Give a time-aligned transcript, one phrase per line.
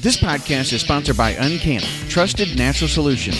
[0.00, 3.38] This podcast is sponsored by UnCanna, trusted natural solutions.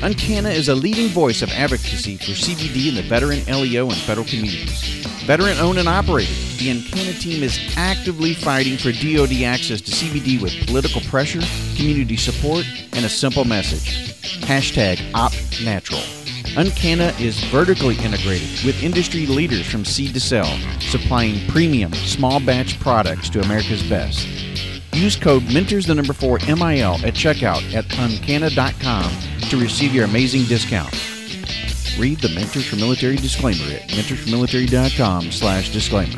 [0.00, 4.26] UnCanna is a leading voice of advocacy for CBD in the veteran, LEO, and federal
[4.26, 5.04] communities.
[5.24, 10.40] Veteran owned and operated, the UnCanna team is actively fighting for DoD access to CBD
[10.40, 11.42] with political pressure,
[11.76, 14.14] community support, and a simple message.
[14.42, 16.04] Hashtag OpNatural.
[16.54, 20.46] UnCanna is vertically integrated with industry leaders from seed to sell,
[20.80, 24.26] supplying premium, small batch products to America's best.
[24.96, 29.12] Use code Mentors the number 4 MIL at checkout at uncanna.com
[29.50, 30.90] to receive your amazing discount.
[31.98, 36.16] Read the Mentors for Military disclaimer at mentorsformilitary.com slash disclaimer.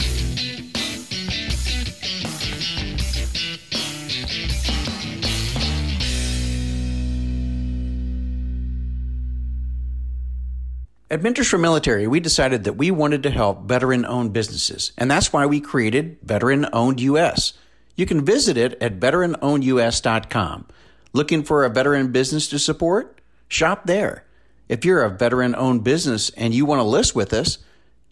[11.10, 15.10] At Mentors for Military, we decided that we wanted to help veteran owned businesses, and
[15.10, 17.54] that's why we created Veteran Owned US.
[17.98, 20.66] You can visit it at veteranownedus.com.
[21.12, 23.20] Looking for a veteran business to support?
[23.48, 24.24] Shop there.
[24.68, 27.58] If you're a veteran owned business and you want to list with us,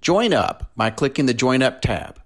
[0.01, 2.21] join up by clicking the Join Up tab.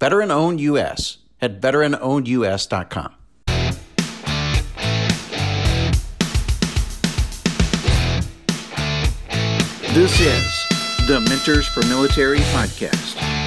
[0.00, 3.14] Veteran Owned US at veteranownedus.com.
[9.94, 13.39] This is the Mentors for Military podcast.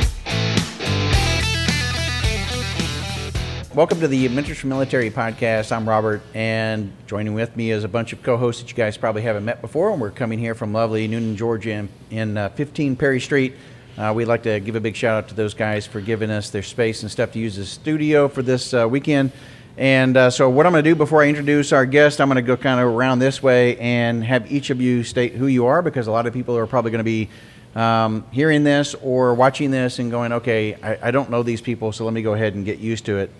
[3.76, 5.72] Welcome to the Mentors for Military podcast.
[5.72, 9.24] I'm Robert, and joining with me is a bunch of co-hosts that you guys probably
[9.24, 9.92] haven't met before.
[9.92, 13.56] And we're coming here from lovely Newnan, Georgia, in, in uh, 15 Perry Street.
[13.98, 16.52] Uh, we'd like to give a big shout out to those guys for giving us
[16.52, 19.32] their space and stuff to use as studio for this uh, weekend.
[19.76, 22.36] And uh, so, what I'm going to do before I introduce our guest, I'm going
[22.36, 25.66] to go kind of around this way and have each of you state who you
[25.66, 27.28] are because a lot of people are probably going to be
[27.76, 31.92] um, hearing this or watching this and going, okay, I, I, don't know these people,
[31.92, 33.32] so let me go ahead and get used to it.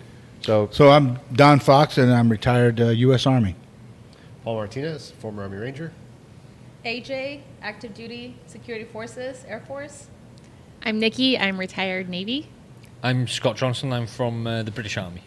[0.44, 3.24] So, so I'm Don Fox, and I'm retired uh, U.S.
[3.24, 3.56] Army.
[4.42, 5.90] Paul Martinez, former Army Ranger.
[6.84, 10.08] AJ, active duty security forces, Air Force.
[10.82, 11.38] I'm Nikki.
[11.38, 12.50] I'm retired Navy.
[13.02, 13.90] I'm Scott Johnson.
[13.90, 15.22] I'm from uh, the British Army.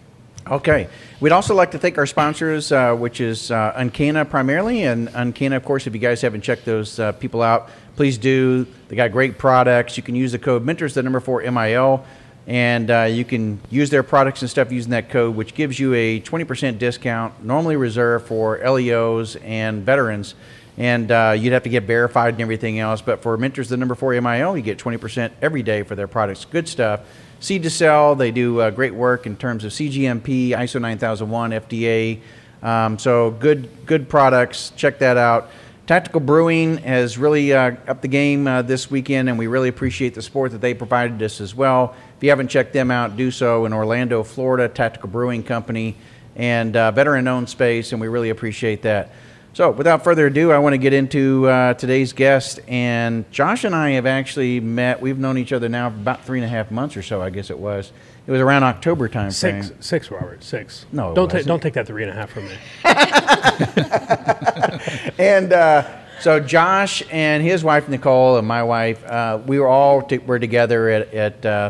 [0.45, 0.88] Okay.
[1.19, 4.84] We'd also like to thank our sponsors, uh, which is uh, UnCanna primarily.
[4.84, 8.67] And UnCanna, of course, if you guys haven't checked those uh, people out, please do.
[8.88, 9.97] They got great products.
[9.97, 12.05] You can use the code Mentors, the number four MIL,
[12.47, 15.94] and uh, you can use their products and stuff using that code, which gives you
[15.94, 20.34] a 20% discount, normally reserved for LEOs and veterans.
[20.78, 23.02] And uh, you'd have to get verified and everything else.
[23.02, 26.46] But for Mentors, the number four MIL, you get 20% every day for their products.
[26.46, 27.02] Good stuff.
[27.41, 32.19] Seed to Sell, they do uh, great work in terms of CGMP, ISO 9001, FDA.
[32.64, 34.72] Um, so good, good products.
[34.75, 35.50] Check that out.
[35.87, 40.15] Tactical Brewing has really uh, upped the game uh, this weekend, and we really appreciate
[40.15, 41.95] the support that they provided us as well.
[42.17, 45.95] If you haven't checked them out, do so in Orlando, Florida, Tactical Brewing Company,
[46.35, 49.13] and uh, veteran-owned space, and we really appreciate that.
[49.53, 52.59] So, without further ado, I want to get into uh, today's guest.
[52.67, 55.01] And Josh and I have actually met.
[55.01, 57.49] We've known each other now about three and a half months or so, I guess
[57.49, 57.93] it was.
[58.27, 59.81] It was around October time Six, frame.
[59.81, 60.85] six, Robert, six.
[60.91, 62.57] No, don't take don't take that three and a half from me.
[65.17, 65.88] and uh,
[66.19, 70.39] so Josh and his wife Nicole and my wife, uh, we were all t- were
[70.39, 71.69] together at, at uh,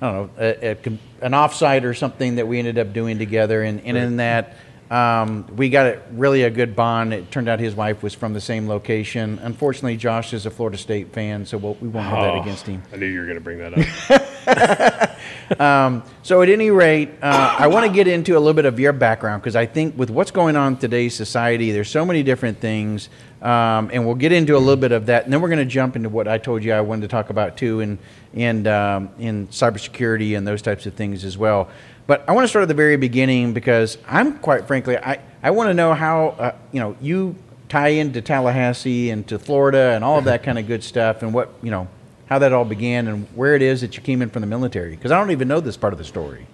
[0.00, 3.64] I don't know at, at an offsite or something that we ended up doing together,
[3.64, 4.54] and, and in that
[4.90, 7.12] um, we got a, really a good bond.
[7.12, 9.38] It turned out his wife was from the same location.
[9.42, 12.40] Unfortunately, Josh is a Florida State fan, so we'll, we will not have that oh,
[12.40, 12.82] against him.
[12.92, 15.10] I knew you were going to bring that
[15.50, 15.60] up.
[15.60, 18.80] um, so, at any rate, uh, I want to get into a little bit of
[18.80, 22.22] your background because I think with what's going on in today's society, there's so many
[22.22, 23.10] different things,
[23.42, 25.66] um, and we'll get into a little bit of that, and then we're going to
[25.66, 27.98] jump into what I told you I wanted to talk about too, and
[28.32, 31.68] and um, in cybersecurity and those types of things as well.
[32.08, 35.50] But I want to start at the very beginning because I'm quite frankly, I, I
[35.50, 37.36] want to know how, uh, you know, you
[37.68, 41.34] tie into Tallahassee and to Florida and all of that kind of good stuff and
[41.34, 41.86] what, you know,
[42.24, 44.96] how that all began and where it is that you came in from the military.
[44.96, 46.46] Because I don't even know this part of the story.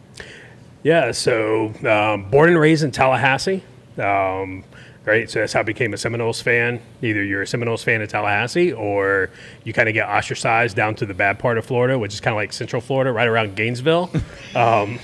[0.82, 3.62] Yeah, so um, born and raised in Tallahassee.
[3.96, 4.64] Um,
[5.04, 5.28] right?
[5.28, 6.80] So that's how I became a Seminoles fan.
[7.02, 9.30] Either you're a Seminoles fan in Tallahassee, or
[9.64, 12.32] you kind of get ostracized down to the bad part of Florida, which is kind
[12.32, 14.10] of like Central Florida, right around Gainesville.
[14.54, 14.98] um,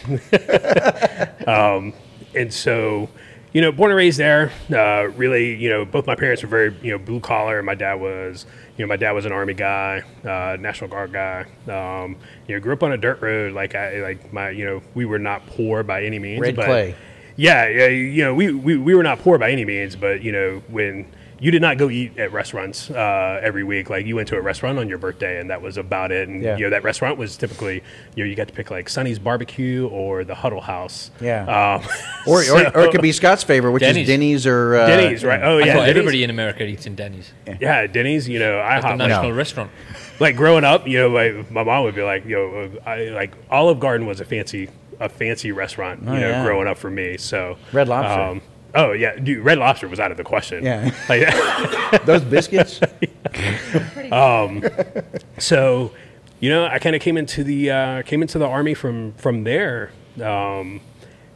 [1.46, 1.92] um,
[2.34, 3.08] and so,
[3.52, 4.52] you know, born and raised there.
[4.72, 7.58] Uh, really, you know, both my parents were very, you know, blue collar.
[7.58, 8.46] and My dad was,
[8.76, 11.44] you know, my dad was an army guy, uh, National Guard guy.
[11.68, 13.52] Um, you know, grew up on a dirt road.
[13.52, 16.40] Like I, like my, you know, we were not poor by any means.
[16.40, 16.94] Red but, clay
[17.40, 20.32] yeah, yeah, you know, we, we, we were not poor by any means, but you
[20.32, 21.06] know, when
[21.42, 23.88] you did not go eat at restaurants uh, every week.
[23.88, 26.28] Like you went to a restaurant on your birthday, and that was about it.
[26.28, 26.58] And Yeah.
[26.58, 27.82] you know that restaurant was typically
[28.14, 31.10] you know you got to pick like Sonny's Barbecue or the Huddle House.
[31.18, 31.44] Yeah.
[31.80, 31.88] Um,
[32.26, 34.02] Or, or, so- or it could be Scott's favorite, which Denny's.
[34.02, 35.40] is Denny's or uh, Denny's, right?
[35.42, 37.32] Oh yeah, thought everybody in America eats in Denny's.
[37.58, 38.28] Yeah, Denny's.
[38.28, 38.82] You know, I IHOP.
[38.98, 39.70] Like, national restaurant.
[40.20, 43.32] like growing up, you know, like my mom would be like, you know, I, like
[43.50, 44.68] Olive Garden was a fancy,
[45.00, 46.44] a fancy restaurant, you Oh, know, yeah.
[46.44, 47.16] growing up for me.
[47.16, 48.44] So Red Lobster.
[48.74, 50.64] oh yeah, dude, Red Lobster was out of the question.
[50.64, 50.90] Yeah.
[51.08, 52.80] Like, those biscuits.
[55.38, 55.92] so,
[56.40, 59.44] you know, I kind of came into the uh, came into the army from from
[59.44, 59.90] there.
[60.22, 60.80] Um,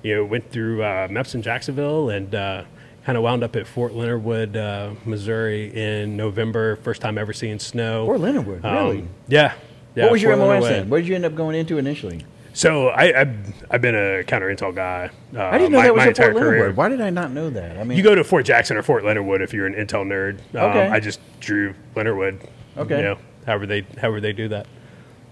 [0.03, 2.65] you know, went through uh, MEPS in Jacksonville and uh,
[3.07, 6.77] kind of wound up at Fort Leonard Wood, uh, Missouri in November.
[6.77, 8.05] First time ever seeing snow.
[8.05, 9.09] Fort Leonard Wood, Um, really?
[9.29, 9.55] Yeah.
[9.95, 10.91] yeah what was your Fort MOS then?
[10.91, 12.25] What did you end up going into initially?
[12.55, 15.11] So I, I've, I've been a counter intel guy.
[15.37, 16.67] Uh, I didn't know my, that was my entire Fort Leonard career.
[16.69, 16.77] Wood.
[16.77, 17.77] Why did I not know that?
[17.77, 20.07] I mean, You go to Fort Jackson or Fort Leonard Wood if you're an intel
[20.07, 20.39] nerd.
[20.57, 20.87] Um, Okay.
[20.89, 22.41] I just drew Leonard Wood.
[22.77, 22.97] Okay.
[22.99, 24.67] You know, however they however they do that.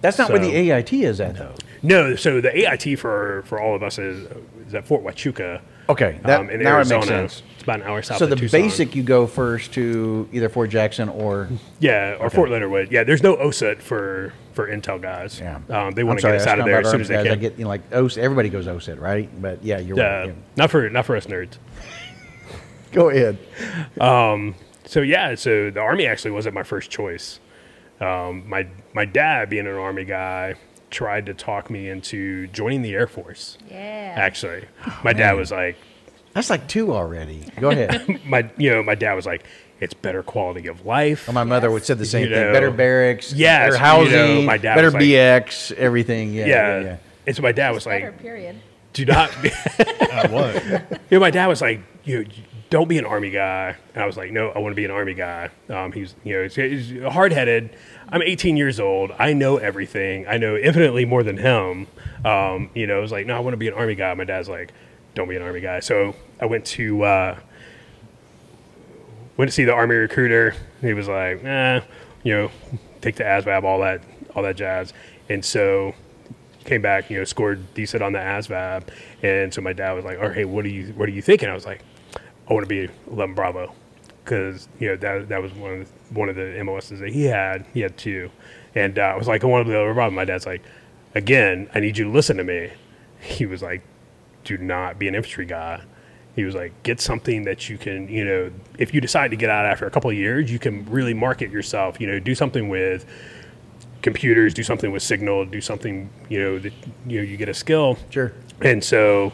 [0.01, 1.55] that's not where the AIT is at, though.
[1.83, 4.29] No, so the AIT for for all of us is
[4.67, 5.61] is at Fort Huachuca.
[5.89, 7.07] Okay, that- um, in now it makes Arizona.
[7.29, 7.43] sense.
[7.55, 8.61] It's about an hour south So of the Tucson.
[8.61, 11.49] basic, you go first to either Fort Jackson or
[11.81, 12.89] yeah, or Fort Leonard Wood.
[12.93, 15.41] Yeah, there's no OSUT for for intel guys.
[15.41, 15.61] yeah.
[15.71, 17.15] um, they want to sorry, get us out of there about as soon as they
[17.17, 17.27] guys.
[17.27, 17.39] I can.
[17.41, 19.29] get you know, like OS, everybody goes OSUT, right?
[19.41, 20.27] But yeah, you're Uh, right.
[20.29, 20.33] yeah.
[20.57, 21.57] Not for not for us nerds.
[22.93, 23.39] Go ahead.
[24.85, 27.41] So yeah, so the army actually wasn't my first choice.
[28.01, 30.57] Um, my my dad, being an army guy,
[30.91, 33.57] tried to talk me into joining the Air Force.
[33.71, 34.15] Yeah.
[34.17, 34.65] Actually,
[35.05, 35.77] my dad was like,
[36.35, 37.47] That's like two already.
[37.61, 38.21] Go ahead.
[38.27, 39.45] my you know, my dad was like,
[39.83, 41.27] it's better quality of life.
[41.27, 42.47] Well, my mother would say the same You thing.
[42.47, 46.33] know, better barracks, yes, better you housing, know, my dad better was like- BX, everything.
[46.33, 46.79] Yeah, yeah.
[46.79, 46.97] yeah, yeah.
[47.27, 48.57] And so my dad was Better, like, period.
[48.93, 49.31] do not.
[49.79, 50.63] I was.
[51.11, 52.27] you know, my dad was like, you
[52.71, 53.77] don't be an army guy.
[53.95, 55.51] And I was like, no, I want to be an army guy.
[55.69, 57.77] Um, he's, you know, he's, he's hard headed.
[58.09, 59.13] I'm 18 years old.
[59.19, 60.27] I know everything.
[60.27, 61.87] I know infinitely more than him.
[62.25, 64.15] Um, you know, I was like, no, I want to be an army guy.
[64.15, 64.73] My dad's like,
[65.15, 65.81] don't be an army guy.
[65.81, 67.39] So I went to, uh,
[69.37, 70.55] went to see the army recruiter.
[70.81, 71.81] He was like, nah,
[72.23, 72.51] you know,
[73.01, 74.03] take the ASVAB, all that,
[74.35, 74.93] all that jazz.
[75.29, 75.95] And so
[76.65, 78.89] came back, you know, scored decent on the ASVAB.
[79.23, 81.49] And so my dad was like, "All right, what do you what are you thinking?"
[81.49, 81.83] I was like,
[82.49, 83.73] "I want to be 11 Bravo,"
[84.25, 87.25] because you know that that was one of the, one of the MOSs that he
[87.25, 87.67] had.
[87.73, 88.31] He had two,
[88.75, 90.63] and uh, I was like, "I want to be 11 Bravo." My dad's like,
[91.15, 92.71] "Again, I need you to listen to me."
[93.21, 93.83] He was like,
[94.45, 95.83] "Do not be an infantry guy."
[96.35, 99.51] He was like, "Get something that you can, you know, if you decide to get
[99.51, 102.01] out after a couple of years, you can really market yourself.
[102.01, 103.07] You know, do something with."
[104.03, 106.73] computers, do something with Signal, do something, you know, that
[107.07, 107.97] you know you get a skill.
[108.11, 108.33] Sure.
[108.61, 109.33] And so,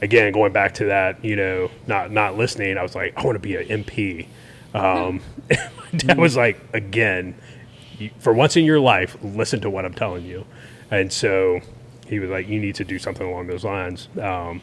[0.00, 3.36] again, going back to that, you know, not not listening, I was like, I want
[3.36, 4.26] to be an MP.
[4.74, 5.58] Um, my
[5.96, 7.34] dad was like, again,
[8.18, 10.46] for once in your life, listen to what I'm telling you.
[10.90, 11.60] And so
[12.06, 14.08] he was like, you need to do something along those lines.
[14.20, 14.60] Um,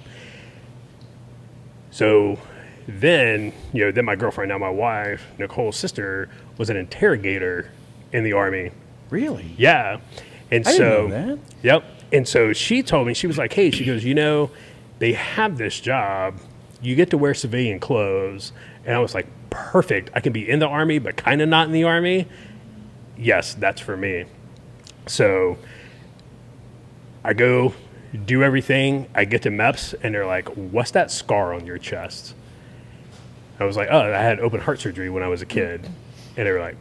[1.91, 2.39] so
[2.88, 7.69] then, you know, then my girlfriend, now my wife, Nicole's sister, was an interrogator
[8.12, 8.71] in the army.
[9.09, 9.53] Really?
[9.57, 10.00] Yeah.
[10.51, 11.39] And I so, didn't know that.
[11.62, 11.83] yep.
[12.12, 14.50] And so she told me, she was like, hey, she goes, you know,
[14.97, 16.39] they have this job.
[16.81, 18.51] You get to wear civilian clothes.
[18.85, 20.09] And I was like, perfect.
[20.15, 22.27] I can be in the army, but kind of not in the army.
[23.18, 24.25] Yes, that's for me.
[25.06, 25.57] So
[27.24, 27.74] I go
[28.25, 29.07] do everything.
[29.13, 32.33] I get to MEPS, and they're like, what's that scar on your chest?
[33.59, 35.85] I was like, oh, I had open heart surgery when I was a kid.
[36.37, 36.78] And they were like,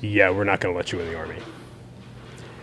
[0.00, 1.38] yeah, we're not going to let you in the army.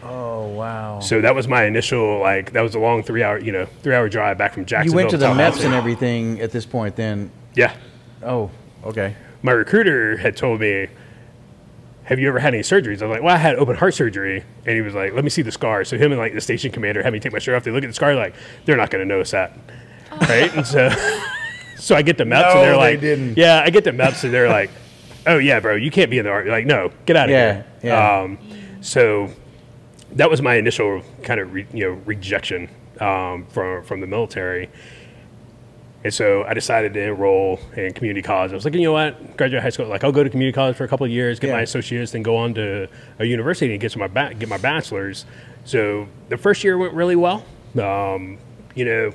[0.03, 0.99] Oh wow.
[0.99, 3.95] So that was my initial like that was a long three hour you know three
[3.95, 4.99] hour drive back from Jacksonville.
[4.99, 5.61] you went to the Tallahassee.
[5.61, 6.97] MEPS and everything at this point.
[6.97, 7.73] Then, Yeah,
[8.21, 8.51] oh,
[8.83, 9.15] okay.
[9.43, 10.87] my recruiter had told me,
[12.05, 14.43] "Have you ever had any surgeries?" I was like, "Well, I had open heart surgery,"
[14.65, 16.71] and he was like, "Let me see the scar." So him and like the station
[16.71, 17.63] commander had me take my shirt off.
[17.63, 19.57] They look at the scar like they're not going to notice that,
[20.21, 20.53] right?
[20.55, 20.89] And so,
[21.77, 23.37] so I get the MEPS No, and they're they like, didn't.
[23.37, 24.69] "Yeah," I get the MEPS and they're like,
[25.27, 27.53] "Oh yeah, bro, you can't be in the army." Like, no, get out of Yeah,
[27.53, 27.65] here.
[27.83, 28.19] yeah.
[28.21, 28.37] Um,
[28.81, 29.29] so
[30.13, 32.69] that was my initial kind of re, you know rejection
[32.99, 34.69] um, from from the military.
[36.03, 38.51] And so I decided to enroll in community college.
[38.51, 40.75] I was like, you know what, graduate high school, like I'll go to community college
[40.75, 41.53] for a couple of years, get Yeah.
[41.53, 42.87] my associates, then go on to
[43.19, 45.25] a university and get my ba- get my bachelor's.
[45.65, 47.45] So the first year went really well.
[47.81, 48.37] Um,
[48.75, 49.13] you know,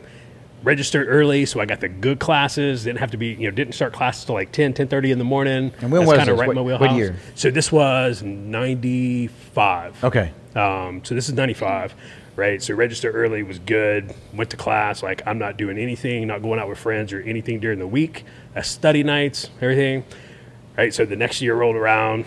[0.64, 2.84] registered early, so I got the good classes.
[2.84, 5.24] Didn't have to be, you know, didn't start classes till like 10, 10.30 in the
[5.24, 5.72] morning.
[5.80, 6.40] And when That's was kinda this?
[6.40, 7.16] right in my What- what year?
[7.34, 10.02] So this was 95.
[10.04, 10.30] Okay.
[10.56, 11.94] Um, so this is 95,
[12.38, 12.62] right?
[12.62, 14.14] So register early was good.
[14.32, 15.02] Went to class.
[15.02, 18.24] Like I'm not doing anything, not going out with friends or anything during the week.
[18.54, 20.04] That's study nights, everything.
[20.76, 20.94] right?
[20.94, 22.24] So the next year rolled around.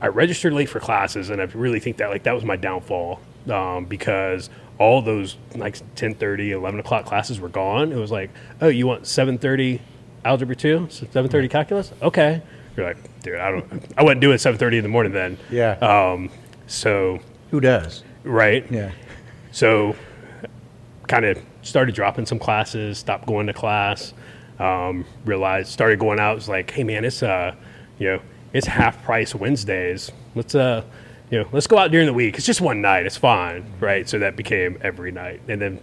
[0.00, 3.20] I registered late for classes, and I really think that like that was my downfall
[3.50, 4.48] um, because
[4.78, 7.90] all those like 10:30, 11 o'clock classes were gone.
[7.90, 9.80] It was like, oh, you want 7:30
[10.24, 11.92] algebra two, 7:30 calculus?
[12.02, 12.42] Okay.
[12.76, 15.36] You're like, dude, I don't, I wouldn't do it 7:30 in the morning then.
[15.50, 15.72] Yeah.
[15.80, 16.30] Um,
[16.68, 17.18] so
[17.50, 18.04] Who does?
[18.28, 18.70] Right.
[18.70, 18.92] Yeah.
[19.50, 19.96] So,
[21.08, 24.12] kind of started dropping some classes, stopped going to class.
[24.58, 26.34] Um, realized, started going out.
[26.34, 27.54] Was like, hey man, it's uh,
[27.98, 30.10] you know, it's half price Wednesdays.
[30.34, 30.84] Let's uh,
[31.30, 32.36] you know, let's go out during the week.
[32.36, 33.06] It's just one night.
[33.06, 34.08] It's fine, right?
[34.08, 35.80] So that became every night, and then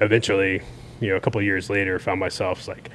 [0.00, 0.62] eventually,
[1.00, 2.90] you know, a couple of years later, found myself like,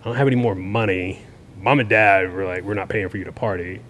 [0.00, 1.22] I don't have any more money.
[1.60, 3.80] Mom and dad were like, we're not paying for you to party.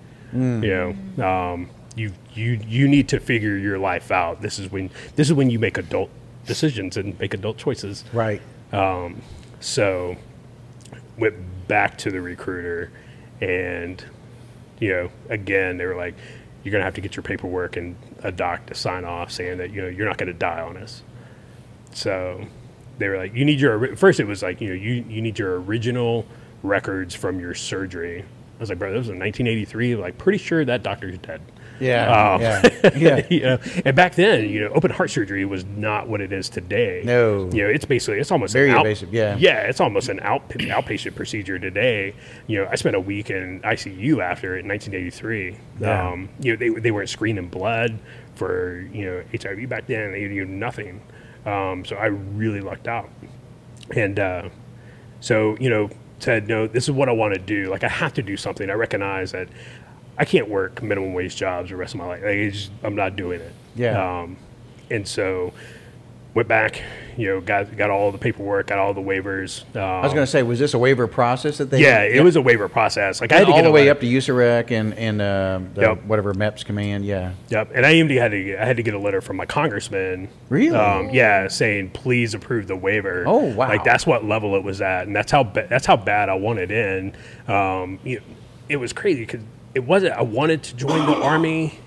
[0.63, 4.41] You know, um, you you you need to figure your life out.
[4.41, 6.11] This is when this is when you make adult
[6.47, 8.05] decisions and make adult choices.
[8.13, 8.41] Right.
[8.73, 9.23] Um,
[9.61, 10.17] so
[11.19, 12.91] went back to the recruiter,
[13.41, 14.03] and
[14.81, 16.15] you know, again, they were like,
[16.63, 19.73] "You're gonna have to get your paperwork and a doc to sign off saying that
[19.73, 21.03] you know you're not gonna die on us."
[21.93, 22.47] So
[22.99, 24.21] they were like, "You need your first.
[24.21, 26.27] It was like, you know, you you need your original
[26.63, 28.23] records from your surgery.
[28.23, 31.41] I was like, "Bro, that was in 1983." Like, pretty sure that doctor's dead.
[31.81, 32.35] Yeah.
[32.35, 32.91] Um, yeah.
[32.99, 33.27] Yeah.
[33.29, 36.49] you know, and back then, you know, open heart surgery was not what it is
[36.49, 37.03] today.
[37.05, 37.49] No.
[37.53, 39.37] you know, it's basically it's almost Very out, invasive, yeah.
[39.39, 42.15] yeah, it's almost an out, outpatient procedure today.
[42.47, 45.57] You know, I spent a week in ICU after it in 1983.
[45.81, 46.09] Yeah.
[46.09, 47.99] Um, you know, they they weren't screening blood
[48.35, 50.13] for you know HIV back then.
[50.13, 51.01] They knew nothing.
[51.47, 53.09] Um, so I really lucked out,
[53.95, 54.49] and uh,
[55.21, 58.13] so you know said no this is what i want to do like i have
[58.13, 59.49] to do something i recognize that
[60.19, 63.17] i can't work minimum wage jobs the rest of my life like, just, i'm not
[63.17, 64.21] doing it Yeah.
[64.23, 64.37] um,
[64.91, 65.53] and so
[66.35, 66.83] went back
[67.17, 70.25] you know got got all the paperwork got all the waivers um, I was going
[70.25, 71.81] to say, was this a waiver process that they?
[71.83, 73.93] yeah it was a waiver process like i had to all get the way letter.
[73.93, 76.05] up to USAREC and and uh, the, Yep.
[76.05, 77.05] whatever MEPS command.
[77.05, 77.33] Yeah.
[77.49, 80.29] Yep, and I even had to I had to get a letter from my congressman.
[80.49, 80.77] Really?
[80.77, 83.25] Um, yeah, saying please approve the waiver.
[83.27, 83.69] Oh, wow.
[83.69, 86.35] Like that's what level it was at, and that's how ba- that's how bad I
[86.35, 87.17] wanted in.
[87.49, 88.21] Um, you
[88.69, 89.41] it was crazy because
[89.75, 90.15] it wasn't.
[90.15, 91.79] I wanted to join the army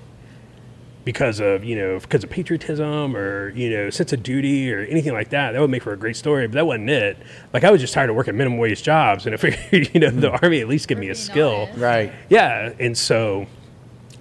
[1.04, 5.14] because of you know because of patriotism or you know sense of duty or anything
[5.14, 5.52] like that.
[5.54, 7.18] That would make for a great story, but that wasn't it.
[7.54, 10.10] Like I was just tired of working minimum wage jobs, and I figured you know
[10.10, 11.70] the army at least give me a skill.
[11.74, 11.78] it.
[11.78, 12.14] Right.
[12.30, 13.48] Yeah, and so,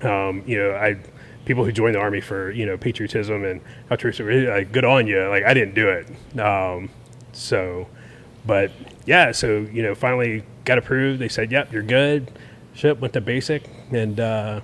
[0.03, 0.99] um, you know, I
[1.45, 5.07] people who join the army for you know patriotism and altruism, really, like, good on
[5.07, 5.27] you.
[5.29, 6.39] Like I didn't do it.
[6.39, 6.91] Um,
[7.33, 7.89] so,
[8.47, 8.73] but
[9.07, 11.21] yeah, so you know, finally got approved.
[11.21, 12.31] They said, "Yep, you're good."
[12.81, 14.63] Ship went to basic, and uh,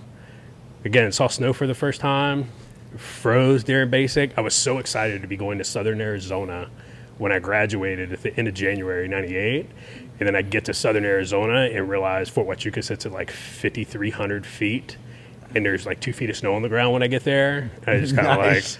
[0.87, 2.49] again saw snow for the first time.
[2.96, 4.38] Froze during basic.
[4.38, 6.70] I was so excited to be going to Southern Arizona
[7.18, 9.66] when I graduated at the end of January '98,
[10.18, 14.46] and then I get to Southern Arizona and realize Fort Huachuca sits at like 5,300
[14.46, 14.96] feet,
[15.54, 17.70] and there's like two feet of snow on the ground when I get there.
[17.85, 18.78] And I just kind of Nice.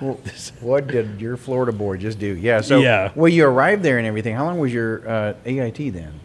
[0.00, 0.18] Well,
[0.60, 2.34] what did your Florida board just do?
[2.34, 2.62] Yeah.
[2.62, 3.12] So, Yeah.
[3.14, 4.34] well, you arrived there and everything.
[4.36, 6.20] How long was your uh, AIT then?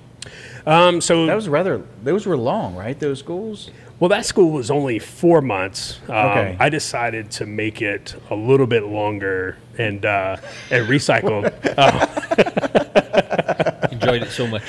[0.65, 1.81] Like, um, so That was rather.
[2.03, 2.99] Those were long, right?
[2.99, 3.69] Those schools.
[3.99, 5.99] Well, that school was only four months.
[6.07, 6.57] Um, Okay.
[6.59, 10.37] I decided to make it a little bit longer and uh,
[10.71, 11.51] and recycled.
[13.91, 14.63] Enjoyed it so much.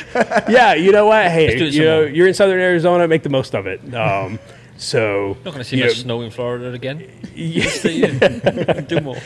[0.48, 1.30] yeah, you know what?
[1.30, 2.08] Hey, Let's do it you some know, more.
[2.08, 3.06] you're in Southern Arizona.
[3.06, 3.94] Make the most of it.
[3.94, 4.38] Um,
[4.76, 7.06] so, Not going to see much know, snow in Florida again.
[7.34, 9.16] yeah, Do more.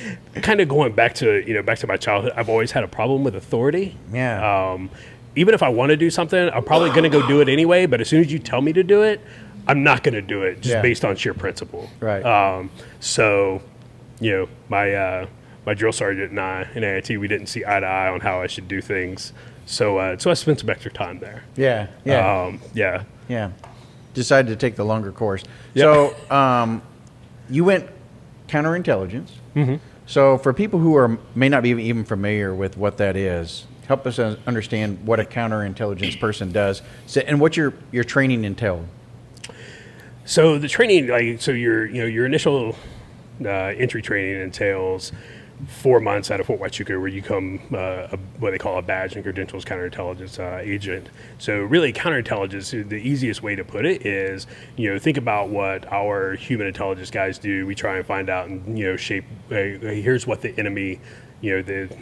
[0.42, 2.32] kind of going back to you know back to my childhood.
[2.36, 3.96] I've always had a problem with authority.
[4.12, 4.72] Yeah.
[4.72, 4.90] Um,
[5.36, 7.86] even if I want to do something, I'm probably going to go do it anyway.
[7.86, 9.20] But as soon as you tell me to do it,
[9.66, 10.82] I'm not going to do it just Yeah.
[10.82, 11.88] based on sheer principle.
[12.00, 12.24] Right.
[12.24, 13.62] Um, so,
[14.20, 15.26] you know, my uh,
[15.66, 18.40] my drill sergeant and I in AIT, we didn't see eye to eye on how
[18.42, 19.32] I should do things.
[19.66, 21.44] So, uh, so I spent some extra time there.
[21.56, 21.86] Yeah.
[22.04, 22.42] Yeah.
[22.44, 23.04] Um, yeah.
[23.28, 23.52] yeah.
[24.12, 25.42] Decided to take the longer course.
[25.72, 25.82] Yep.
[26.28, 26.82] So, um,
[27.48, 27.88] you went
[28.48, 29.30] counterintelligence.
[29.56, 29.76] Mm-hmm.
[30.06, 34.06] So, for people who are may not be even familiar with what that is, help
[34.06, 38.86] us understand what a counterintelligence person does, so, and what your your training entailed.
[40.24, 42.76] So the training, like, so your you know your initial
[43.44, 45.12] uh, entry training entails
[45.68, 48.82] four months out of Fort Huachuca, where you become uh, a, what they call a
[48.82, 51.08] badge and credentials counterintelligence uh, agent.
[51.38, 55.90] So really, counterintelligence, the easiest way to put it is, you know, think about what
[55.92, 57.66] our human intelligence guys do.
[57.66, 59.24] We try and find out and you know shape.
[59.50, 61.00] Uh, here's what the enemy,
[61.40, 61.96] you know, the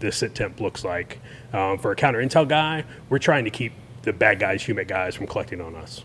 [0.00, 1.20] the sit temp looks like.
[1.52, 5.14] Um, for a counter intel guy, we're trying to keep the bad guys, human guys,
[5.14, 6.04] from collecting on us.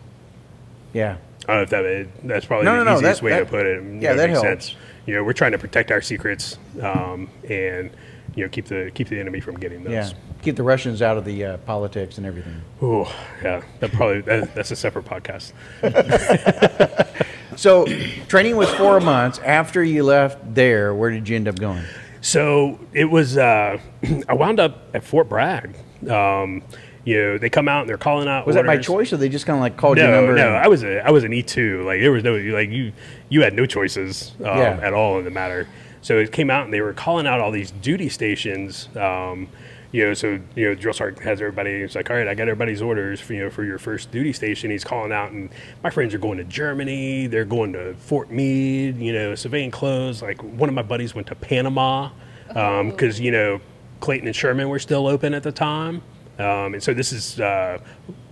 [0.92, 1.16] Yeah.
[1.48, 3.38] I don't know if that that's probably No, the no, no, easiest that- way that-
[3.40, 3.82] to put it.
[4.02, 4.76] yeah, that makes helps.
[5.06, 7.90] You know, we're trying to protect our secrets, um, and
[8.34, 9.92] you know keep the keep the enemy from getting those.
[9.92, 10.10] Yeah.
[10.40, 12.62] Keep the Russians out of the uh, politics and everything.
[12.82, 13.04] Ooh,
[13.42, 15.52] yeah, that probably that, that's a separate podcast.
[17.56, 17.86] So,
[18.26, 19.38] training was four months.
[19.38, 21.84] After you left there, where did you end up going?
[22.24, 23.36] So it was.
[23.36, 23.78] Uh,
[24.28, 25.76] I wound up at Fort Bragg.
[26.08, 26.62] Um,
[27.04, 28.46] you know, they come out and they're calling out.
[28.46, 30.34] Was that by choice, or they just kind of like called your No, number?
[30.34, 31.82] no, and- I was a I was an E two.
[31.84, 32.92] Like there was no like you
[33.28, 34.80] you had no choices um, Yeah.
[34.82, 35.68] at all in the matter.
[36.00, 38.88] So it came out and they were calling out all these duty stations.
[38.96, 39.48] Um,
[39.94, 41.82] you know, so you know, drill sergeant has everybody.
[41.82, 44.32] He's like, all right, I got everybody's orders for you know for your first duty
[44.32, 44.72] station.
[44.72, 45.50] He's calling out, and
[45.84, 47.28] my friends are going to Germany.
[47.28, 48.98] They're going to Fort Meade.
[48.98, 50.20] You know, surveying clothes.
[50.20, 52.10] Like one of my buddies went to Panama
[52.48, 53.60] because you know
[54.00, 56.02] Clayton and Sherman were still open at the time.
[56.40, 57.78] Um, and so this is uh,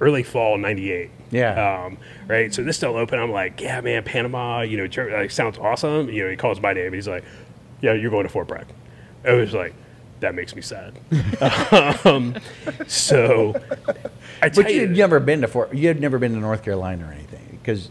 [0.01, 1.11] early fall '98.
[1.31, 1.85] Yeah.
[1.85, 2.53] Um, right.
[2.53, 3.21] So this still open.
[3.21, 4.63] I'm like, yeah, man, Panama.
[4.63, 6.09] You know, Ger- like, sounds awesome.
[6.09, 6.93] You know, he calls my name.
[6.93, 7.23] He's like,
[7.83, 8.67] yeah, you're going to Fort Bragg.
[9.25, 9.75] I was like,
[10.23, 10.99] that makes me sad.
[12.05, 12.35] um,
[12.89, 13.55] so,
[14.41, 15.73] I tell But you, you'd never been to Fort.
[15.75, 17.91] You had never been to North Carolina or anything, because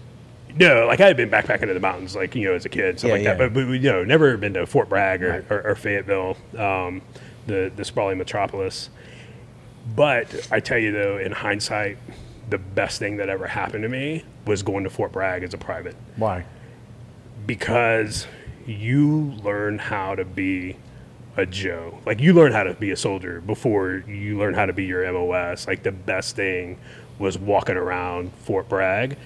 [0.60, 3.00] no, like I had been backpacking in the mountains, like you know, as a kid,
[3.00, 3.34] stuff Yeah, like yeah.
[3.36, 3.54] that.
[3.54, 7.02] But, but you know, never been to Fort Bragg or, or, or Fayetteville, um,
[7.48, 8.90] the the sprawling metropolis.
[9.96, 11.98] But I tell you though, in hindsight,
[12.50, 15.58] the best thing that ever happened to me was going to Fort Bragg as a
[15.58, 15.96] private.
[16.18, 16.46] why?
[17.48, 18.28] because
[18.68, 20.76] you learn how to be
[21.38, 22.00] a Joe.
[22.06, 25.10] Like you learn how to be a soldier before you learn how to be your
[25.12, 25.68] MOS.
[25.68, 26.78] Like the best thing
[27.20, 29.18] was walking around Fort Bragg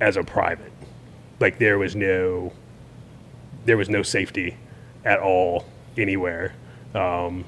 [0.00, 0.72] as a private.
[1.40, 2.52] Like there was no
[3.64, 4.56] there was no safety
[5.04, 6.54] at all anywhere.
[6.94, 7.44] Um,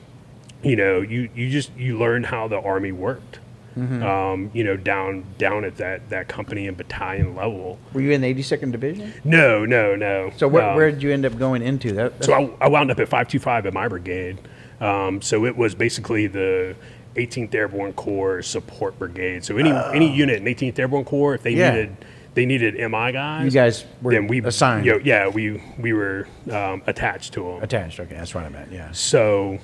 [0.62, 3.39] you know, you, you just you learn how the army worked.
[3.76, 7.78] Um, you know, down down at that that company and battalion level.
[7.92, 9.12] Were you in the 82nd Division?
[9.24, 10.32] No, no, no.
[10.36, 11.92] So where, Um, where did you end up going into?
[11.92, 14.38] That, so I, I wound up at 525 at my brigade.
[14.80, 16.74] Um, so it was basically the
[17.16, 19.44] 18th Airborne Corps support brigade.
[19.44, 21.58] So any any unit in 18th Airborne Corps, if they Oh.
[21.58, 21.70] Yeah.
[21.70, 21.96] needed
[22.34, 24.86] they needed MI guys, You guys were then we assigned.
[24.86, 27.62] You know, yeah, we we were um, attached to them.
[27.62, 27.98] attached.
[28.00, 28.70] Okay, that's what I meant.
[28.72, 28.92] Yeah.
[28.92, 29.58] So,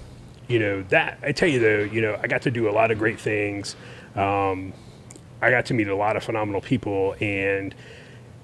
[0.48, 2.90] you know, that I tell you though, you know, I got to do a lot
[2.90, 3.76] of great things.
[4.16, 4.72] Um,
[5.42, 7.74] I got to meet a lot of phenomenal people, and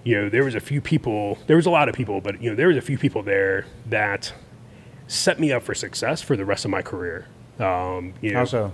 [0.05, 1.39] you know, there was a few people.
[1.47, 3.67] There was a lot of people, but you know, there was a few people there
[3.87, 4.33] that
[5.07, 7.27] set me up for success for the rest of my career.
[7.59, 8.73] Um, you know, How so?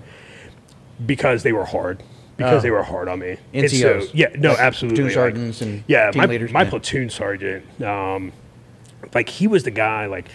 [1.05, 2.03] because they were hard.
[2.37, 2.63] Because Oh.
[2.63, 3.37] they were hard on me.
[3.53, 4.11] And so, NCOs.
[4.15, 4.97] yeah, no, Like absolutely.
[4.99, 6.53] platoon like- sergeants and yeah, team my, leaders?
[6.53, 6.71] my Yeah.
[6.71, 8.33] platoon sergeant, um,
[9.13, 10.07] like he was the guy.
[10.07, 10.29] Like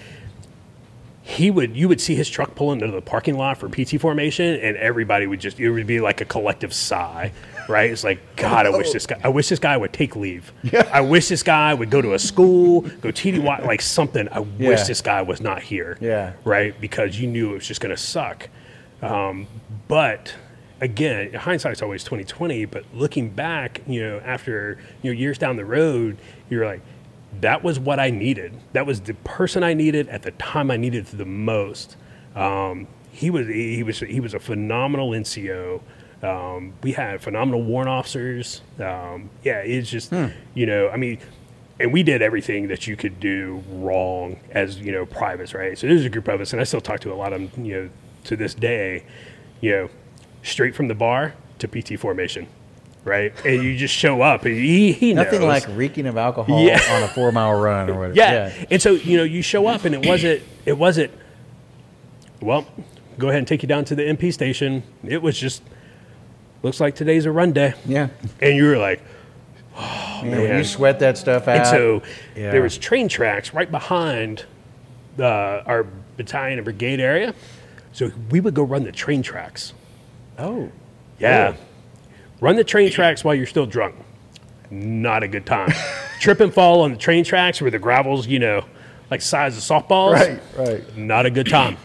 [1.26, 4.60] he would, you would see his truck pull into the parking lot for PT formation,
[4.60, 7.32] and everybody would just, it would be like a collective sigh,
[7.70, 7.90] right?
[7.90, 10.52] It's like, God, I wish this guy, I wish this guy would take leave.
[10.64, 10.90] Yeah.
[10.94, 14.28] I wish this guy would go to a school, go TDY, like something.
[14.30, 14.68] I Yeah.
[14.70, 15.98] wish this guy was not here.
[16.02, 16.34] Yeah.
[16.44, 18.50] Right, because you knew it was just going to suck.
[19.02, 19.48] Um,
[19.88, 20.36] but
[20.82, 22.66] again, hindsight's always twenty twenty.
[22.66, 26.18] But looking back, you know, after you know years down the road,
[26.50, 26.82] you're like,
[27.42, 28.54] that was what I needed.
[28.74, 31.96] That was the person I needed at the time I needed the most.
[32.36, 35.82] Um, he was he was he was a phenomenal NCO.
[36.24, 38.62] Um, we had phenomenal warrant officers.
[38.80, 40.12] Um, yeah, it's just
[40.54, 41.20] you know, I mean,
[41.80, 45.78] and we did everything that you could do wrong as you know privates, right?
[45.78, 47.66] So there's a group of us, and I still talk to a lot of them,
[47.66, 47.90] you know,
[48.26, 49.06] to this day.
[49.62, 49.90] You know,
[50.42, 52.48] straight from the bar to PT formation,
[53.04, 53.34] right?
[53.46, 55.48] And you just show up, and he, he Nothing knows.
[55.66, 56.80] like reeking of alcohol Yeah.
[56.92, 58.16] on a four mile run or whatever.
[58.16, 58.66] yeah.
[58.72, 61.12] And so you know, you show up, and it wasn't it wasn't.
[62.42, 62.66] Well,
[63.18, 64.84] go ahead and take you down to the MP station.
[65.06, 65.64] It was just
[66.62, 68.10] looks like today's a run day, Yeah.
[68.42, 69.02] and you were like.
[69.76, 70.58] Man, when man.
[70.60, 71.58] you sweat that stuff out.
[71.58, 72.02] And so
[72.36, 72.52] yeah.
[72.52, 74.46] there was train tracks right behind
[75.20, 75.24] uh,
[75.66, 75.86] our
[76.16, 77.34] battalion and brigade area.
[77.92, 79.74] So we would go run the train tracks.
[80.38, 80.72] oh.
[81.20, 81.56] Yeah.
[82.44, 83.96] Run the train tracks while you're still drunk.
[84.70, 85.72] Not a good time.
[86.20, 88.66] Trip and fall on the train tracks where the gravel's, you know,
[89.10, 90.16] like size of softballs.
[90.16, 90.98] Right, right.
[90.98, 91.78] Not a good time.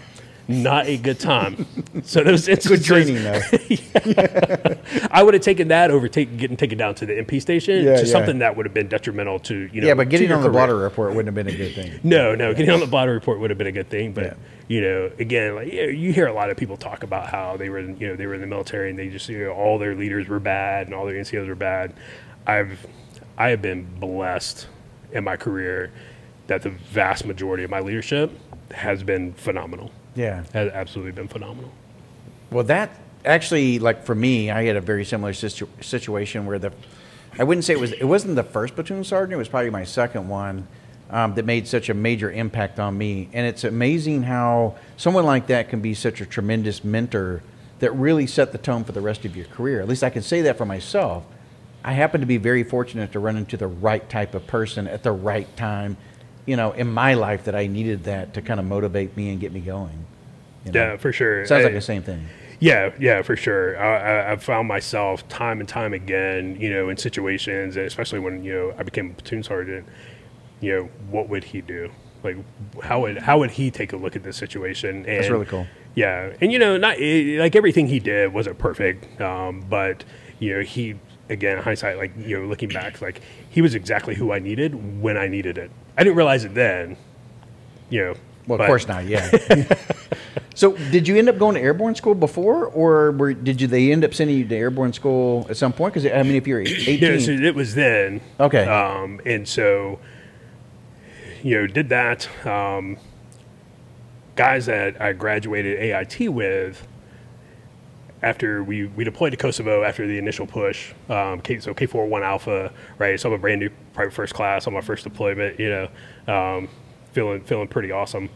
[0.50, 1.66] Not a good time.
[2.04, 3.40] So those Good training, though.
[5.11, 7.96] I would have taken that over take, getting taken down to the MP station Yeah,
[7.96, 8.11] to yeah.
[8.12, 9.87] something that would have been detrimental to you know.
[9.88, 10.52] yeah, but getting on the career.
[10.52, 12.00] blotter report wouldn't have been a good thing.
[12.08, 14.80] No, no, getting on the blotter report would have been a good thing, but you
[14.80, 18.08] know, again, like you hear a lot of people talk about how they were, you
[18.08, 20.40] know, they were in the military and they just, you know, all their leaders were
[20.40, 21.92] bad and all their NCOs were bad.
[22.46, 22.87] I've,
[23.37, 24.66] I have been blessed
[25.12, 25.92] in my career
[26.46, 28.30] that the vast majority of my leadership
[28.72, 29.90] has been phenomenal.
[30.18, 30.42] Yeah.
[30.52, 31.70] Has absolutely been phenomenal.
[32.50, 32.90] Well, that
[33.24, 36.72] actually, like for me, I had a very similar situ- situation where the,
[37.38, 39.35] I wouldn't say it was, it wasn't the first platoon sergeant.
[39.35, 40.66] It was probably my second one.
[41.11, 43.28] um, that made such a major impact on me.
[43.33, 47.42] And it's amazing how someone like that can be such a tremendous mentor
[47.78, 49.81] that really set the tone for the rest of your career.
[49.81, 51.24] At least I can say that for myself.
[51.85, 55.02] I happen to be very fortunate to run into the right type of person at
[55.02, 55.96] the right time,
[56.48, 59.38] you know, in my life that I needed that to kind of motivate me and
[59.38, 60.06] get me going.
[60.64, 60.80] you know?
[60.80, 61.44] Yeah, for sure.
[61.44, 62.26] Sounds like the same thing.
[62.58, 63.78] Yeah, yeah, for sure.
[63.78, 68.42] I, I, I've found myself time and time again, you know, in situations, especially when
[68.42, 69.87] you know I became a platoon sergeant.
[70.61, 71.90] You know, what would he do?
[72.24, 72.37] Like,
[72.82, 75.04] how would how would he take a look at this situation?
[75.04, 75.66] And, That's really cool.
[75.94, 80.02] Yeah, and you know, not eh, like everything he did wasn't perfect, um, but
[80.40, 80.96] you know, he
[81.28, 85.16] again hindsight, like you know, looking back, like he was exactly who I needed when
[85.16, 85.70] I needed it.
[85.98, 86.96] I didn't realize it then.
[87.90, 88.14] You know,
[88.46, 89.04] Well, of but- course not.
[89.06, 89.28] Yeah.
[90.54, 93.66] so, did you end up going to airborne school before, or were, did you?
[93.66, 95.94] They end up sending you to airborne school at some point?
[95.94, 98.20] Because I mean, if you're 18, Yeah, so it was then.
[98.38, 98.64] Okay.
[98.64, 99.98] Um, and so,
[101.42, 102.28] you know, did that.
[102.46, 102.96] Um,
[104.37, 106.87] guys that I graduated AIT with,
[108.22, 112.22] after we, we deployed to Kosovo after the initial push, um, K, so KFOR 1
[112.22, 113.18] Alpha, right?
[113.18, 116.68] So I'm a brand new private first class on my first deployment, you know, um,
[117.12, 118.28] feeling feeling pretty awesome.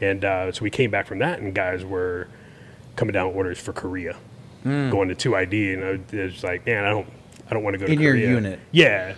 [0.00, 2.28] And uh, so we came back from that, and guys were
[2.96, 4.16] coming down orders for Korea,
[4.64, 7.08] going to two ID, and I was like, man, I don't
[7.50, 8.28] I don't want to go to In your Korea.
[8.30, 8.60] unit.
[8.72, 9.14] Yeah.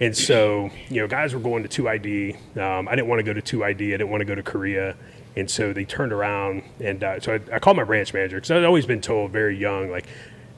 [0.00, 2.58] And so, you know, guys were going to 2ID.
[2.58, 3.70] Um, I didn't want to go to 2ID.
[3.70, 4.96] I didn't want to go to Korea.
[5.36, 6.62] And so they turned around.
[6.80, 9.56] And uh, so I, I called my branch manager because I'd always been told very
[9.56, 10.06] young, like,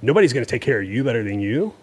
[0.02, 1.74] nobody's going to take care of you better than you.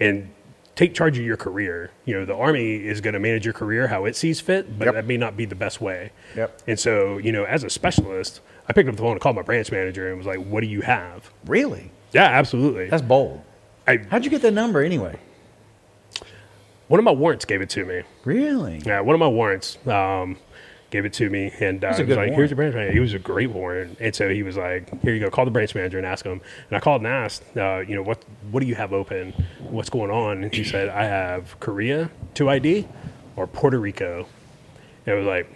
[0.00, 0.30] And
[0.76, 1.90] take charge of your career.
[2.06, 4.86] You know, the Army is going to manage your career how it sees fit, but
[4.86, 4.94] Yep.
[4.94, 6.10] that may not be the best way.
[6.36, 6.62] Yep.
[6.66, 9.42] And so, you know, as a specialist, I picked up the phone and called my
[9.42, 11.30] branch manager and was like, what do you have?
[11.44, 12.88] really, Yeah, absolutely.
[12.88, 13.42] that's bold.
[13.86, 15.18] I, How'd you get that number anyway?
[16.88, 18.02] one of my warrants gave it to me.
[18.24, 18.80] Really?
[18.84, 20.38] Yeah, one of my warrants um,
[20.90, 22.34] gave it to me, and uh, he was like, warrant.
[22.36, 25.14] "Here's your branch manager." He was a great warrant, and so he was like, "Here
[25.14, 25.30] you go.
[25.30, 28.02] Call the branch manager and ask him." And I called and asked, uh, "You know
[28.02, 28.24] what?
[28.50, 29.32] What do you have open?
[29.60, 32.88] What's going on?" And he said, "I have Korea two ID
[33.36, 34.26] or Puerto Rico."
[35.06, 35.48] And I was like.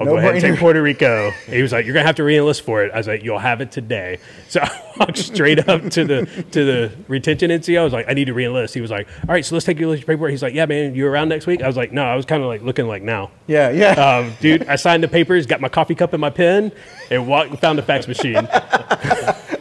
[0.00, 1.30] I'll go ahead and take Puerto Rico.
[1.46, 3.60] He was like, "You're gonna have to re-enlist for it." I was like, "You'll have
[3.60, 7.80] it today." So I walked straight up to the to the retention NCO.
[7.80, 9.78] I was like, "I need to re-enlist." He was like, "All right, so let's take
[9.78, 11.92] your list of paperwork." He's like, "Yeah, man, you around next week?" I was like,
[11.92, 13.30] "No." I was kind of like looking like now.
[13.46, 13.90] Yeah, yeah.
[13.92, 16.72] Um, dude, I signed the papers, got my coffee cup and my pen,
[17.10, 18.36] and walked and found the fax machine.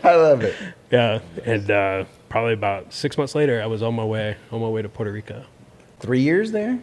[0.03, 0.55] I love it.
[0.89, 4.69] Yeah, and uh, probably about six months later, I was on my way on my
[4.69, 5.43] way to Puerto Rico.
[5.99, 6.79] Three years there.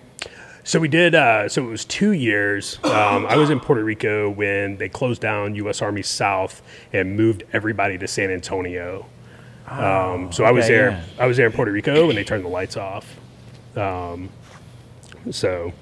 [0.66, 1.14] So we did.
[1.14, 2.80] Uh, so it was two years.
[2.82, 5.80] Um, I was in Puerto Rico when they closed down U.S.
[5.80, 6.60] Army South
[6.92, 9.06] and moved everybody to San Antonio.
[9.68, 10.90] Um, so I was okay, there.
[10.90, 11.04] yeah.
[11.20, 13.16] I was there in Puerto Rico when they turned the lights off.
[13.76, 14.28] Um,
[15.30, 15.72] so,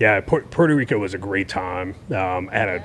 [0.00, 1.94] yeah, Puerto, Puerto Rico was a great time.
[2.10, 2.78] Um, I had a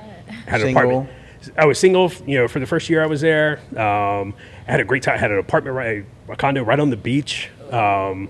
[0.50, 1.08] had an apartment.
[1.56, 3.60] I was single, you know, for the first year I was there.
[3.70, 4.34] Um,
[4.66, 5.14] I had a great time.
[5.14, 7.48] I had an apartment right, a condo right on the beach.
[7.70, 8.28] Um,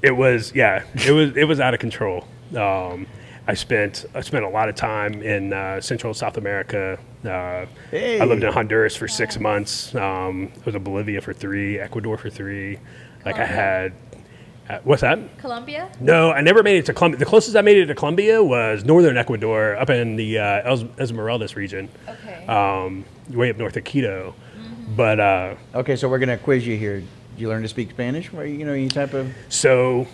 [0.00, 2.24] it was, yeah, it was, it was out of control.
[2.54, 3.06] Um,
[3.48, 6.98] I spent, I spent a lot of time in uh, Central and South America.
[7.24, 9.94] Uh, I lived in Honduras for six months.
[9.94, 12.78] Um, I was in Bolivia for three, Ecuador for three.
[13.24, 13.92] Like I had,
[14.68, 15.38] uh, what's that?
[15.38, 15.88] Colombia?
[16.00, 17.18] No, I never made it to Colombia.
[17.20, 20.82] The closest I made it to Colombia was northern Ecuador, up in the uh, Es-
[21.10, 22.46] Esmeraldas region, Okay.
[22.46, 24.34] um, way up north of Quito.
[24.96, 26.98] But uh, Okay, so we're gonna quiz you here.
[27.00, 28.32] Did you learn to speak Spanish?
[28.32, 30.06] Or, you know, any type of so,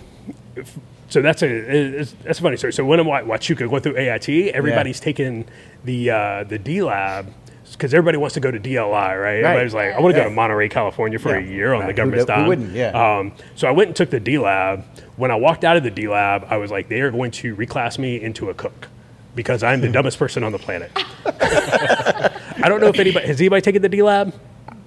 [0.56, 0.78] if-
[1.12, 1.46] so that's a
[2.00, 2.72] it's, that's a funny story.
[2.72, 5.46] So when I'm at Huachuca going through AIT, everybody's taking
[5.84, 7.32] the uh, the D lab
[7.72, 9.18] because everybody wants to go to DLI, right?
[9.22, 9.36] right.
[9.44, 10.24] Everybody's like, I want to Yeah.
[10.24, 11.86] go to Monterey, California for a year on Right.
[11.86, 12.48] the Who government's do- who dime.
[12.48, 12.72] wouldn't?
[12.74, 12.90] Yeah.
[13.18, 14.84] Um, so I went and took the D lab.
[15.16, 17.54] When I walked out of the D lab, I was like, they are going to
[17.56, 18.88] reclass me into a cook
[19.34, 20.90] because I'm the dumbest person on the planet.
[21.26, 24.34] I don't know if anybody has anybody taken the D lab.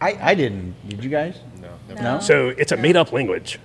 [0.01, 0.75] I, I didn't.
[0.89, 1.39] Did you guys?
[1.61, 1.69] No.
[1.95, 2.01] No.
[2.01, 2.19] No?
[2.19, 3.59] So it's a made up language,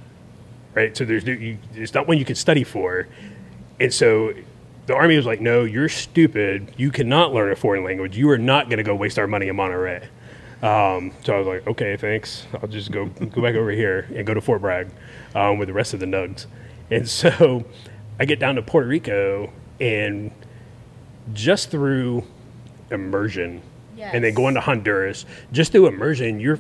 [0.75, 0.97] right?
[0.97, 3.07] So there's you, it's not one you can study for,
[3.79, 4.33] and so
[4.87, 6.73] the army was like, "No, you're stupid.
[6.77, 8.17] You cannot learn a foreign language.
[8.17, 10.09] You are not going to go waste our money in Monterey."
[10.63, 12.47] Um, so I was like, "Okay, thanks.
[12.61, 14.89] I'll just go go back over here and go to Fort Bragg
[15.35, 16.47] um, with the rest of the nugs."
[16.91, 17.65] And so
[18.19, 20.31] I get down to Puerto Rico, and
[21.33, 22.25] just through
[22.91, 23.63] immersion,
[23.97, 24.35] and then Yes.
[24.37, 26.59] going to Honduras, just through immersion, you're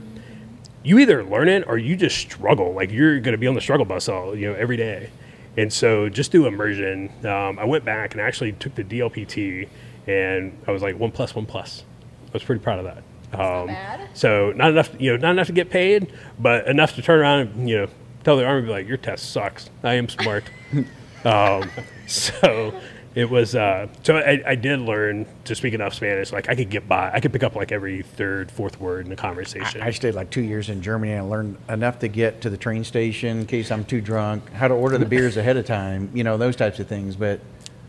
[0.82, 2.72] you either learn it or you just struggle.
[2.72, 5.10] Like you're going to be on the struggle bus all you know every day.
[5.56, 7.10] And so just do immersion.
[7.26, 9.68] Um, I went back and actually took the DLPT,
[10.06, 11.84] and I was like one plus one plus.
[12.28, 13.38] I was pretty proud of that.
[13.38, 13.68] Um.
[14.14, 17.40] So not enough, you know, not enough to get paid, but enough to turn around
[17.40, 17.86] and you know
[18.24, 19.70] tell the army be like, your test sucks.
[19.82, 20.44] I am smart.
[21.22, 21.70] Um,
[22.06, 22.72] so
[23.14, 23.54] it was.
[23.54, 26.32] Uh, so I, I did learn to speak enough Spanish.
[26.32, 27.10] Like I could get by.
[27.12, 29.82] I could pick up like every third, fourth word in a conversation.
[29.82, 32.56] I stayed like two years in Germany and I learned enough to get to the
[32.56, 36.10] train station in case I'm too drunk, how to order the beers ahead of time,
[36.14, 37.16] you know, those types of things.
[37.16, 37.40] But,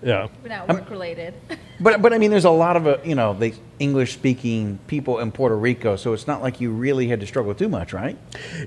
[0.02, 0.28] yeah.
[0.42, 1.36] We're not work related.
[1.80, 5.20] but, but I mean, there's a lot of, uh, you know, the English speaking people
[5.20, 5.96] in Puerto Rico.
[5.96, 8.18] So it's not like you really had to struggle too much, right?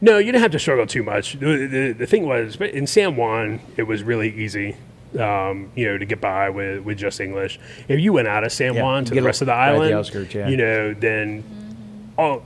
[0.00, 1.32] No, you didn't have to struggle too much.
[1.40, 4.76] The, the, the thing was, but in San Juan, it was really easy.
[5.18, 7.61] Um, you know, to get by with, with just English.
[7.87, 9.94] If you went out of San Yeah, Juan to the rest of the the island,
[9.94, 10.48] outskirts, yeah.
[10.48, 11.44] you know, then
[12.18, 12.42] all,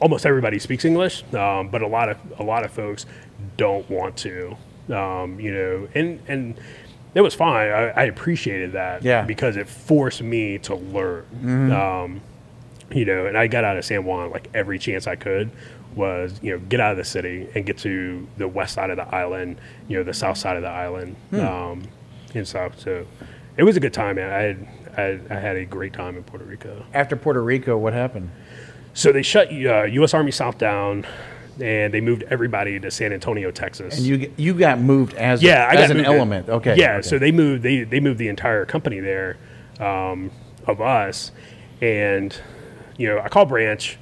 [0.00, 3.04] almost everybody speaks English, um, but a lot of a lot of folks
[3.58, 4.56] don't want to.
[4.88, 6.58] Um, you know, and and
[7.14, 7.70] it was fine.
[7.70, 9.22] I, I appreciated that, Yeah.
[9.22, 11.72] because it forced me to learn.
[11.72, 12.20] Um,
[12.92, 15.50] you know, and I got out of San Juan like every chance I could
[15.94, 18.96] was, you know, get out of the city and get to the west side of
[18.96, 21.84] the island, you know, the south side of the island, um,
[22.36, 22.78] and stuff.
[22.78, 23.06] So
[23.56, 24.32] it was a good time, man.
[24.32, 26.84] I had, I had, I had a great time in Puerto Rico.
[26.94, 28.30] After Puerto Rico, what happened?
[28.94, 30.14] So they shut uh, U.S.
[30.14, 31.06] Army South down,
[31.60, 33.98] and they moved everybody to San Antonio, Texas.
[33.98, 36.48] And you you got moved as, yeah, I as got an in- element.
[36.48, 36.76] Okay.
[36.76, 37.02] Yeah, okay.
[37.02, 39.36] so they moved they they moved the entire company there
[39.80, 40.30] um,
[40.66, 41.32] of us,
[41.82, 42.34] and
[42.96, 43.98] you know I called Branch.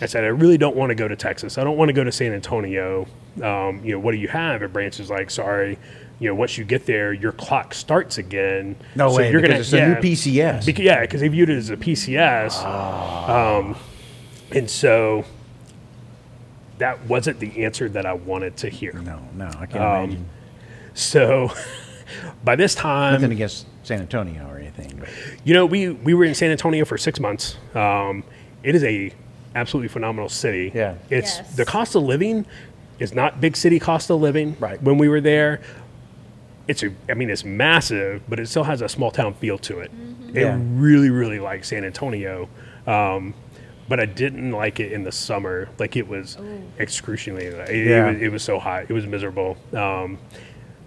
[0.00, 1.58] I said I really don't want to go to Texas.
[1.58, 3.06] I don't want to go to San Antonio.
[3.42, 4.62] Um, you know what do you have?
[4.62, 5.78] And Branch is like, sorry.
[6.20, 8.76] You know, once you get there, your clock starts again.
[8.94, 10.66] No way, You're because gonna it's a new PCS.
[10.66, 12.62] Bec- yeah, because they viewed it as a PCS.
[13.28, 13.74] Um,
[14.52, 15.24] and so
[16.78, 18.92] that wasn't the answer that I wanted to hear.
[18.94, 20.28] no, no, I can't Um, imagine.
[20.94, 21.52] So
[22.44, 24.96] by this time, Nothing against San Antonio or anything.
[24.98, 25.08] But
[25.44, 27.56] you know, we we were in San Antonio for six months.
[27.74, 28.24] Um,
[28.62, 29.12] it is a
[29.54, 30.70] absolutely phenomenal city.
[30.74, 30.94] Yeah.
[31.08, 31.56] it's Yes.
[31.56, 32.46] the cost of living
[32.98, 34.56] is not big city cost of living.
[34.60, 34.82] Right.
[34.82, 35.60] When we were there,
[36.70, 39.80] it's a, I mean, it's massive, but it still has a small town feel to
[39.80, 39.90] it.
[40.34, 40.58] It Yeah.
[40.60, 42.48] really, really like San Antonio.
[42.86, 43.34] Um,
[43.88, 45.68] but I didn't like it in the summer.
[45.78, 46.38] Like it was
[46.78, 47.46] excruciatingly.
[47.46, 48.84] It, it was, it was so hot.
[48.88, 49.56] It was miserable.
[49.74, 50.18] Um,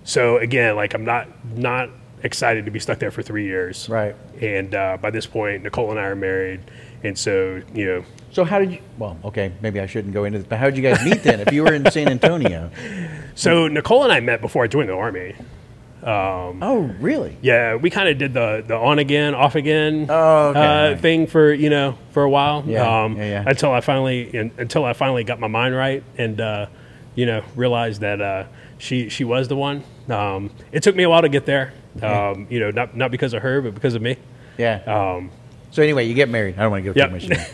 [0.04, 1.90] so again, like I'm not not
[2.24, 3.90] excited to be stuck there for three years.
[3.90, 4.16] Right.
[4.42, 6.62] And uh, by this point, Nicole and I are married,
[7.04, 8.80] and so you know, So how did you?
[8.98, 11.42] Well, okay, maybe I shouldn't go into this, but how did you guys meet then?
[11.42, 12.72] If you were in San Antonio,
[13.36, 15.36] so Nicole and I met before I joined the army.
[16.06, 17.38] Oh really?
[17.42, 20.94] Yeah, we kind of did the the on again, off again Oh, okay.
[20.94, 22.64] uh, thing for you know for a while.
[22.68, 23.44] Yeah, um, yeah, yeah.
[23.48, 26.66] Until I finally in, until I finally got my mind right and uh,
[27.16, 28.46] you know realized that uh,
[28.78, 29.84] she she was the one.
[30.10, 31.74] Um, it took me a while to get there.
[32.02, 34.18] Um, you know, not not because of her, but because of me.
[34.58, 34.82] Yeah.
[34.86, 35.32] Um,
[35.72, 36.56] so anyway, you get married.
[36.58, 37.20] I don't want to go Yep.
[37.22, 37.50] too much.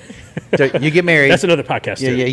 [0.74, 1.32] so you get married.
[1.32, 2.02] that's another podcast.
[2.02, 2.16] yeah, too.
[2.16, 2.26] yeah,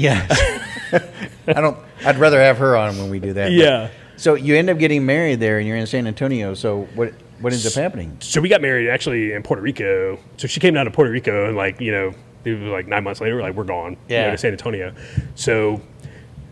[0.92, 0.98] yeah.
[1.48, 1.76] I don't.
[2.04, 3.46] I'd rather have her on when we do that.
[3.46, 3.88] but- Yeah.
[4.16, 6.54] So you end up getting married there, and you're in San Antonio.
[6.54, 7.12] So what?
[7.40, 8.16] What ends up happening?
[8.20, 10.18] So we got married actually in Puerto Rico.
[10.38, 13.04] So she came down to Puerto Rico, and like you know, it was like nine
[13.04, 13.96] months later, like we're gone.
[14.08, 14.94] you know, to San Antonio.
[15.34, 15.80] So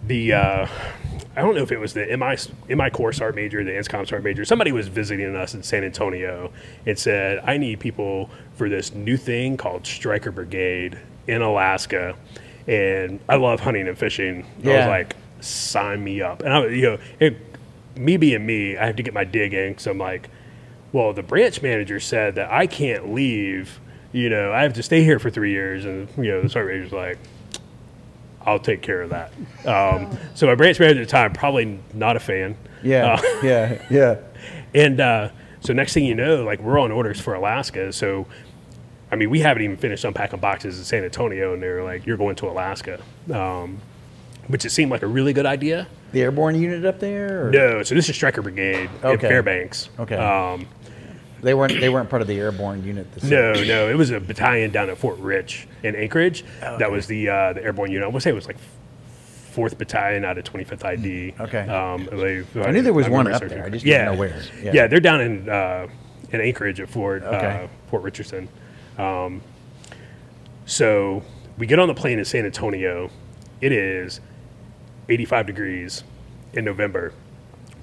[0.06, 0.66] the uh,
[1.36, 2.36] I don't know if it was the MI
[2.74, 4.44] MI core art major, the INSCOM art major.
[4.44, 6.52] Somebody was visiting us in San Antonio
[6.86, 12.14] and said, "I need people for this new thing called Stryker Brigade in Alaska."
[12.66, 14.44] And I love hunting and fishing.
[14.64, 17.36] I was like, "Sign me up!" And I, you know, it,
[17.96, 19.78] me being me, I have to get my dig in.
[19.78, 20.28] So I'm like,
[20.92, 23.80] well, the branch manager said that I can't leave.
[24.12, 25.84] You know, I have to stay here for three years.
[25.84, 27.18] And, you know, the sergeant major's like,
[28.46, 29.32] I'll take care of that.
[29.66, 32.56] Um, so my branch manager at the time, probably not a fan.
[32.82, 34.16] Yeah, Uh, yeah, yeah.
[34.74, 35.30] and uh,
[35.60, 37.92] so next thing you know, like we're on orders for Alaska.
[37.92, 38.26] So,
[39.10, 42.18] I mean, we haven't even finished unpacking boxes in San Antonio, and they're like, "You're
[42.18, 43.00] going to Alaska,"
[43.32, 43.80] um,
[44.48, 45.86] which it seemed like a really good idea.
[46.14, 47.48] The airborne unit up there?
[47.48, 47.50] Or?
[47.50, 49.88] No, so this is Stryker Brigade in Fairbanks.
[49.98, 50.14] Okay.
[50.16, 50.66] Um,
[51.42, 51.78] They weren't.
[51.80, 53.12] They weren't part of the airborne unit.
[53.12, 56.44] This No, no, it was a battalion down at Fort Rich in Anchorage.
[56.60, 58.04] That was the uh, the airborne unit.
[58.04, 58.56] I want to say it was like
[59.50, 61.34] fourth battalion out of 25th ID.
[61.38, 61.68] Okay.
[61.68, 63.64] Um, they- I knew there was one up there.
[63.64, 63.98] I just yeah.
[64.06, 64.42] didn't know where.
[64.62, 64.72] Yeah.
[64.72, 64.86] Yeah.
[64.86, 65.88] they're down in uh,
[66.30, 67.64] in Anchorage at Fort Okay.
[67.64, 68.48] uh, Fort Richardson.
[68.98, 69.42] Um,
[70.66, 71.22] so
[71.58, 73.10] we get on the plane in San Antonio.
[73.60, 74.20] It is
[75.08, 76.04] 85 degrees
[76.52, 77.12] in November.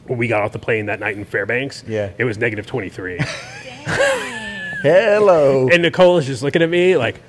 [0.05, 2.11] When we got off the plane that night in Fairbanks, Yeah.
[2.17, 3.19] it was negative 23.
[4.81, 5.69] Hello.
[5.71, 7.21] And Nicole is just looking at me like,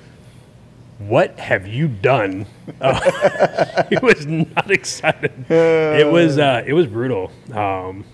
[0.97, 2.45] "What have you done?"
[2.81, 5.31] Uh, he was not excited.
[5.49, 8.05] It was uh, it was brutal, um,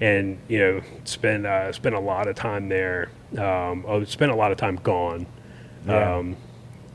[0.00, 3.10] and you know, spend uh, spent a lot of time there.
[3.36, 5.26] Um, oh, spent a lot of time gone.
[5.86, 6.16] Yeah.
[6.16, 6.36] Um,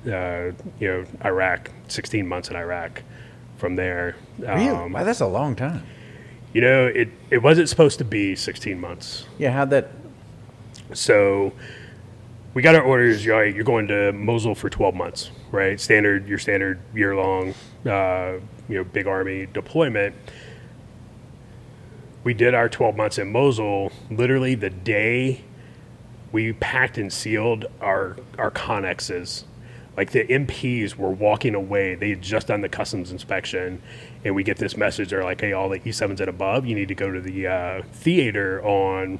[0.07, 3.03] uh, you know, Iraq, sixteen months in Iraq.
[3.57, 4.67] From there, really?
[4.69, 5.83] um, wow, that's a long time.
[6.53, 9.25] You know, it, it wasn't supposed to be 16 months.
[9.37, 9.89] Yeah, how'd that?
[10.93, 11.53] So
[12.53, 13.25] we got our orders.
[13.25, 15.79] You're, you're going to Mosul for 12 months, right?
[15.79, 17.53] Standard, your standard year long,
[17.85, 18.33] uh,
[18.69, 20.15] you know, big army deployment.
[22.23, 23.91] We did our 12 months in Mosul.
[24.09, 25.41] Literally the day
[26.31, 29.43] we packed and sealed our our connexes.
[29.95, 31.95] Like the MPs were walking away.
[31.95, 33.81] They had just done the customs inspection,
[34.23, 35.09] and we get this message.
[35.09, 37.81] They're like, "Hey, all the E7s and above, you need to go to the uh,
[37.91, 39.19] theater on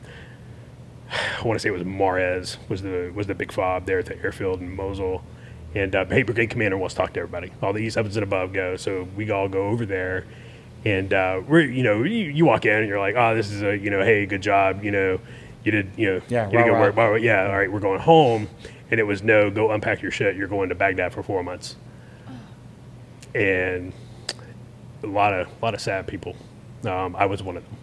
[1.40, 4.06] I want to say it was Marez was the was the big fob there at
[4.06, 5.24] the airfield in Mosul,
[5.76, 7.52] and uh, hey, brigade commander wants to talk to everybody.
[7.62, 10.26] All the E sevens and above go, so we all go over there,
[10.86, 13.62] and uh, we're you know you, you walk in and you're like, oh, this is
[13.62, 15.20] a you know, hey, good job, you know,
[15.64, 16.80] you did you know, Yeah, you did rah, good rah.
[16.82, 18.48] work, blah, yeah, all right, we're going home,
[18.92, 21.76] and it was no, go unpack your shit, you're going to Baghdad for four months,
[23.36, 23.94] and
[25.04, 26.36] a lot of a lot of sad people.
[26.86, 27.76] Um, I was one of them.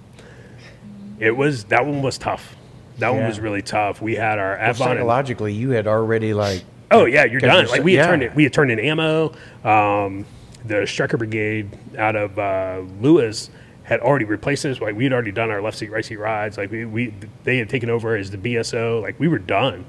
[1.18, 2.56] It was that one was tough.
[2.98, 4.02] That one was really tough.
[4.02, 4.68] We had our Well, ADVON.
[4.68, 6.64] and- psychologically, you had already like.
[6.90, 7.66] oh yeah, you're done.
[7.66, 8.06] Like we had yeah.
[8.08, 8.34] turned it.
[8.34, 9.32] We had turned in ammo.
[9.64, 10.26] Um,
[10.66, 13.48] the Stryker Brigade out of uh, Lewis
[13.90, 14.80] had already replaced us.
[14.80, 16.56] Like we had already done our left seat, right seat rides.
[16.56, 19.02] Like we, we they had taken over as the BSO.
[19.02, 19.84] Like we were done.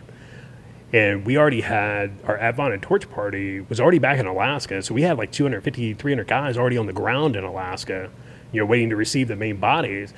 [0.92, 4.82] And we already had our ADVON and Torch party was already back in Alaska.
[4.82, 8.10] So we had like 250, 300 guys already on the ground in Alaska,
[8.52, 10.14] you know, waiting to receive the main bodies.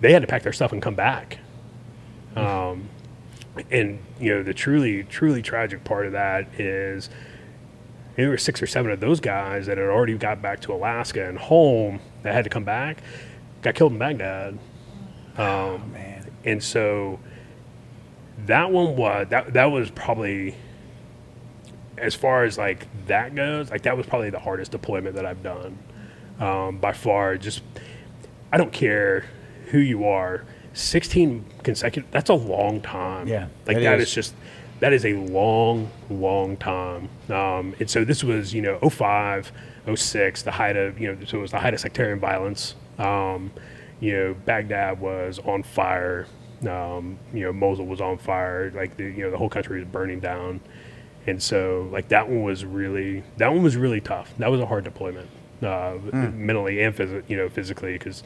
[0.00, 1.38] They had to pack their stuff and come back.
[2.34, 2.88] Um,
[3.70, 7.08] and, you know, the truly, truly tragic part of that is
[8.16, 11.28] there were six or seven of those guys that had already got back to Alaska
[11.28, 12.98] and home that had to come back,
[13.62, 14.58] got killed in Baghdad.
[15.36, 16.30] Um, Man.
[16.44, 17.18] and so
[18.46, 20.54] that one was that that was probably
[21.98, 25.42] as far as like that goes like that was probably the hardest deployment that i've
[25.42, 25.78] done
[26.40, 27.62] um, by far just
[28.52, 29.24] i don't care
[29.66, 34.08] who you are 16 consecutive that's a long time Yeah, like that is.
[34.08, 34.34] is just
[34.80, 39.50] that is a long long time um, and so this was you know 05
[39.92, 42.74] 06 the height of you know so it was the height of sectarian violence.
[42.98, 43.50] Um,
[44.00, 46.26] you know baghdad was on fire.
[46.68, 48.70] Um, you know mosul was on fire.
[48.74, 50.60] Like the you know the whole country was burning down.
[51.26, 54.32] And so like that one was really that one was really tough.
[54.38, 55.28] That was a hard deployment
[55.62, 56.46] uh, Hmm.
[56.46, 58.22] mentally and phys- you know physically because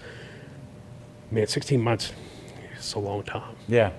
[1.31, 2.13] man 16 months
[2.77, 3.55] it's a long time.
[3.67, 3.91] Yeah.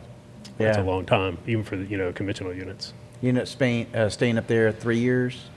[0.57, 2.93] yeah, it's a long time even for the you know conventional units.
[3.21, 5.47] You know, Spain, uh, staying up there three years.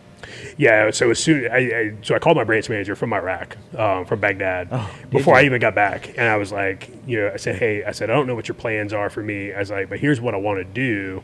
[0.56, 4.04] Yeah so as soon I, I so i called my branch manager from iraq um,
[4.04, 7.36] from baghdad Oh, before i even got back and i was like you know i
[7.36, 9.70] said hey i said i don't know what your plans are for me i was
[9.70, 11.22] like but here's what i want to do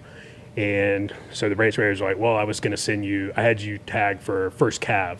[0.56, 3.42] and so the branch manager was like well i was going to send you i
[3.42, 5.18] had you tagged for first cav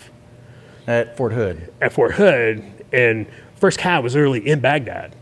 [0.87, 1.73] At Fort Hood.
[1.81, 5.15] at Fort Hood, and First Cav was literally in Baghdad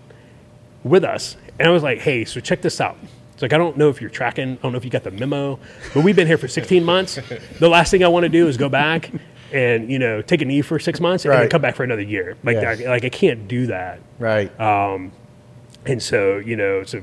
[0.85, 1.37] with us.
[1.59, 2.97] And I was like, hey, so check this out.
[3.37, 5.11] It's like, I don't know if you're tracking, I don't know if you got the
[5.11, 5.59] memo,
[5.93, 7.19] but we've been here for 16 months.
[7.61, 9.11] The last thing I want to do is go back
[9.53, 12.01] and, you know, take a knee for six months and then come back for another
[12.03, 12.37] year.
[12.43, 12.71] Like, Yeah.
[12.71, 14.01] I, like I can't do that.
[14.19, 14.51] Right.
[14.59, 17.03] And so, you know, so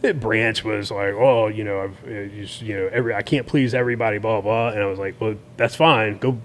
[0.00, 3.46] the branch was like, oh, you know, I've, uh, just, you know, every I can't
[3.46, 4.70] please everybody, blah blah.
[4.70, 6.16] And I was like, well, that's fine.
[6.18, 6.38] Go,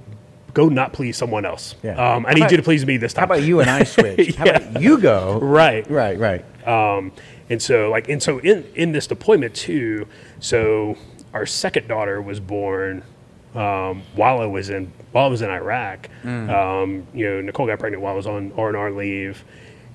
[0.54, 1.75] go, not please someone else.
[1.82, 1.91] Yeah.
[1.93, 3.21] Um, I How need about- you to please me this time.
[3.30, 4.36] How about you and I switch?
[4.38, 5.39] How about you go?
[5.39, 5.89] Right.
[5.89, 6.19] Right.
[6.19, 6.67] Right.
[6.67, 7.12] Um,
[7.49, 10.08] and so like and so in in this deployment too,
[10.39, 10.97] so
[11.34, 13.03] our second daughter was born
[13.53, 16.10] um, while I was in while I was in Iraq.
[16.49, 19.43] Um, you know, Nicole got pregnant while I was on R and R leave.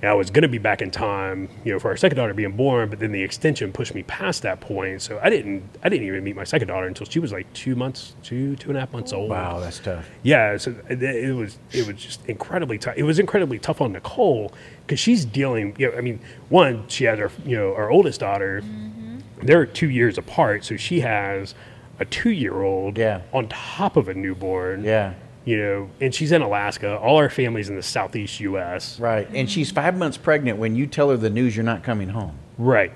[0.02, 2.32] And I was going to be back in time, you know, for our second daughter
[2.32, 5.02] being born, but then the extension pushed me past that point.
[5.02, 7.76] So I didn't, I didn't even meet my second daughter until she was like two
[7.76, 9.28] months, two, two and a half months old.
[9.28, 10.08] Wow, that's tough.
[10.22, 12.94] Yeah, so it, it was it was just incredibly tough.
[12.96, 14.52] It was incredibly tough on Nicole
[14.86, 15.74] because she's dealing.
[15.78, 18.62] You know, I mean, one, she has her you know our oldest daughter.
[18.62, 19.18] Mm-hmm.
[19.42, 21.54] They're two years apart, so she has
[21.98, 23.20] a two year old Yeah.
[23.34, 24.82] on top of a newborn.
[24.84, 25.12] Yeah.
[25.50, 26.96] You know, and she's in Alaska.
[26.96, 29.00] All our family's in the southeast U.S.
[29.00, 29.28] Right.
[29.34, 32.38] And she's five months pregnant when you tell her the news you're not coming home.
[32.56, 32.92] Right.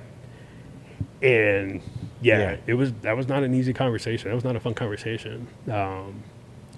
[1.21, 1.81] And
[2.21, 2.57] yeah, Yeah.
[2.69, 4.29] it was that was not an easy conversation.
[4.29, 5.49] That was not a fun conversation.
[5.69, 6.23] Um,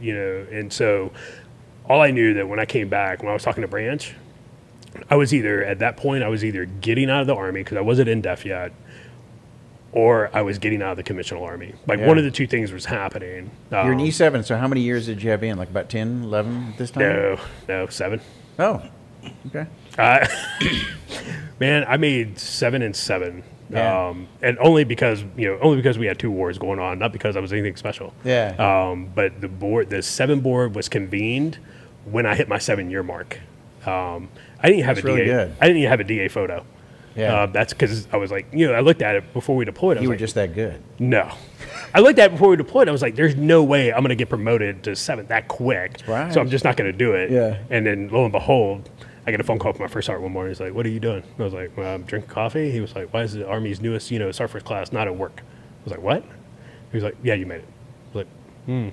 [0.00, 1.12] you know, and so
[1.88, 4.14] all I knew that when I came back, when I was talking to Branch,
[5.10, 7.76] I was either at that point I was either getting out of the army because
[7.76, 8.72] I wasn't in def yet,
[9.92, 11.72] or I was getting out of the conventional army.
[11.86, 12.06] Like Yeah.
[12.06, 13.50] one of the two things was happening.
[13.70, 15.56] You're an Um, E7, so how many years did you have in?
[15.56, 17.02] Like about 10, 11 at this time?
[17.02, 18.20] no, no, seven.
[18.58, 18.82] Oh,
[19.46, 19.66] okay.
[19.98, 20.26] Uh,
[21.60, 23.42] man, I made seven and seven.
[23.70, 24.08] Yeah.
[24.08, 27.12] Um, and only because you know, only because we had two wars going on, not
[27.12, 28.14] because I was anything special.
[28.24, 28.54] Yeah.
[28.58, 31.58] Um, but the board, the seven board was convened
[32.04, 33.40] when I hit my seven year mark.
[33.84, 34.28] Um,
[34.62, 35.32] I didn't have That's a really DA.
[35.32, 35.56] good.
[35.60, 36.64] I didn't even have a DA photo.
[37.16, 37.34] Yeah.
[37.42, 39.98] Uh, that's because I was like, you know, I looked at it before we deployed.
[39.98, 40.82] I You were like, just that good.
[40.98, 41.30] no.
[41.94, 42.88] I looked at it before we deployed.
[42.88, 46.00] I was like, there's no way I'm going to get promoted to seventh that quick.
[46.06, 46.32] Right.
[46.32, 47.30] So I'm just not going to do it.
[47.30, 47.58] Yeah.
[47.70, 48.90] And then lo and behold,
[49.26, 50.50] I get a phone call from my first sergeant one morning.
[50.50, 51.22] He's like, what are you doing?
[51.38, 52.70] I was like, well, I'm drinking coffee.
[52.70, 55.16] He was like, why is the Army's newest, you know, Sergeant first class not at
[55.16, 55.40] work?
[55.40, 56.22] I was like, what?
[56.90, 57.68] He was like, yeah, you made it.
[58.14, 58.92] I was like,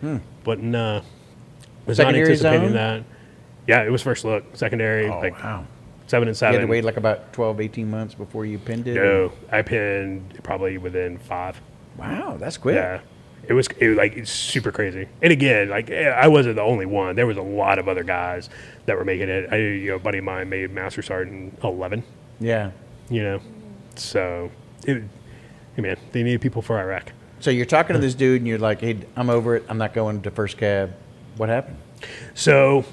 [0.00, 0.16] hmm.
[0.44, 1.02] But uh,
[1.86, 2.72] was Secondary not anticipating zone?
[2.74, 3.02] that.
[3.66, 4.44] Yeah, it was first look.
[4.54, 5.64] Secondary, Oh, like wow.
[6.06, 6.54] Seven and seven.
[6.54, 8.94] You had to wait like about 12, 18 months before you pinned it?
[8.94, 11.60] no, I pinned probably within five.
[11.96, 12.76] Wow, that's quick.
[12.76, 13.00] Yeah,
[13.48, 15.08] it was it was like it's super crazy.
[15.22, 17.16] And again, like eh, I wasn't the only one.
[17.16, 18.50] There was a lot of other guys
[18.86, 19.52] that were making it.
[19.52, 22.02] I you know, a buddy of mine made master sergeant eleven.
[22.38, 22.70] Yeah.
[23.08, 23.40] You know,
[23.94, 24.50] so
[24.84, 25.02] it,
[25.74, 27.12] hey man, they needed people for Iraq.
[27.40, 29.64] So you're talking to this dude and you're like, hey, I'm over it.
[29.68, 30.92] I'm not going to first cav.
[31.36, 31.76] What happened?
[32.34, 32.84] So,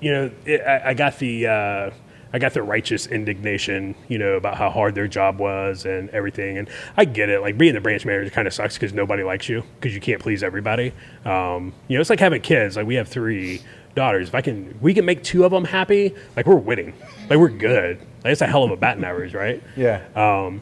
[0.00, 1.90] you know, it, I, I got the uh,
[2.32, 6.58] I got the righteous indignation, you know, about how hard their job was and everything.
[6.58, 7.40] And I get it.
[7.40, 10.20] Like being the branch manager kind of sucks because nobody likes you because you can't
[10.20, 10.92] please everybody.
[11.24, 12.76] Um, you know, it's like having kids.
[12.76, 13.62] Like we have three
[13.94, 14.28] daughters.
[14.28, 16.14] If I can, we can make two of them happy.
[16.36, 16.94] Like we're winning.
[17.28, 17.98] Like we're good.
[18.24, 19.62] Like it's a hell of a batting average, right?
[19.76, 20.04] Yeah.
[20.14, 20.60] Um,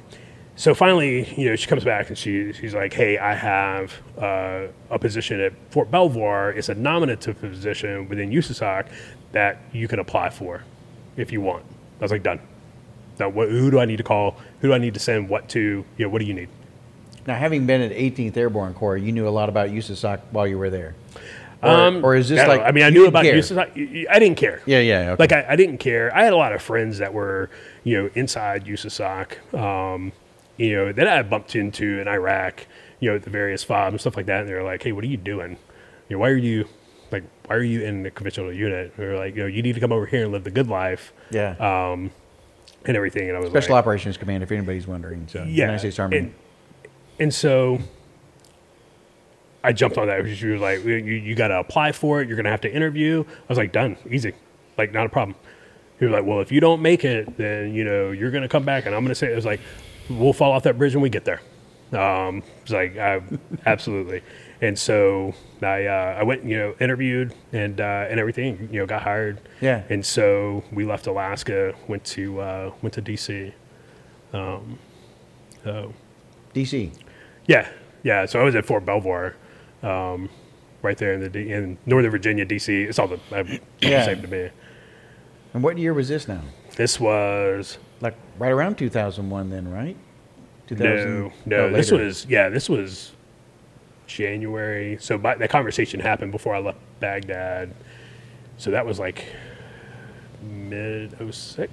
[0.57, 4.67] so finally, you know, she comes back and she she's like, "Hey, I have uh,
[4.91, 6.51] a position at Fort Belvoir.
[6.51, 8.89] It's a nominative position within USASOC
[9.33, 10.65] that you can apply for
[11.19, 11.65] if you want."
[12.01, 12.41] I was like, "Done."
[13.19, 14.37] Now, what, who do I need to call?
[14.61, 15.61] Who do I need to send what to?
[15.61, 16.49] You know, what do you need?
[17.27, 20.57] Now, having been at 18th Airborne Corps, you knew a lot about USASOC while you
[20.57, 20.95] were there.
[21.63, 22.67] Or, Um, or is this I like know.
[22.67, 23.35] I mean, I knew about care?
[23.35, 24.07] USASOC.
[24.09, 24.63] I didn't care.
[24.65, 25.11] Yeah, yeah.
[25.11, 25.23] Okay.
[25.23, 26.15] Like I, I didn't care.
[26.17, 27.51] I had a lot of friends that were,
[27.85, 30.13] you know, inside USASOC, um,
[30.57, 32.67] you know, that I bumped into in Iraq,
[33.01, 34.41] you know, at the various FOB and stuff like that.
[34.41, 35.59] And they're like, "Hey, what are you doing?
[36.09, 36.67] You know, why are you,
[37.49, 39.93] why are you in the conventional unit?" They're like, "You know, you need to come
[39.93, 41.57] over here and live the good life." yeah.
[41.59, 42.11] Um,
[42.85, 43.29] and everything.
[43.29, 45.29] And I was Special like, Operations Command, if anybody's wondering.
[45.29, 45.65] So, yeah.
[45.65, 46.19] United States Army.
[46.19, 46.35] And,
[47.19, 47.79] and so
[49.63, 50.27] I jumped on that.
[50.37, 52.29] She was like, you, you got to apply for it.
[52.29, 53.25] You're going to have to interview.
[53.27, 54.33] I was like, done, easy.
[54.77, 55.37] Like, not a problem.
[55.99, 58.49] He was like, well, if you don't make it, then, you know, you're going to
[58.49, 58.87] come back.
[58.87, 59.61] And I'm going to say, it was like,
[60.09, 61.41] we'll fall off that bridge when we get there.
[61.93, 63.21] Um, it's like, I,
[63.67, 64.23] absolutely.
[64.61, 68.87] And so I, uh, I went, you know, interviewed and, uh, and everything, you know,
[68.87, 69.41] got hired.
[69.61, 69.85] Yeah.
[69.89, 73.53] And so we left Alaska, went to, uh, went to DC.
[74.33, 74.79] Um,
[75.65, 75.93] so
[76.55, 76.91] DC.
[77.47, 77.69] yeah,
[78.03, 78.27] yeah.
[78.27, 79.37] So I was at Fort Belvoir,
[79.83, 80.29] um,
[80.83, 82.89] right there in the D- in Northern Virginia, DC.
[82.89, 83.45] It's all the uh,
[83.81, 84.05] Yeah.
[84.05, 84.51] same to me.
[85.55, 86.43] And what year was this now?
[86.77, 89.97] This was Like right around 2001 then, right?
[90.71, 91.57] no, 2000 no.
[91.57, 92.49] oh, this was yeah.
[92.51, 93.13] This was
[94.09, 94.99] January.
[95.01, 97.73] So by, that conversation happened before I left Baghdad.
[98.57, 99.27] So that was like
[100.43, 101.73] mid 06,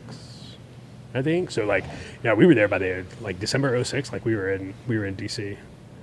[1.15, 1.49] I think.
[1.49, 1.86] So like,
[2.23, 4.11] yeah, we were there by the like December 06.
[4.11, 5.57] Like we were in we were in DC.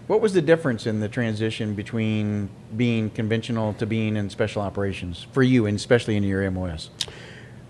[0.08, 5.26] What was the difference in the transition between being conventional to being in special operations
[5.32, 6.90] for you, and especially in your MOS?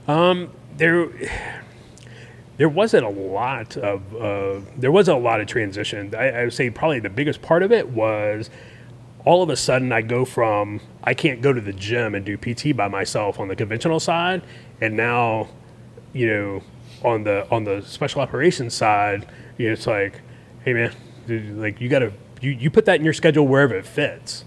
[0.09, 1.11] Um, there
[2.59, 6.15] there wasn't a lot of uh, there wasn't a lot of transition.
[6.15, 8.51] I, I would say probably the biggest part of it was
[9.25, 12.37] all of a sudden I go from I can't go to the gym and do
[12.37, 14.43] PT by myself on the conventional side,
[14.81, 15.49] and now
[16.13, 16.63] you know
[17.05, 19.27] on the on the special operations side,
[19.59, 20.21] you know, it's like,
[20.65, 20.93] hey man,
[21.27, 24.45] dude, like you got to you, you put that in your schedule wherever it fits.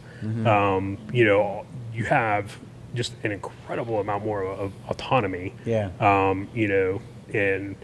[0.48, 2.58] Um, you know, you have
[2.96, 5.90] just an incredible amount more of autonomy Yeah.
[6.00, 7.02] um, you know,
[7.34, 7.76] and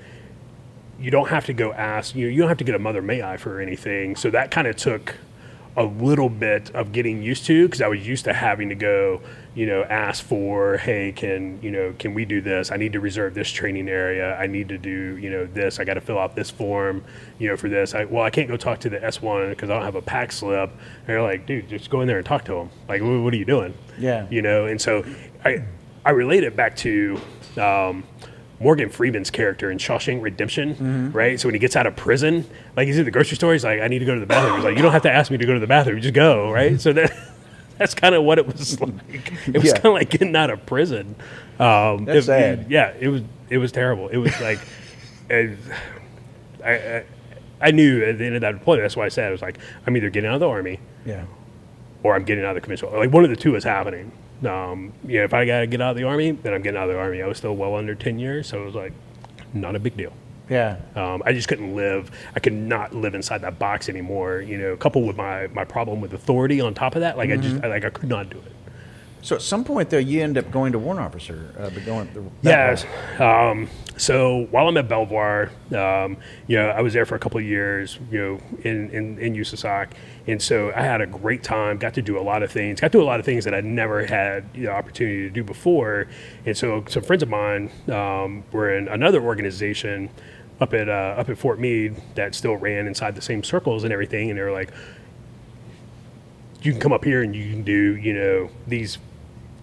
[1.01, 3.21] you don't have to go ask, you you don't have to get a mother may
[3.21, 4.15] I for anything.
[4.15, 5.15] So that kind of took
[5.77, 9.21] a little bit of getting used to because I was used to having to go,
[9.55, 12.71] you know, ask for, hey, can, you know, can we do this?
[12.73, 14.35] I need to reserve this training area.
[14.35, 15.79] I need to do, you know, this.
[15.79, 17.05] I got to fill out this form,
[17.39, 17.95] you know, for this.
[17.95, 20.33] I, well, I can't go talk to the S1 because I don't have a pack
[20.33, 20.71] slip.
[20.71, 22.69] And they're like, dude, just go in there and talk to them.
[22.89, 23.73] Like, what, what are you doing?
[23.97, 24.27] Yeah.
[24.31, 25.05] you know and so
[25.45, 25.63] i
[26.05, 27.19] i relate it back to
[27.57, 28.03] um,
[28.61, 32.45] morgan freeman's character in shawshank redemption right so when he gets out of prison
[32.77, 34.55] like he's in the grocery store he's like i need to go to the bathroom
[34.55, 36.51] he's like you don't have to ask me to go to the bathroom just go
[36.51, 37.11] right so that
[37.77, 39.73] that's kind of what it was like it was Yeah.
[39.73, 41.15] kind of like getting out of prison
[41.59, 42.65] um, That's it- sad.
[42.69, 44.59] yeah it was it was terrible it was like
[45.31, 45.57] I,
[46.65, 47.03] I
[47.61, 49.57] I knew at the end of that deployment that's why i said i was like
[49.87, 51.25] i'm either getting out of the army Yeah.
[52.03, 52.91] or I'm getting out of the conventional.
[52.97, 54.11] Like one of the two is happening.
[54.45, 56.89] Um, you know, if I gotta get out of the army, then I'm getting out
[56.89, 57.21] of the army.
[57.21, 58.93] I was still well under ten years, so it was like
[59.53, 60.13] not a big deal.
[60.49, 60.77] Yeah.
[60.95, 62.11] Um, I just couldn't live.
[62.35, 64.41] I could not live inside that box anymore.
[64.41, 67.37] You know, coupled with my my problem with authority on top of that, like I
[67.37, 68.51] just I, like I could not do it.
[69.21, 72.11] So at some point, though, you end up going to warrant officer, uh, but going
[72.13, 72.85] the, Yes.
[73.19, 73.69] Um,
[74.01, 77.45] so while I'm at Belvoir, um, you know, I was there for a couple of
[77.45, 79.91] years, you know, in, in, in USASOC.
[80.25, 82.91] And so I had a great time, got to do a lot of things, got
[82.91, 86.07] to do a lot of things that I'd never had the opportunity to do before.
[86.47, 90.09] And so some friends of mine um, were in another organization
[90.59, 93.93] up at, uh, up at Fort Meade that still ran inside the same circles and
[93.93, 94.31] everything.
[94.31, 94.71] And they were like,
[96.63, 98.97] you can come up here and you can do, you know, these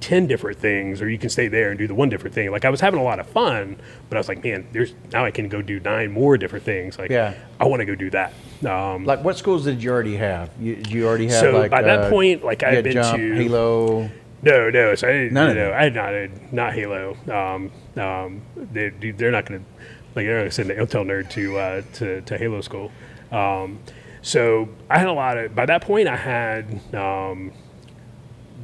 [0.00, 2.50] 10 different things, or you can stay there and do the one different thing.
[2.50, 3.76] Like, I was having a lot of fun,
[4.08, 6.98] but I was like, man, there's now I can go do nine more different things.
[6.98, 7.34] Like, Yeah.
[7.58, 8.32] I want to go do that.
[8.64, 10.50] Um, Like, what schools did you already have?
[10.60, 13.16] You, you already have So like by that uh, point, like, I'd had been Jump,
[13.16, 14.10] to- Halo.
[14.42, 14.94] no, no.
[14.94, 15.72] So I didn't, None you know.
[15.72, 17.16] I had not, I had not Halo.
[17.30, 17.70] Um,
[18.00, 18.42] um,
[18.72, 19.66] they, they're not going to,
[20.14, 22.92] like, they're not to send the Intel nerd to, uh, to, to Halo school.
[23.32, 23.80] Um,
[24.22, 27.52] so I had a lot of, by that point, I had, um,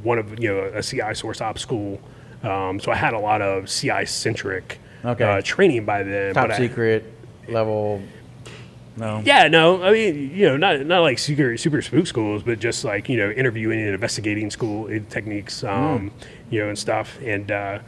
[0.05, 1.99] one of you know a CI source op school,
[2.43, 5.23] um, so I had a lot of CI centric Okay.
[5.23, 6.33] uh, training by then.
[6.33, 7.03] Top but I- secret
[7.49, 8.01] level.
[8.97, 9.21] No.
[9.25, 12.85] yeah, no, I mean you know not not like super super spook schools, but just
[12.85, 16.11] like you know interviewing and investigating school uh, techniques, um,
[16.49, 17.17] you know, and stuff.
[17.21, 17.79] And uh,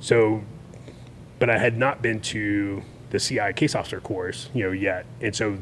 [0.00, 0.42] so,
[1.38, 5.36] but I had not been to the CI case officer course, you know, yet, and
[5.36, 5.58] so.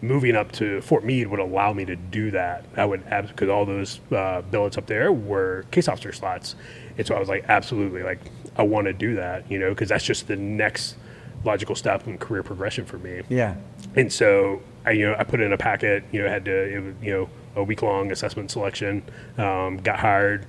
[0.00, 2.64] Moving up to Fort Meade would allow me to do that.
[2.76, 6.54] I would because all those uh, billets up there were case officer slots,
[6.96, 8.20] and so I was like, absolutely, like
[8.56, 10.96] I want to do that, you know, because that's just the next
[11.44, 13.22] logical step in career progression for me.
[13.28, 13.56] Yeah.
[13.96, 16.04] And so I, you know, I put in a packet.
[16.12, 19.02] You know, had to, it was, you know, a week long assessment selection.
[19.36, 20.46] Um, got hired,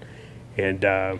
[0.58, 1.18] and uh,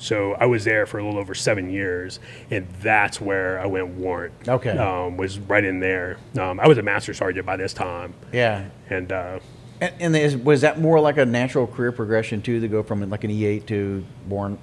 [0.00, 2.18] so I was there for a little over seven years,
[2.50, 4.32] and that's where I went warrant.
[4.48, 4.76] Okay.
[4.76, 6.16] Um, was right in there.
[6.36, 8.64] Um, I was a master sergeant by this time, Yeah.
[8.88, 9.38] and uh,
[9.80, 13.08] And, and is, was that more like a natural career progression too, to go from
[13.10, 14.58] like an E8 to born?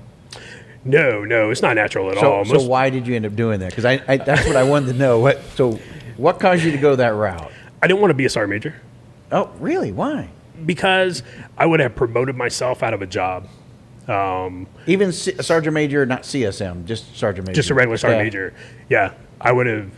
[0.84, 2.46] no, no, it's not natural at So, all.
[2.46, 3.70] so why did you end up doing that?
[3.70, 5.20] Because I, I, that's what I wanted to know.
[5.20, 5.74] What, so,
[6.18, 7.52] what caused you to go that route?
[7.82, 8.76] I didn't want to be a sergeant major
[9.32, 9.92] Oh, really?
[9.92, 10.30] Why?
[10.66, 11.22] because
[11.58, 13.48] I would have promoted myself out of a job.
[14.08, 17.56] Um, Even C- sergeant major, not CSM, just sergeant major.
[17.56, 18.24] just a regular sergeant Yeah.
[18.24, 18.54] major.
[18.90, 19.90] Yeah, I would have.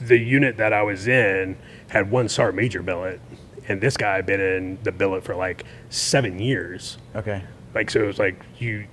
[0.00, 1.56] The unit that I was in
[1.88, 3.18] had one sergeant major billet,
[3.66, 6.98] and this guy had been in the billet for like seven years.
[7.14, 7.42] Okay.
[7.74, 8.84] Like so, it was like you,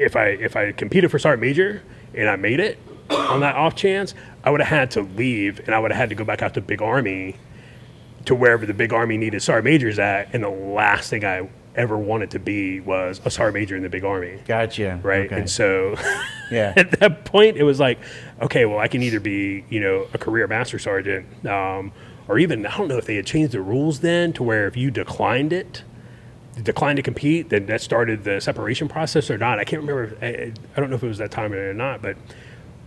[0.00, 1.82] if I if I competed for sergeant major
[2.14, 2.78] and I made it
[3.10, 6.08] on that off chance, I would have had to leave, and I would have had
[6.08, 7.36] to go back out to big army,
[8.24, 11.96] to wherever the big army needed sergeant majors at, and the last thing I ever
[11.96, 14.40] wanted to be was a sergeant major in the big army.
[14.46, 14.98] Gotcha.
[15.02, 15.36] Right, Okay.
[15.36, 15.94] and so
[16.50, 16.72] yeah.
[16.76, 17.98] at that point it was like
[18.42, 21.92] okay well i can either be you know a career master sergeant um,
[22.26, 24.76] or even i don't know if they had changed the rules then to where if
[24.76, 25.84] you declined it
[26.64, 30.52] declined to compete then that started the separation process or not i can't remember i,
[30.76, 32.16] I don't know if it was that time or not but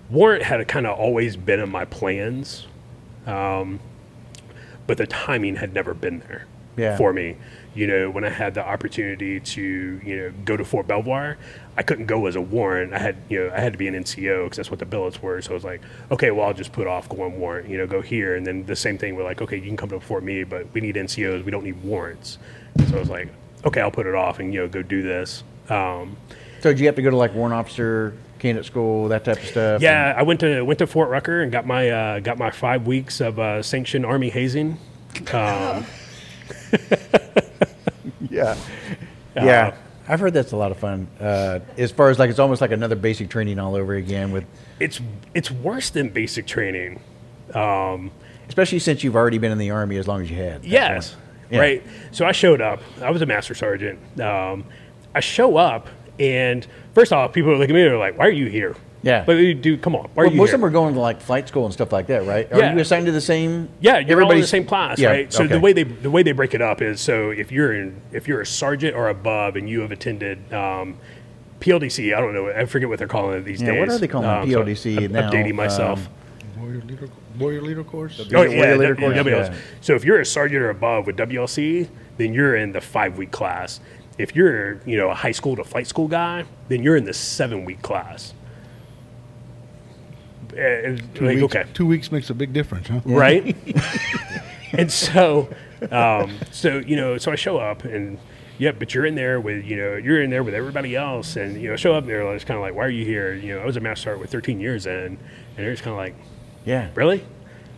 [0.10, 2.68] warrant had kind of always been in my plans
[3.26, 3.80] um,
[4.88, 6.98] but the timing had never been there Yeah.
[6.98, 7.38] for me.
[7.76, 9.62] You know, when I had the opportunity to,
[10.04, 11.38] you know, go to Fort Belvoir,
[11.76, 12.94] I couldn't go as a warrant.
[12.94, 15.22] I had, you know, I had to be an NCO because that's what the billets
[15.22, 15.42] were.
[15.42, 18.02] So I was like, okay, well, I'll just put off going warrant, you know, go
[18.02, 18.36] here.
[18.36, 20.72] And then the same thing, we're like, okay, you can come to Fort Meade, but
[20.74, 21.44] we need NCOs.
[21.44, 22.38] We don't need warrants.
[22.90, 23.30] So I was like,
[23.66, 25.44] okay, I'll put it off and, you know, go do this.
[25.70, 26.18] Um,
[26.62, 29.46] So, did you have to go to like warrant officer, candidate school, that type of
[29.46, 29.82] stuff?
[29.82, 32.86] yeah, I went to went to Fort Rucker and got my uh, got my five
[32.86, 34.78] weeks of uh, sanctioned Army hazing.
[35.34, 35.86] Um,
[39.36, 39.46] Yeah.
[39.46, 39.76] Yeah.
[40.08, 41.08] I've heard that's a lot of fun.
[41.20, 44.46] Uh, as far as like, it's almost like another basic training all over again with,
[44.80, 45.00] it's
[45.34, 47.00] it's worse than basic training.
[48.48, 50.66] especially since you've already been in the army as long as you had.
[50.66, 51.16] Yes.
[51.50, 51.60] Yeah.
[51.60, 51.84] right.
[52.12, 52.82] So I showed up.
[53.02, 54.00] I was a master sergeant.
[54.20, 54.66] Um,
[55.16, 55.88] I show up,
[56.20, 57.84] and first off, people are looking at me.
[57.84, 59.24] And they're like, "Why are you here?" Yeah.
[59.26, 60.10] but dude, come on.
[60.14, 60.56] Why are Well, you most here?
[60.56, 62.52] of them are going to like flight school and stuff like that, right?
[62.52, 62.74] Are Yeah.
[62.74, 63.70] you assigned to the same?
[63.82, 65.32] Yeah, you're all in the same class, Yeah, right?
[65.34, 65.54] So okay.
[65.54, 68.28] the way they the way they break it up is so if you're in if
[68.28, 70.96] you're a sergeant or above and you have attended um,
[71.60, 73.80] PLDC, I don't know, I forget what they're calling it these Yeah, days.
[73.80, 75.30] what are they calling Um, PLDC I'm now?
[75.30, 76.00] Updating myself.
[76.00, 78.20] Um, Warrior leader, warrior leader course.
[78.22, 79.50] Oh, Warrior yeah, leader W- course, WLC.
[79.52, 79.58] yeah.
[79.82, 81.88] So if you're a sergeant or above with WLC,
[82.18, 83.80] then you're in the five week class.
[84.18, 87.14] If you're, you know, a high school to flight school guy, then you're in the
[87.14, 88.34] seven week class.
[90.58, 93.02] And, Two, like, weeks, okay, two weeks makes a big difference, huh?
[93.06, 93.56] right?
[94.74, 95.50] and so,
[95.92, 98.18] um, so you know, so I show up and
[98.60, 101.60] yeah, but you're in there with you know you're in there with everybody else, and
[101.62, 102.22] you know show up there.
[102.34, 103.34] It's kind of like, why are you here?
[103.34, 105.18] You know, I was a master sergeant with 13 years in, and
[105.58, 106.16] they're just kind of like,
[106.66, 106.90] Yeah.
[106.96, 107.26] really?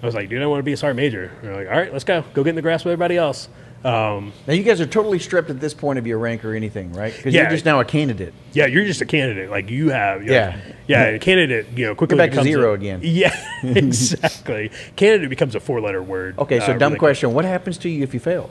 [0.03, 1.31] I was like, dude, I want to be a sergeant major.
[1.39, 2.23] And they're like, all right, let's go.
[2.33, 3.47] Go get in the grass with everybody else.
[3.85, 6.91] Um, Now you guys are totally stripped at this point of your rank or anything,
[6.93, 7.15] right?
[7.15, 7.41] Because Yeah.
[7.43, 8.33] you're just now a candidate.
[8.53, 9.51] yeah, you're just a candidate.
[9.51, 10.57] Like you have, Yeah.
[10.87, 11.03] yeah.
[11.03, 12.99] A candidate, you know, quickly back to becomes zero a- again.
[13.03, 14.71] Yeah, exactly.
[14.95, 16.39] candidate becomes a four-letter word.
[16.39, 17.33] Okay, so uh, dumb really question.
[17.33, 18.49] What happens to you if you fail?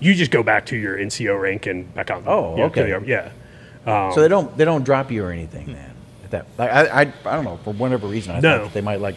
[0.00, 2.24] You just go back to your NCO rank and back on.
[2.26, 2.90] Oh, know, okay.
[2.90, 3.28] the- yeah.
[3.86, 5.90] Um, so they don't they don't drop you or anything then.
[6.24, 8.56] At that, like, I, I I don't know for whatever reason I No.
[8.58, 9.16] thought that they might like.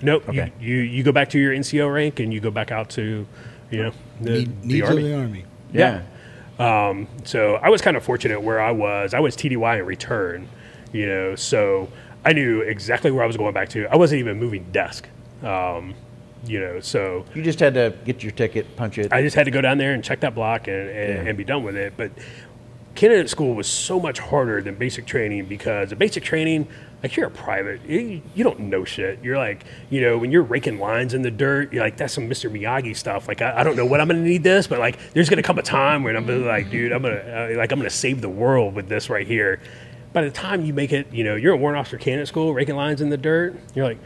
[0.00, 0.28] Nope.
[0.28, 0.52] Okay.
[0.60, 3.26] You, you you go back to your NCO rank and you go back out to,
[3.70, 5.02] you know, the, Need, the army.
[5.02, 5.44] of the army.
[5.72, 6.02] Yeah.
[6.58, 9.14] Um, so I was kind of fortunate where I was.
[9.14, 10.48] I was TDY in return,
[10.92, 11.88] you know, so
[12.24, 13.86] I knew exactly where I was going back to.
[13.86, 15.08] I wasn't even moving desk,
[15.42, 15.94] um,
[16.46, 19.12] you know, so You just had to get your ticket, punch it.
[19.12, 21.28] I just had to go down there and check that block and, and, Yeah.
[21.28, 21.92] and be done with it.
[21.96, 22.10] But
[22.96, 26.66] candidate school was so much harder than basic training because the basic training,
[27.02, 29.22] like you're a private, you, you don't know shit.
[29.22, 32.28] You're like, you know, when you're raking lines in the dirt, you're like, that's some
[32.28, 32.50] Mr.
[32.50, 33.28] Miyagi stuff.
[33.28, 35.36] Like, I, I don't know what I'm going to need this, but like, there's going
[35.36, 37.78] to come a time when I'm gonna like, dude, I'm going to, uh, like, I'm
[37.78, 39.60] going to save the world with this right here.
[40.12, 42.74] By the time you make it, you know, you're a warrant officer candidate school, raking
[42.74, 43.98] lines in the dirt, you're like,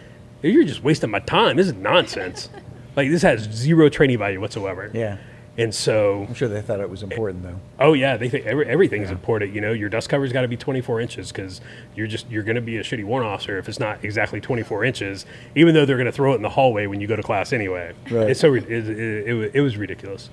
[0.42, 1.56] you're just wasting my time.
[1.56, 2.50] This is nonsense.
[2.96, 4.90] like, this has zero training value whatsoever.
[4.92, 5.16] yeah.
[5.58, 7.58] And so, I'm sure they thought it was important though.
[7.78, 9.52] oh yeah, they think every, everything's important.
[9.54, 11.60] You know, your dust cover's got to be 24 inches because
[11.94, 14.82] you're just you're going to be a shitty warrant officer if it's not exactly 24
[14.84, 15.26] inches.
[15.54, 17.52] Even though they're going to throw it in the hallway when you go to class
[17.52, 17.92] anyway.
[18.10, 18.30] Right.
[18.30, 20.30] It's so it, it, it, it was ridiculous.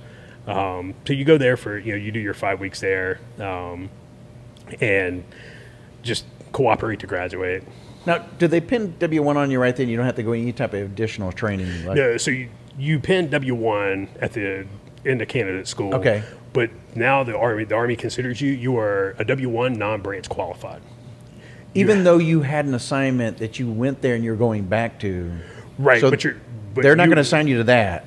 [0.48, 3.90] Um, so you go there for you know you do your five weeks there, um,
[4.80, 5.26] and
[6.02, 7.64] just cooperate to graduate.
[8.06, 9.90] Now, do they pin W one on you right then?
[9.90, 11.86] You don't have to go any type of additional training.
[11.86, 14.66] Like, No, so you you pin W one at the
[15.06, 15.95] end of candidate school.
[15.95, 16.24] Okay.
[16.54, 20.28] But now the army the army considers you you are a W one non branch
[20.30, 20.82] qualified.
[21.76, 25.32] even though you had an assignment that you went there and you're going back to.
[25.78, 26.36] Right, So but you're
[26.74, 28.06] but they're not going to assign you to that.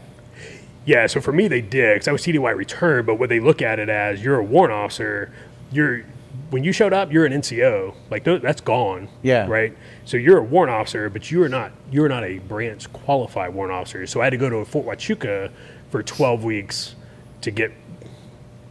[0.85, 3.63] Yeah, so for me they did because I was TDY return, but what they look
[3.63, 5.33] at it as you're a warrant officer,
[5.71, 6.03] you're
[6.51, 7.95] when you showed up, you're an NCO.
[8.11, 9.09] Like that's gone.
[9.23, 9.47] Yeah.
[9.47, 9.77] Right.
[10.05, 13.73] So you're a warrant officer, but you are not you're not a branch qualified warrant
[13.73, 14.05] officer.
[14.09, 15.51] So I had to go to Fort Huachuca
[15.93, 16.97] for 12 weeks
[17.43, 17.71] to get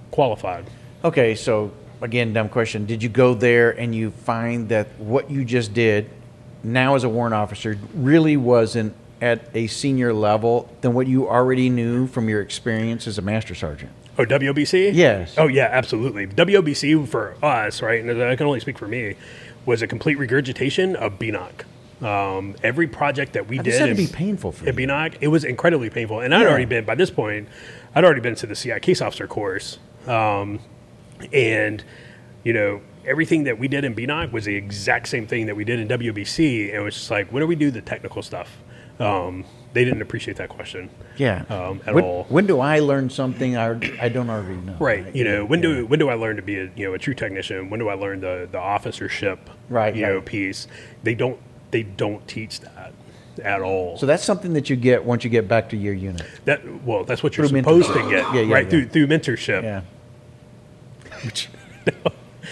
[0.10, 0.66] qualified.
[1.06, 2.86] Okay, so again, dumb question.
[2.88, 6.10] Did you go there and you find that what you just did
[6.64, 11.70] now as a warrant officer really wasn't at a senior level than what you already
[11.70, 13.92] knew from your experience as a master sergeant?
[14.18, 14.94] Oh, WOBC?
[14.94, 15.36] Yes.
[15.38, 16.26] Oh, yeah, absolutely.
[16.26, 19.16] WOBC for us, right, and I can only speak for me,
[19.66, 21.66] was a complete regurgitation of BNOC.
[22.02, 24.78] Um, every project that we Now, did this had to in- be painful for at
[24.80, 24.88] you.
[24.88, 26.20] BNOC, it was incredibly painful.
[26.22, 26.48] And I'd Yeah.
[26.50, 27.48] already been, by this point,
[27.94, 29.78] I'd already been to the CI case officer course.
[30.08, 30.60] Um,
[31.32, 31.84] and,
[32.44, 35.64] you know, everything that we did in BNOC was the exact same thing that we
[35.64, 36.70] did in WBC.
[36.70, 38.58] And it was just like, when do we do the technical stuff?
[39.00, 40.90] Um, they didn't appreciate that question.
[41.18, 41.44] Yeah.
[41.50, 42.26] Um, at when, all.
[42.30, 43.70] when do I learn something I,
[44.02, 44.76] I don't already know?
[44.80, 45.16] Right.
[45.16, 45.70] You know, when Yeah.
[45.76, 47.70] do when do I learn to be a you know a true technician?
[47.72, 50.68] When do I learn the the officership Right, you know piece?
[51.04, 51.40] They don't
[51.72, 52.94] they don't teach that
[53.44, 53.98] at all.
[53.98, 56.26] So that's something that you get once you get back to your unit.
[56.46, 58.04] that well, that's what you're Through supposed mentorship.
[58.04, 58.64] to get, Yeah, yeah, right?
[58.66, 58.70] yeah.
[58.70, 59.64] Through through mentorship.
[59.64, 59.82] Yeah.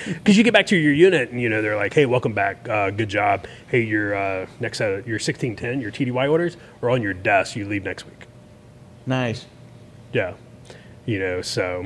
[0.05, 2.69] Because you get back to your unit and you know they're like, "Hey, welcome back.
[2.69, 3.45] Uh, good job.
[3.67, 7.55] Hey, your uh, next of, your 1610, your TDY orders are on your desk.
[7.55, 8.25] You leave next week."
[9.05, 9.45] Nice.
[10.13, 10.35] Yeah.
[11.05, 11.85] You know, so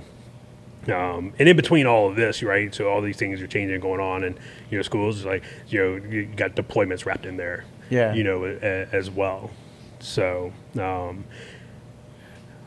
[0.87, 2.73] um, and in between all of this, right?
[2.73, 4.37] So all these things are changing, going on, and
[4.69, 7.65] you know, schools like you know you got deployments wrapped in there.
[7.89, 8.13] Yeah.
[8.13, 9.51] You know, a, as well.
[9.99, 11.25] So um,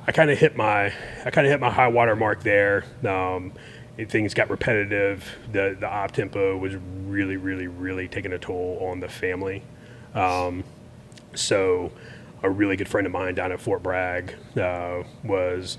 [0.06, 0.92] I kind of hit my
[1.24, 2.84] I kind of hit my high water mark there.
[3.06, 3.52] Um,
[3.96, 5.24] it, things got repetitive.
[5.52, 6.74] The the op tempo was
[7.06, 9.62] really, really, really taking a toll on the family.
[10.14, 10.64] Um,
[11.34, 11.92] so,
[12.42, 15.76] a really good friend of mine down at Fort Bragg uh, was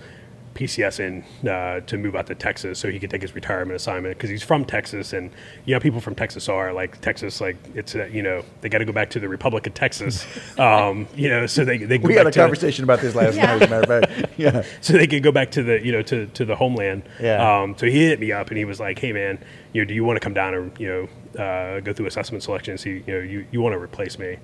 [0.58, 4.30] PCSing uh, to move out to Texas so he could take his retirement assignment because
[4.30, 5.30] he's from Texas and
[5.66, 8.80] you know people from Texas are like Texas like it's uh, you know they got
[8.80, 10.26] to go back to the Republic of Texas
[10.60, 13.14] um, you know so they they go We back had a to, conversation about this
[13.14, 14.34] last night, as a matter of fact.
[14.38, 14.64] Yeah.
[14.82, 17.04] so they could go back to the you know to, to the homeland.
[17.22, 17.62] Yeah.
[17.62, 19.40] Um, so he hit me up and he was like, "Hey man,
[19.74, 20.88] you know, do you want to come down and you
[21.36, 24.18] know uh, go through assessment selection and see you know you, you want to replace
[24.20, 24.38] me?"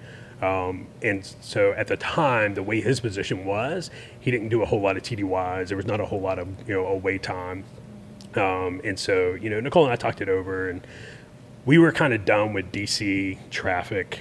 [0.43, 3.89] Um, and so at the time, the way his position was,
[4.19, 5.67] he didn't do a whole lot of TDYs.
[5.69, 7.63] There was not a whole lot of you know away time.
[8.35, 10.85] Um, and so you know Nicole and I talked it over and
[11.65, 14.19] we were kind of done with DC traffic.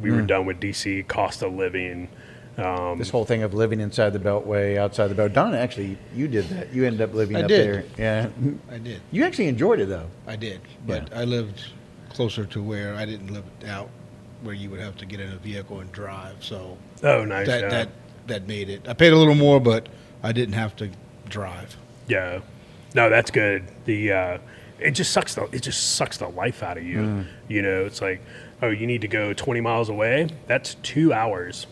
[0.00, 0.16] We Hmm.
[0.16, 2.08] were done with DC cost of living.
[2.56, 5.32] Um, This whole thing of living inside the Beltway, outside the Belt.
[5.32, 6.72] Don, actually, you did that.
[6.72, 7.66] You ended up living I up did.
[7.66, 7.84] there.
[7.98, 8.28] Yeah.
[8.70, 9.00] I did.
[9.10, 10.06] You actually enjoyed it, though.
[10.28, 10.60] I did.
[10.86, 11.20] But Yeah.
[11.20, 11.64] I lived
[12.10, 13.88] closer to where I didn't live out
[14.44, 16.44] where you would have to get in a vehicle and drive.
[16.44, 17.46] So oh, nice.
[17.46, 17.68] that yeah.
[17.68, 17.88] that
[18.26, 18.88] that made it.
[18.88, 19.88] I paid a little more, but
[20.22, 20.90] I didn't have to
[21.28, 21.76] drive.
[22.06, 22.40] Yeah,
[22.94, 23.64] no, that's good.
[23.86, 24.38] The uh,
[24.78, 26.98] it just sucks the it just sucks the life out of you.
[26.98, 27.26] Mm.
[27.48, 28.20] You know, it's like,
[28.62, 30.28] oh, you need to go 20 miles away.
[30.46, 31.66] That's two hours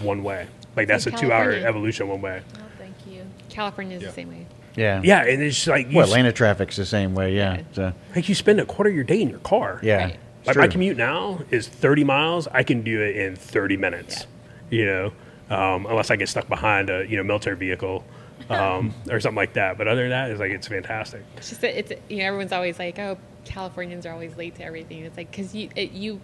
[0.00, 0.46] one way.
[0.76, 2.42] Like that's a like two hour evolution one way.
[2.56, 3.24] Oh, thank you.
[3.48, 4.08] California is Yeah.
[4.08, 4.46] the same way.
[4.76, 5.02] Yeah.
[5.04, 7.34] Yeah, and it's like you Well, s- Atlanta traffic's the same way.
[7.36, 7.56] Yeah.
[7.56, 7.62] Yeah.
[7.72, 9.80] So, like you spend a quarter of your day in your car.
[9.82, 9.96] yeah.
[10.04, 10.20] Right.
[10.46, 12.48] Like my commute now is 30 miles.
[12.48, 14.26] I can do it in 30 minutes.
[14.70, 15.12] You know,
[15.50, 18.04] um, unless I get stuck behind a you know military vehicle
[18.50, 19.78] um, or something like that.
[19.78, 21.22] But other than that, it's like it's fantastic.
[21.36, 24.64] It's just that it's you know everyone's always like, oh, Californians are always late to
[24.64, 25.04] everything.
[25.04, 26.20] It's like because you it, you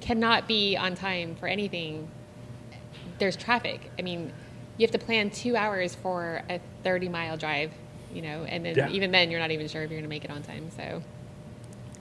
[0.00, 2.08] cannot be on time for anything.
[3.18, 3.90] There's traffic.
[3.98, 4.32] I mean,
[4.76, 7.72] you have to plan two hours for a 30 mile drive.
[8.12, 8.88] You know, and then Yeah.
[8.88, 10.70] even then you're not even sure if you're going to make it on time.
[10.74, 11.02] So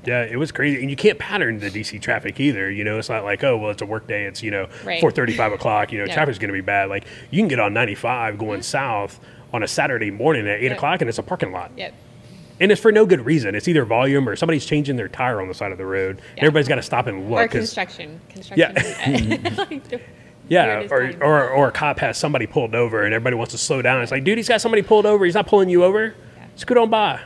[0.07, 2.71] Yeah, it was crazy, and you can't pattern the DC traffic either.
[2.71, 4.23] You know, it's not like oh well, it's a work day.
[4.23, 5.01] It's you know Right.
[5.01, 5.91] four thirty, five o'clock.
[5.91, 6.13] You know, Yeah.
[6.13, 6.89] traffic's going to be bad.
[6.89, 9.19] Like you can get on ninety five going south
[9.53, 10.73] on a Saturday morning at eight Yeah.
[10.73, 11.93] o'clock, and it's a parking lot, yep.
[12.59, 13.53] and it's for no good reason.
[13.53, 16.21] It's either volume or somebody's changing their tire on the side of the road.
[16.35, 16.43] Yeah.
[16.43, 17.39] Everybody's got to stop and look.
[17.39, 18.19] Or construction.
[18.29, 19.41] Construction.
[19.45, 19.97] Yeah.
[20.49, 20.79] Yeah.
[20.79, 23.81] Yeah, or, or, or a cop has somebody pulled over and everybody wants to slow
[23.81, 24.01] down.
[24.01, 25.25] It's like, dude, he's got somebody pulled over.
[25.25, 26.15] He's not pulling you over.
[26.55, 27.19] Scoot on by.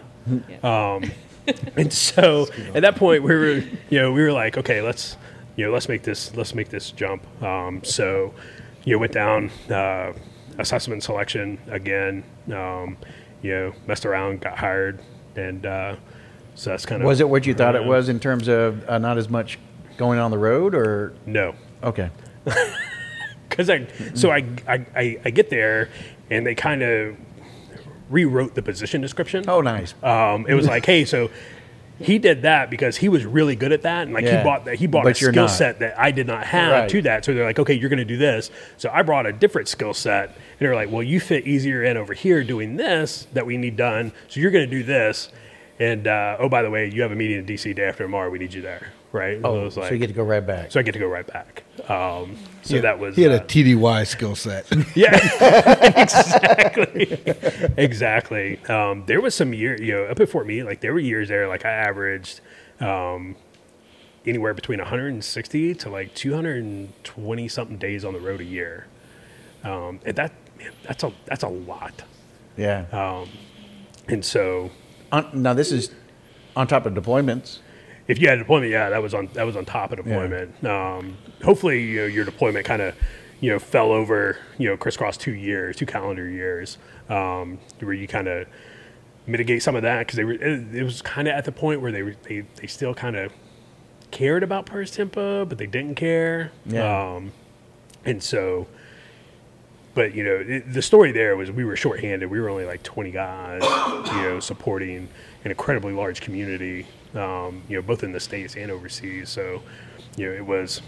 [0.64, 1.04] Um,
[1.76, 3.54] and so at that point, we were,
[3.90, 5.18] you know, we were like, okay, let's,
[5.56, 7.26] you know, let's make this, let's make this jump.
[7.44, 8.34] Um, so,
[8.84, 10.14] you know, went down uh,
[10.58, 12.24] assessment selection again.
[12.54, 12.98] Um,
[13.42, 15.00] you know, messed around, got hired,
[15.36, 15.96] and uh,
[16.56, 18.98] so that's kind of Was it what you thought it was in terms of uh,
[18.98, 19.58] not as much
[19.98, 22.10] going on the road, or No, okay?
[23.50, 25.90] because I so I, I I I get there
[26.30, 27.18] and they kind of
[28.12, 29.46] rewrote the position description.
[29.48, 29.94] Oh, nice.
[30.04, 31.30] Um, it was like, hey, so
[32.00, 34.40] he did that because he was really good at that, and like Yeah.
[34.40, 35.52] he bought that he bought But a skill not.
[35.52, 36.90] set that I did not have Right.
[36.90, 37.24] to that.
[37.26, 38.50] So they're like, okay, you're going to do this.
[38.78, 41.98] So I brought a different skill set, and they're like, well, you fit easier in
[41.98, 44.12] over here doing this that we need done.
[44.30, 45.30] So you're going to do this.
[45.82, 48.30] And uh, oh, by the way, you have a meeting in DC day after tomorrow.
[48.30, 49.38] We need you there, right?
[49.38, 50.72] And Oh, was so you get to go right back.
[50.72, 51.64] so I get to go right back.
[51.90, 54.68] Um, so Yeah, that was he had uh, a TDY skill set.
[54.96, 55.10] yeah,
[56.02, 57.24] exactly,
[57.78, 58.64] exactly.
[58.66, 61.30] Um, there was some year, you know, up at Fort Meade, like there were years
[61.30, 62.42] there, like I averaged
[62.80, 63.36] um,
[64.28, 68.86] anywhere between 160 to like 220 something days on the road a year,
[69.64, 72.04] um, and that man, that's a that's a lot.
[72.56, 72.86] yeah.
[72.92, 73.30] Um,
[74.08, 74.70] and so,
[75.12, 75.92] On, now this is
[76.56, 77.60] on top of deployments.
[78.08, 80.64] if you had deployment, yeah, that was on that was on top of deployment.
[80.66, 82.96] Um, hopefully, you know, your deployment kind of
[83.40, 86.78] you know fell over you know crisscross two years, two calendar years,
[87.10, 88.48] um, where you kind of
[89.28, 91.82] mitigate some of that because they were it, it was kind of at the point
[91.82, 93.32] where they were they, they still kind of
[94.12, 96.52] cared about PERSTEMPO, but they didn't care.
[96.66, 97.14] Yeah.
[97.16, 97.32] Um,
[98.04, 98.68] and so,
[99.94, 102.30] but you know, it, the story there was we were shorthanded.
[102.30, 103.62] We were only like 20 guys,
[104.08, 105.10] you know, supporting
[105.44, 109.30] an incredibly large community, um, you know, both in the states and overseas.
[109.30, 109.62] So,
[110.16, 110.82] you know, it was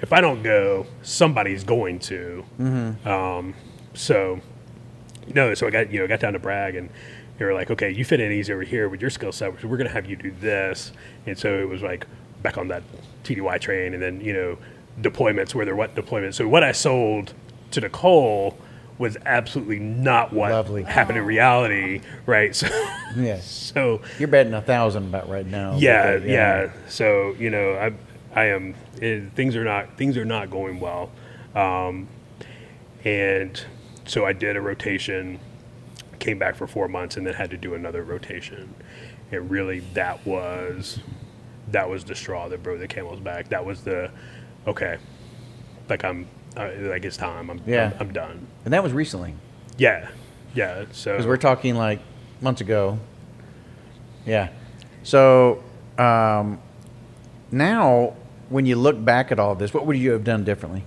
[0.00, 2.44] if I don't go, somebody's going to.
[3.04, 3.54] Um,
[3.94, 4.40] so,
[5.34, 6.88] no, so I got you know got down to Bragg and
[7.38, 9.60] they were like, okay, you fit in easy over here with your skill set.
[9.60, 10.92] So we're gonna have you do this,
[11.26, 12.06] and so it was like
[12.42, 12.82] back on that
[13.24, 14.58] TDY train, and then you know
[15.00, 16.34] deployments where there what deployments.
[16.34, 17.34] So what I sold
[17.72, 18.56] to Nicole
[18.98, 20.82] was absolutely not what Lovely.
[20.82, 22.54] happened in reality, right?
[22.56, 22.66] So,
[23.16, 23.46] Yes.
[23.74, 25.76] so You're betting a thousand about right now.
[25.78, 26.72] yeah, uh, yeah.
[26.88, 27.92] So you know, I,
[28.38, 28.74] I am.
[29.00, 31.10] It, things are not things are not going well,
[31.54, 32.06] um,
[33.04, 33.62] and
[34.04, 35.38] so I did a rotation,
[36.18, 38.74] came back for four months, and then had to do another rotation,
[39.32, 40.98] and really that was
[41.68, 43.48] that was the straw that broke the camel's back.
[43.48, 44.10] That was the
[44.66, 44.98] okay,
[45.88, 47.50] like I'm uh, like it's time.
[47.50, 47.92] I'm Yeah.
[47.94, 48.46] I'm, I'm done.
[48.64, 49.34] And that was recently
[49.76, 50.08] Yeah,
[50.54, 50.84] yeah.
[50.92, 52.00] So because we're talking like
[52.40, 52.98] months ago.
[54.26, 54.48] Yeah.
[55.02, 55.62] So
[55.98, 56.60] um,
[57.50, 58.14] now,
[58.48, 60.84] when you look back at all this, what would you have done differently?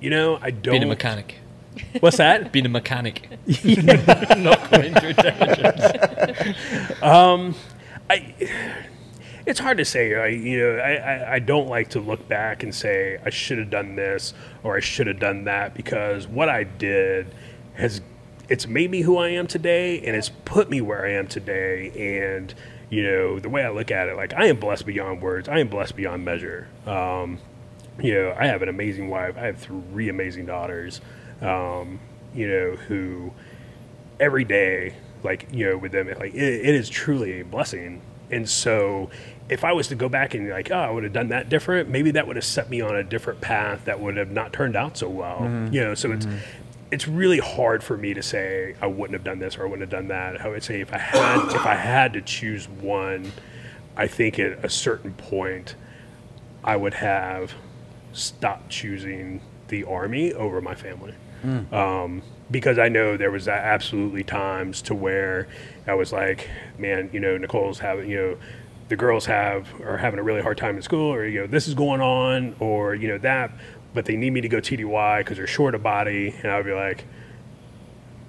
[0.00, 0.72] you know I don't.
[0.72, 1.36] Being a mechanic.
[2.00, 2.52] What's that?
[2.52, 3.28] Being a mechanic.
[3.64, 5.98] Not going into intelligence.
[8.10, 8.34] I,
[9.46, 10.14] it's hard to say.
[10.14, 13.70] I, you know, I, I, don't like to look back and say I should have
[13.70, 17.34] done this or I should have done that because what I did
[17.74, 18.00] has
[18.48, 21.90] it's made me who I am today and it's put me where I am today.
[22.30, 22.54] And
[22.90, 25.48] you know, the way I look at it, like I am blessed beyond words.
[25.48, 26.68] I am blessed beyond measure.
[26.86, 27.38] Um,
[28.00, 29.36] you know, I have an amazing wife.
[29.36, 31.00] I have three amazing daughters.
[31.40, 32.00] Um,
[32.34, 33.32] you know, who
[34.20, 36.36] every day, like you know, with them, like it,
[36.66, 38.02] it is truly a blessing.
[38.32, 39.10] And so,
[39.48, 41.88] if I was to go back and like, oh, I would have done that different,
[41.88, 44.74] maybe that would have set me on a different path that would have not turned
[44.74, 45.40] out so well.
[45.40, 45.74] Mm-hmm.
[45.74, 46.26] You know, so it's
[46.90, 49.80] it's really hard for me to say I wouldn't have done this or I wouldn't
[49.80, 50.40] have done that.
[50.40, 53.32] I would say if I had if I had to choose one,
[53.96, 55.74] I think at a certain point
[56.64, 57.54] I would have
[58.12, 61.14] stopped choosing the army over my family.
[61.74, 62.22] Um,
[62.52, 65.48] because I know there was absolutely times to where
[65.88, 66.48] I was like,
[66.78, 68.36] man, you know, Nicole's having, you know,
[68.88, 71.66] the girls have are having a really hard time in school, or you know, this
[71.66, 73.50] is going on, or you know that,
[73.94, 76.72] but they need me to go TDY because they're short of body, and I'd be
[76.74, 77.04] like,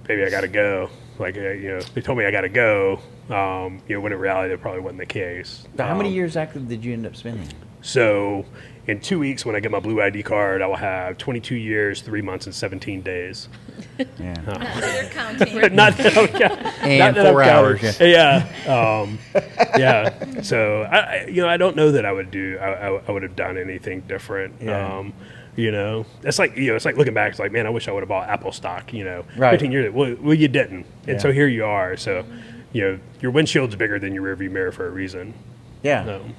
[0.04, 0.90] baby, I gotta go.
[1.18, 2.98] Like, uh, you know, they told me I gotta go.
[3.28, 5.66] Um, you know, when in reality, that probably wasn't the case.
[5.78, 7.48] How many Um, years active did you end up spending?
[7.82, 8.44] so
[8.86, 12.02] in two weeks, when I get my blue ID card, I will have 22 years,
[12.02, 13.48] three months, and 17 days.
[14.18, 14.34] Yeah.
[14.80, 15.74] They're counting.
[15.74, 18.10] not that I'm, ca- And not that I'm four hours, counting.
[18.10, 18.46] Yeah.
[18.66, 19.18] Um,
[19.78, 20.40] yeah.
[20.42, 22.58] So I, I, you know, I don't know that I would do.
[22.60, 24.54] I, I, I would have done anything different.
[24.60, 24.98] Yeah.
[24.98, 25.14] Um,
[25.56, 27.30] you know, it's like you know, it's like looking back.
[27.30, 28.92] It's like, man, I wish I would have bought Apple stock.
[28.92, 29.52] You know, Right.
[29.52, 29.92] 15 years.
[29.94, 31.18] Well, well, you didn't, and Yeah.
[31.18, 31.96] so here you are.
[31.96, 32.24] So,
[32.72, 35.32] you know, your windshield's bigger than your rearview mirror for a reason.
[35.84, 36.02] Yeah.
[36.16, 36.34] Um,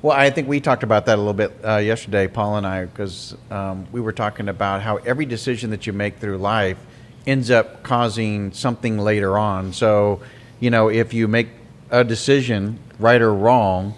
[0.00, 2.84] Well, I think we talked about that a little bit uh, yesterday, Paul and I,
[2.84, 6.78] because um, we were talking about how every decision that you make through life
[7.26, 9.72] ends up causing something later on.
[9.72, 10.20] So,
[10.60, 11.48] you know, if you make
[11.90, 13.94] a decision, right or wrong,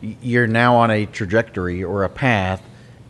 [0.00, 2.62] you're now on a trajectory or a path,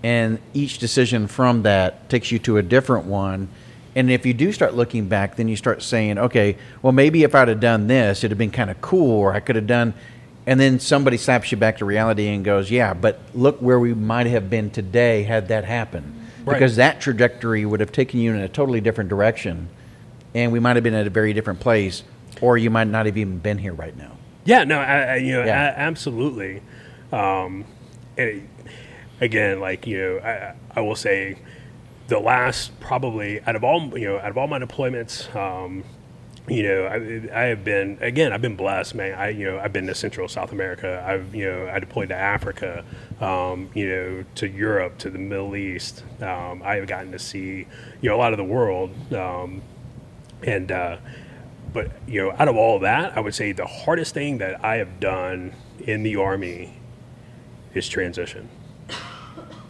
[0.03, 3.49] and each decision from that takes you to a different one.
[3.95, 7.33] And if you do start looking back, then you start saying, okay, well, maybe if
[7.33, 9.95] I'd have done this, it'd have been kind of cool, or I could have done.
[10.47, 13.95] And then somebody slaps you back to reality and goes, yeah, but look where we
[13.95, 16.21] might have been today had that happened.
[16.45, 16.55] Right.
[16.55, 19.71] Because that trajectory would have taken you in a totally different direction,
[20.35, 22.03] and we might have been at a very different place,
[22.43, 24.19] or you might not have even been here right now.
[24.45, 25.71] Yeah, no, I, I, you know, Yeah.
[25.71, 26.61] a- absolutely.
[27.11, 27.65] Um,
[28.19, 28.43] and it,
[29.23, 31.39] again, like you know, I, I will say,
[32.09, 35.83] the last probably out of all you know, out of all my deployments, um,
[36.47, 36.97] you know, I,
[37.35, 39.19] I have been again, I've been blessed, man.
[39.19, 41.03] I you know, I've been to Central South America.
[41.07, 42.85] I've you know, I deployed to Africa,
[43.21, 46.05] um, you know, to Europe, to the Middle East.
[46.21, 47.67] Um, I have gotten to see
[48.03, 48.91] you know a lot of the world.
[49.13, 49.63] Um,
[50.43, 50.99] and uh,
[51.73, 54.77] but you know, out of all that, I would say the hardest thing that I
[54.77, 56.75] have done in the army
[57.73, 58.49] is transition.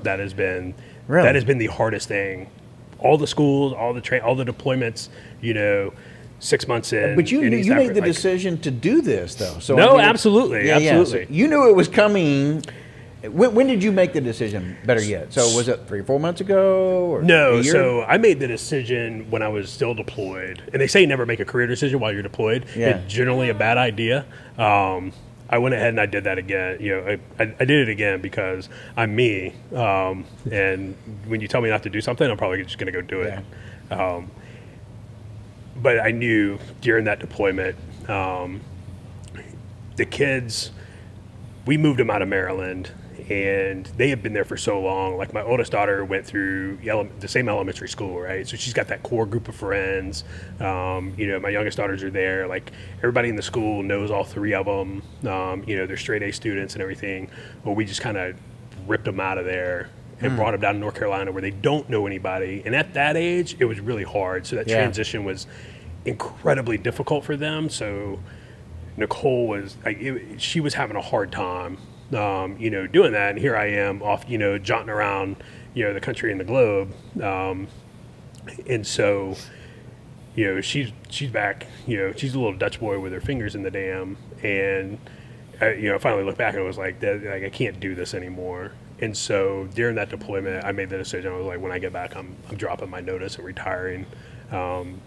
[0.02, 0.74] That has been
[1.06, 1.24] Really?
[1.24, 2.50] that has been the hardest thing.
[2.98, 5.08] All the schools, all the train, all the deployments.
[5.40, 5.92] You know,
[6.38, 7.16] six months in.
[7.16, 9.58] But you knew, you made the like- decision to do this, though.
[9.60, 10.92] So No, I mean, absolutely, yeah, yeah.
[10.92, 11.36] So absolutely.
[11.36, 12.62] you knew it was coming.
[13.22, 14.76] When, when did you make the decision?
[14.84, 17.06] Better yet, so was it three, four months ago?
[17.06, 21.06] Or No, so I made the decision when I was still deployed, and they say
[21.06, 22.66] never make a career decision while you're deployed.
[22.76, 22.98] Yeah.
[22.98, 24.26] It's generally a bad idea.
[24.58, 25.12] Um,
[25.48, 26.78] I went ahead and I did that again.
[26.80, 27.06] You know,
[27.38, 30.94] I, I, I did it again because I'm me, um, and
[31.26, 33.20] when you tell me not to do something, I'm probably just going to go do
[33.22, 33.38] it.
[33.90, 34.30] Um,
[35.76, 37.76] but I knew during that deployment,
[38.08, 38.60] um,
[39.96, 40.70] the kids
[41.66, 42.90] we moved them out of Maryland,
[43.30, 45.16] and they have been there for so long.
[45.16, 46.76] Like my oldest daughter went through
[47.20, 48.46] the same elementary school, right?
[48.46, 50.24] So she's got that core group of friends.
[50.60, 52.46] Um, you know, my youngest daughters are there.
[52.46, 55.02] Like everybody in the school knows all three of them.
[55.26, 57.30] Um, you know, they're straight A students and everything.
[57.64, 58.36] But we just kind of
[58.86, 59.88] ripped them out of there
[60.20, 62.62] and brought them down to North Carolina where they don't know anybody.
[62.64, 64.46] And at that age, it was really hard.
[64.46, 64.76] So that Yeah.
[64.76, 65.46] transition was
[66.04, 67.68] incredibly difficult for them.
[67.68, 68.20] So
[68.96, 71.78] Nicole was like, it, she was having a hard time,
[72.14, 73.30] um, you know, doing that.
[73.30, 75.36] And here I am off, you know, jaunting around,
[75.74, 76.92] you know, the country and the globe.
[77.20, 77.66] Um,
[78.68, 79.34] and so,
[80.36, 81.66] you know, she's she's back.
[81.86, 84.16] You know, she's a little Dutch boy with her fingers in the dam.
[84.42, 84.98] And
[85.60, 87.94] I, you know, I finally looked back and was like, that, like I can't do
[87.94, 88.72] this anymore.
[89.00, 91.32] And so during that deployment, I made the decision.
[91.32, 94.06] I was like, when I get back, I'm I'm dropping my notice and retiring.
[94.52, 95.00] Um,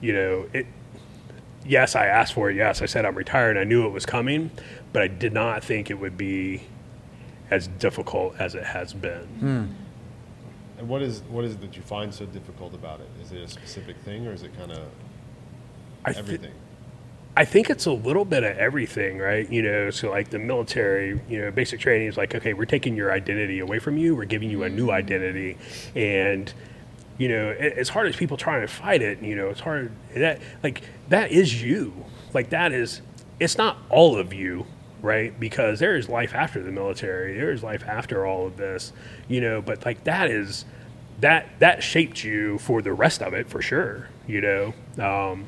[0.00, 0.66] you know, it.
[1.66, 2.56] Yes, I asked for it.
[2.56, 3.56] Yes, I said I'm retired.
[3.56, 4.50] I knew it was coming,
[4.92, 6.64] but I did not think it would be
[7.50, 9.74] as difficult as it has been.
[10.78, 13.08] And what is what is it that you find so difficult about it?
[13.22, 14.86] Is it a specific thing, or is it kind of
[16.04, 16.52] I thi- everything?
[17.36, 19.50] I think it's a little bit of everything, right?
[19.50, 22.94] You know, so like the military, you know, basic training is like, okay, we're taking
[22.94, 25.56] your identity away from you, we're giving you a new identity,
[25.96, 26.52] and
[27.18, 30.40] you know, as hard as people try to fight it, you know, it's hard that
[30.62, 33.00] like that is you, like that is,
[33.40, 34.66] it's not all of you,
[35.02, 35.38] right?
[35.38, 38.92] Because there is life after the military, there is life after all of this,
[39.28, 40.64] you know, but like that is
[41.20, 44.74] that that shaped you for the rest of it for sure, you know.
[44.98, 45.46] Um,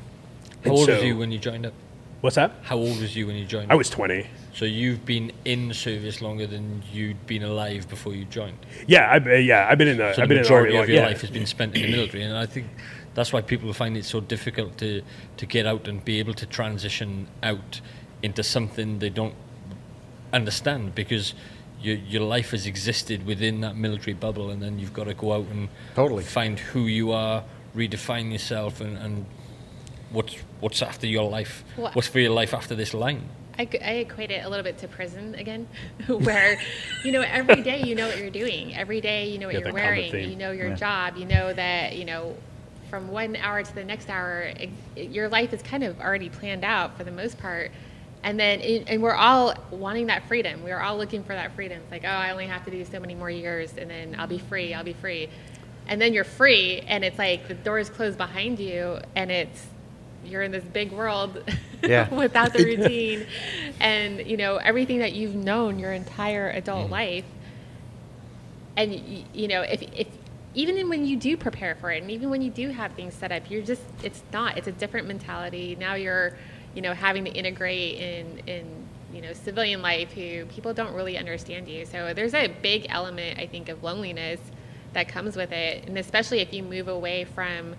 [0.67, 1.73] How old so- was you when you joined up?
[2.21, 2.51] What's that?
[2.63, 3.71] How old was you when you joined?
[3.71, 4.25] I was 20.
[4.53, 8.57] So you've been in service longer than you'd been alive before you joined.
[8.87, 10.69] Yeah, I, yeah, I've been in the, So I've the been in the army.
[10.69, 11.07] majority of long- your yeah.
[11.07, 12.67] life has been spent in the military, and I think
[13.13, 15.03] that's why people find it so difficult to
[15.37, 17.81] to get out and be able to transition out
[18.23, 19.35] into something they don't
[20.33, 21.33] understand because
[21.81, 25.33] your your life has existed within that military bubble, and then you've got to go
[25.33, 26.23] out and Totally.
[26.23, 27.43] find who you are,
[27.75, 29.25] redefine yourself, and, and
[30.11, 33.21] what's what's after your life, Well, what's for your life after this line.
[33.59, 35.67] I, I equate it a little bit to prison again,
[36.07, 36.59] where,
[37.03, 38.75] you know, every day you know what you're doing.
[38.75, 40.29] Every day you know what Yeah, you're the common wearing.
[40.29, 40.75] You know your Yeah.
[40.75, 41.17] job.
[41.17, 42.35] You know that, you know,
[42.91, 46.29] from one hour to the next hour, it, it- your life is kind of already
[46.29, 47.71] planned out for the most part.
[48.23, 50.63] And then, it, and we're all wanting that freedom.
[50.63, 51.79] We're all looking for that freedom.
[51.81, 54.27] It's like, oh, I only have to do so many more years, and then I'll
[54.27, 54.73] be free.
[54.73, 55.29] I'll be free.
[55.87, 59.65] And then you're free, and it's like the doors close behind you, and it's
[60.27, 61.43] you're in this big world
[61.83, 62.13] Yeah.
[62.13, 63.27] without the routine.
[63.79, 66.93] And you know everything that you've known your entire adult mm-hmm.
[66.93, 67.25] life
[68.75, 68.93] and
[69.33, 70.07] you know if, if
[70.53, 73.31] even when you do prepare for it and even when you do have things set
[73.31, 75.75] up you're just it's not it's a different mentality.
[75.79, 76.35] Now you're
[76.73, 81.17] you know having to integrate in in you know civilian life who people don't really
[81.17, 81.85] understand you.
[81.85, 84.39] So there's a big element i think of loneliness
[84.93, 85.87] that comes with it.
[85.87, 87.75] And especially if you move away from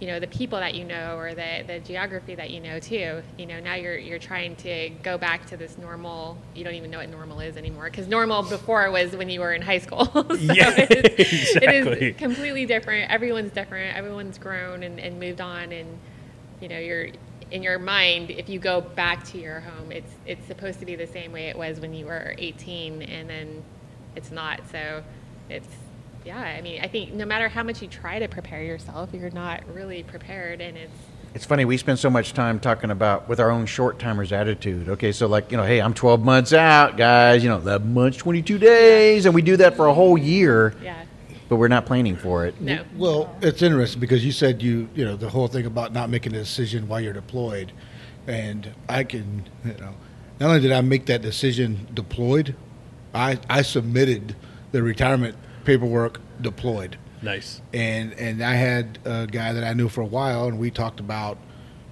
[0.00, 3.22] you know the people that you know or the, the geography that you know too
[3.38, 6.90] you know now you're you're trying to go back to this normal you don't even
[6.90, 10.06] know what normal is anymore because normal before was when you were in high school.
[10.30, 12.10] So Yeah, exactly.
[12.10, 13.10] is completely different.
[13.10, 13.96] Everyone's different.
[13.96, 15.98] Everyone's grown and, and moved on and
[16.60, 17.08] you know you're
[17.50, 20.94] in your mind if you go back to your home it's it's supposed to be
[20.94, 23.62] the same way it was when you were 18 and then
[24.16, 24.60] it's not.
[24.70, 25.02] So
[25.48, 25.68] it's
[26.24, 29.30] yeah i mean i think no matter how much you try to prepare yourself you're
[29.30, 30.92] not really prepared and it's
[31.32, 34.88] It's funny, we spend so much time talking about with our own short timers attitude.
[34.88, 38.16] Okay, so like, you know, hey, I'm 12 months out, guys, you know, 11 months,
[38.18, 41.04] 22 days, and we do that for a whole year, yeah
[41.48, 42.60] but we're not planning for it.
[42.60, 46.08] no Well, it's interesting because you said you, you know, the whole thing about not
[46.08, 47.72] making a decision while you're deployed,
[48.26, 49.94] and I can, you know,
[50.38, 52.54] not only did I make that decision deployed,
[53.14, 54.36] I I submitted
[54.72, 57.60] the retirement paperwork deployed, Nice.
[57.72, 61.00] and and I had a guy that I knew for a while, and we talked
[61.00, 61.38] about,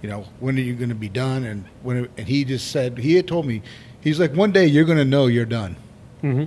[0.03, 2.99] you know, when are you going to be done, and when, and he just said
[2.99, 3.62] he had told me,
[4.01, 5.77] he's like, one day you're going to know you're done.
[6.23, 6.45] Mm-hmm.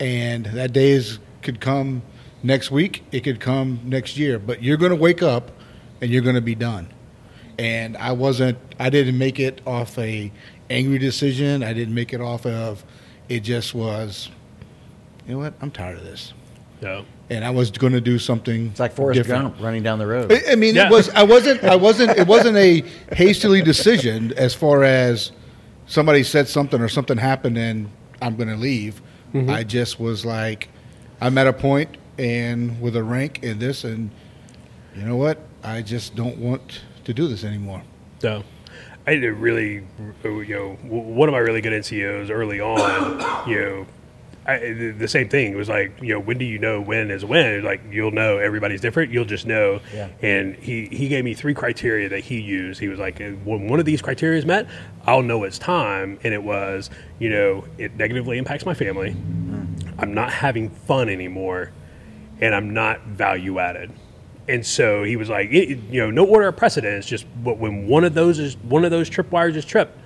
[0.00, 2.02] And that day is could come
[2.42, 5.52] next week it could come next year but you're going to wake up
[6.00, 6.88] and you're going to be done.
[7.58, 10.32] And i wasn't i didn't make it off a
[10.70, 11.62] angry decision.
[11.62, 12.84] I didn't make it off of
[13.28, 14.30] it just was
[15.26, 16.32] you know what i'm tired of this
[16.80, 17.04] No.
[17.30, 19.42] and i was going to do something It's like Forrest different.
[19.44, 20.32] Gump running down the road.
[20.32, 20.86] I- I mean, Yeah.
[20.86, 21.08] it was.
[21.10, 21.62] I wasn't.
[21.64, 22.10] I wasn't.
[22.18, 22.82] It wasn't a
[23.14, 25.32] hastily decision as far as
[25.86, 27.88] somebody said something or something happened and
[28.20, 29.00] I'm going to leave.
[29.34, 29.50] Mm-hmm.
[29.50, 30.68] I just was like,
[31.20, 34.10] I'm at a point and with a rank in this, and
[34.96, 35.38] you know what?
[35.64, 37.82] I just don't want to do this anymore.
[38.22, 38.42] No.
[39.06, 39.82] I did really,
[40.24, 43.86] you know, one of my really good NCOs early on, you know,
[44.46, 45.52] I, the- same thing.
[45.52, 47.62] It was like, you know, when do you know when is when?
[47.62, 49.12] Like, you'll know everybody's different.
[49.12, 49.80] You'll just know.
[49.94, 50.08] Yeah.
[50.20, 52.80] And he, he gave me three criteria that he used.
[52.80, 54.66] He was like, "Uh, when one of these criteria is met,
[55.06, 56.18] I'll know it's time.
[56.24, 56.90] And it was,
[57.20, 59.10] you know, it negatively impacts my family.
[59.98, 61.70] I'm not having fun anymore,
[62.40, 63.92] and I'm not value added.
[64.48, 67.06] And so he was like, it, you know, no order of precedence.
[67.06, 69.96] Just but when one of those is one of those tripwires is tripped,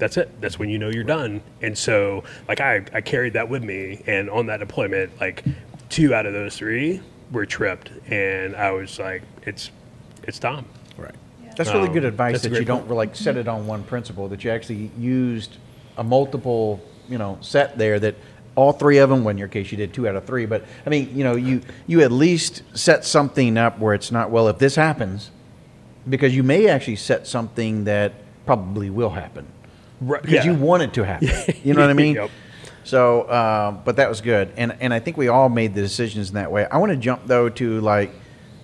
[0.00, 0.40] that's it.
[0.40, 1.40] That's when you know you're done.
[1.62, 4.02] And so, like, I, I carried that with me.
[4.06, 5.44] And on that deployment, like,
[5.88, 7.90] two out of those three were tripped.
[8.10, 9.70] And I was like, it's,
[10.24, 10.64] it's time.
[10.96, 11.14] Right.
[11.56, 14.28] That's really Um, good advice that you great don't like set it on one principle.
[14.28, 15.58] That you actually used
[15.98, 18.14] a multiple, you know, set there that
[18.54, 19.24] all three of them.
[19.24, 20.46] Well, in your case, you did two out of three.
[20.46, 24.30] But I mean, you know, you you at least set something up where it's not
[24.30, 24.48] well.
[24.48, 25.30] If this happens,
[26.08, 28.14] because you may actually set something that
[28.46, 29.46] probably will happen
[30.00, 30.22] Right.
[30.22, 31.28] because you want it to happen.
[31.64, 32.14] You know what I mean?
[32.14, 32.30] Yep.
[32.84, 36.30] So, uh, but that was good, and and I think we all made the decisions
[36.30, 36.66] in that way.
[36.66, 38.10] I want to jump though to like,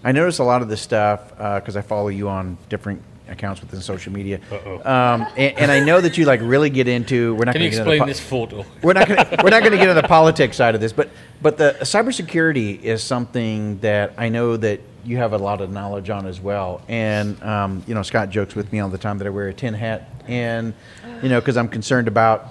[0.03, 3.80] I notice a lot of this stuff because I follow you on different accounts within
[3.80, 4.76] social media, Uh-oh.
[4.91, 7.34] um, and, and I know that you like really get into.
[7.34, 8.64] We're not Can you going to get into explain po- this photo?
[8.82, 11.11] we're not gonna, we're not going to get into the politics side of this, but
[11.43, 16.11] but the cybersecurity is something that I know that you have a lot of knowledge
[16.11, 16.82] on as well.
[16.88, 19.54] And um, you know, Scott jokes with me all the time that I wear a
[19.54, 20.74] tin hat, and
[21.22, 22.48] you know, because I'm concerned about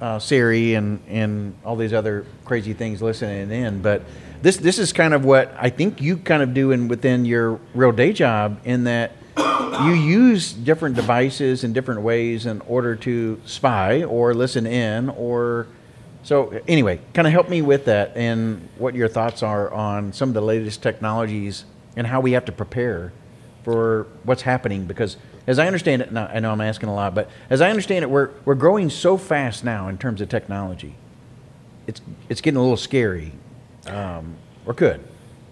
[0.00, 3.82] uh, Siri and and all these other crazy things listening in.
[3.82, 4.02] But
[4.42, 7.60] this this is kind of what I think you kind of do in within your
[7.74, 9.12] real day job in that
[9.84, 15.66] you use different devices in different ways in order to spy or listen in or
[16.22, 20.28] so anyway kind of help me with that and what your thoughts are on some
[20.28, 21.64] of the latest technologies
[21.96, 23.12] and how we have to prepare
[23.62, 25.16] for what's happening because
[25.46, 28.02] as i understand it now i know i'm asking a lot but as i understand
[28.02, 30.94] it we're, we're growing so fast now in terms of technology
[31.86, 33.32] it's, it's getting a little scary
[33.86, 34.34] um,
[34.66, 35.00] or could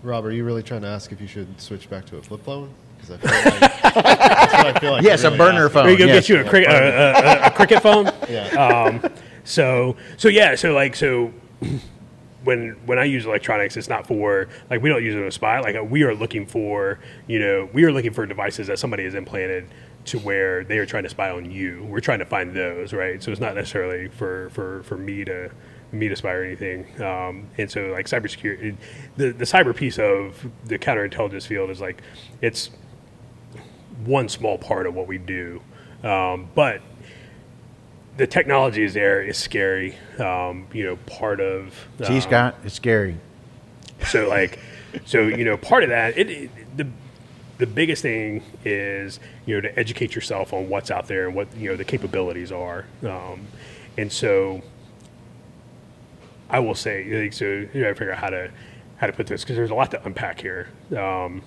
[0.03, 2.43] Rob, are you really trying to ask if you should switch back to a flip
[2.43, 2.74] phone?
[2.97, 5.03] Because I feel like that's what I feel like.
[5.05, 5.74] Yes, you're a burner asking.
[5.74, 5.86] phone.
[5.86, 6.26] Are you gonna yes.
[6.26, 8.11] get you a, cricket, a, a, a cricket phone?
[8.28, 8.49] Yeah.
[8.49, 9.12] Um,
[9.45, 11.32] so so yeah, so like so
[12.45, 15.61] when when I use electronics, it's not for like we don't use it to spy.
[15.61, 19.14] Like we are looking for you know we are looking for devices that somebody has
[19.14, 19.68] implanted
[20.05, 21.84] to where they are trying to spy on you.
[21.88, 23.22] We're trying to find those, right?
[23.22, 25.51] So it's not necessarily for for for me to
[25.93, 26.86] me to spy or anything.
[27.03, 28.76] Um, and so like cybersecurity,
[29.16, 32.03] the the cyber piece of the counterintelligence field is like
[32.40, 32.70] it's
[34.05, 35.61] one small part of what we do,
[36.03, 36.80] um, but
[38.17, 39.97] the technology is there is scary.
[40.19, 43.19] Um, you know, part of see um, scott it's scary
[44.07, 44.59] so like,
[45.05, 46.89] so you know, part of that it, it the
[47.59, 51.55] the biggest thing is you know to educate yourself on what's out there and what
[51.57, 53.47] you know the capabilities are, um,
[53.97, 54.63] and so
[56.51, 58.51] I will say like, so you know figure out how to
[58.97, 60.69] how to put this because there's a lot to unpack here.
[60.97, 61.43] Um,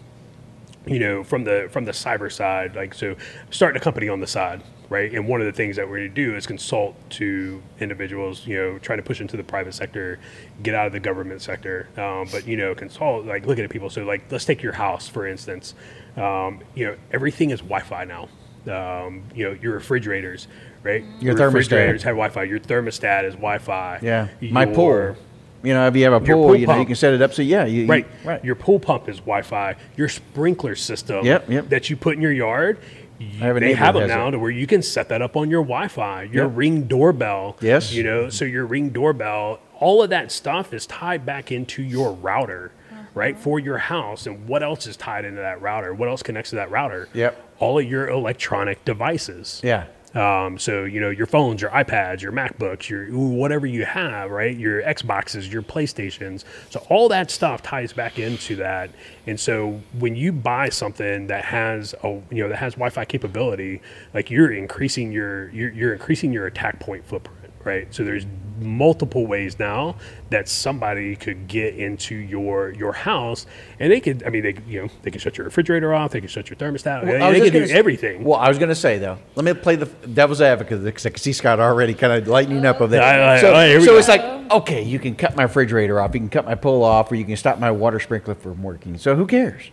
[0.86, 3.16] you know, from the from the cyber side, like so,
[3.50, 5.12] starting a company on the side, right?
[5.14, 8.56] And one of the things that we're going to do is consult to individuals, you
[8.58, 10.20] know, trying to push into the private sector,
[10.64, 13.90] get out of the government sector, um, but you know, consult, like looking at people.
[13.90, 15.74] So, like, let's take your house for instance.
[16.18, 18.30] Um, you know, everything is Wi-Fi now.
[18.68, 20.48] Um, you know, your refrigerators,
[20.82, 21.04] right?
[21.20, 21.54] Your thermostat.
[21.54, 22.44] refrigerators have Wi-Fi.
[22.44, 24.00] Your thermostat is Wi-Fi.
[24.02, 25.16] Yeah, my pool.
[25.64, 27.34] You know, if you have a pool, pool you know, you can set it up
[27.34, 28.08] so yeah, you, you- Right.
[28.24, 28.44] right.
[28.46, 29.76] Your pool pump is Wi-Fi.
[29.98, 31.70] Your sprinkler system Yep, yep.
[31.70, 32.78] that you put in your yard,
[33.20, 34.32] y- have a they have them now it.
[34.32, 36.24] to where you can set that up on your Wi-Fi.
[36.24, 36.52] Your Yep.
[36.58, 37.58] Ring doorbell.
[37.62, 37.94] Yes.
[37.94, 42.14] You know, so your Ring doorbell, all of that stuff is tied back into your
[42.14, 43.02] router, uh-huh.
[43.14, 44.26] right, for your house.
[44.28, 45.94] And what else is tied into that router?
[45.94, 47.08] What else connects to that router?
[47.14, 47.42] Yep.
[47.60, 49.62] All of your electronic devices.
[49.64, 49.86] Yeah.
[50.16, 54.56] Um, so you know your phones, your iPads, your MacBooks, your whatever you have, right?
[54.56, 56.46] Your Xboxes, your PlayStations.
[56.70, 58.92] So all that stuff ties back into that.
[59.28, 63.82] And so when you buy something that has a you know that has Wi-Fi capability,
[64.14, 67.94] like you're increasing your you're, you're increasing your attack point footprint, right?
[67.94, 68.26] So there's
[68.60, 69.98] multiple ways now
[70.30, 73.46] that somebody could get into your your house,
[73.80, 74.24] and they could.
[74.24, 76.58] I mean, they you know they can shut your refrigerator off, they can shut your
[76.58, 78.24] thermostat, Well, I they, can do gonna everything.
[78.24, 81.10] Well, I was going to say though, let me play the devil's advocate because I
[81.10, 83.04] can see Scott already kind of lightening up of that.
[83.04, 85.44] All right, all right, so, oh, right, so it's like okay, you can cut my
[85.44, 88.36] refrigerator off, you can cut my pool off, or you can stop my water sprinkler
[88.36, 88.98] from working.
[88.98, 89.72] So who cares?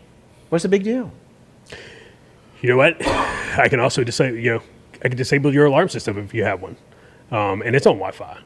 [0.49, 1.13] What's the big deal?
[2.61, 2.97] You know what?
[3.07, 4.39] I can also disable.
[4.39, 4.63] You know,
[5.05, 6.77] I can disable your alarm system if you have one,
[7.33, 8.39] um, and it's on Wi-Fi.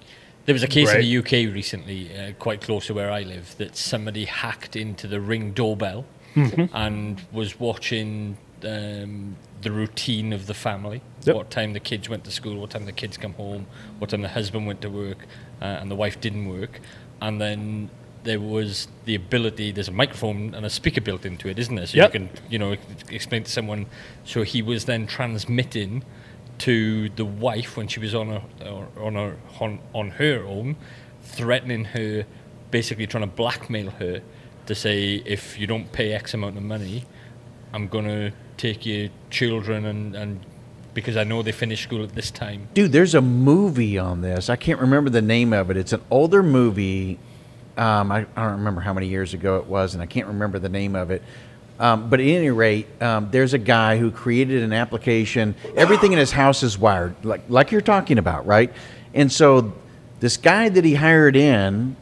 [0.47, 1.01] There was a case Right.
[1.01, 5.07] in the UK recently, uh, quite close to where I live, that somebody hacked into
[5.09, 6.05] the Ring doorbell
[6.37, 6.77] Mm-hmm.
[6.77, 11.01] and was watching um, the routine of the family.
[11.25, 11.35] Yep.
[11.35, 13.67] What time the kids went to school, what time the kids come home,
[13.99, 15.27] what time the husband went to work,
[15.63, 16.81] uh, and the wife didn't work.
[17.23, 17.89] And then
[18.25, 19.73] there was the ability.
[19.73, 21.87] There's a microphone and a speaker built into it, isn't there?
[21.87, 22.13] So Yep.
[22.15, 22.77] you can, you know,
[23.11, 23.87] explain to someone.
[24.27, 26.05] So he was then transmitting
[26.59, 28.43] to the wife when she was on her
[28.99, 30.77] on her on, on her own,
[31.23, 32.27] threatening her,
[32.71, 34.23] basically trying to blackmail her
[34.67, 37.05] to say if you don't pay X amount of money,
[37.73, 40.41] I'm gonna take your children and and
[40.97, 42.69] because I know they finish school at this time.
[42.73, 44.49] Dude, there's a movie on this.
[44.49, 45.77] I can't remember the name of it.
[45.77, 47.19] It's an older movie.
[47.77, 50.59] Um, I, I don't remember how many years ago it was, and I can't remember
[50.59, 51.23] the name of it.
[51.79, 55.55] Um, but at any rate, um, there's a guy who created an application.
[55.77, 58.73] Everything in his house is wired, like like you're talking about, right?
[59.13, 59.75] And so,
[60.21, 61.97] this guy that he hired in,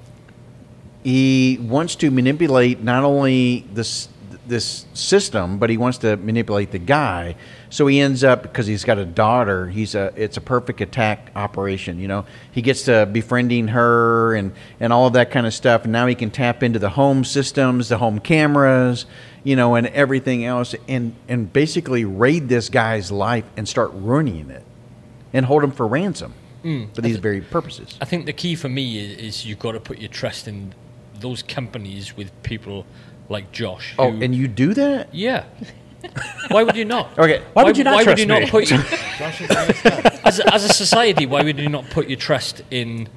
[1.03, 4.09] he wants to manipulate not only this
[4.47, 7.35] this system, but he wants to manipulate the guy.
[7.75, 9.67] So he ends up because he's got a daughter.
[9.67, 11.99] He's a it's a perfect attack operation.
[11.99, 15.83] You know, he gets to befriending her and and all of that kind of stuff.
[15.83, 19.07] And now he can tap into the home systems, the home cameras,
[19.43, 24.51] you know, and everything else, and and basically raid this guy's life and start ruining
[24.51, 24.63] it,
[25.33, 26.33] and hold him for ransom
[26.63, 26.85] hmm.
[26.95, 27.99] for these very purposes.
[28.01, 30.77] I think the key for me is, is you've got to put your trust in
[31.19, 32.87] those companies with people
[33.29, 33.97] like Josh.
[33.99, 35.13] Oh, who- and you do that?
[35.13, 35.47] yeah.
[36.49, 37.19] Why would you not?
[37.19, 37.43] Okay.
[37.53, 38.41] Why would you not Why trust would you me?
[38.41, 40.21] not put your, Josh is a nice guy.
[40.25, 41.27] as, a, as a society?
[41.27, 43.09] Why would you not put your trust in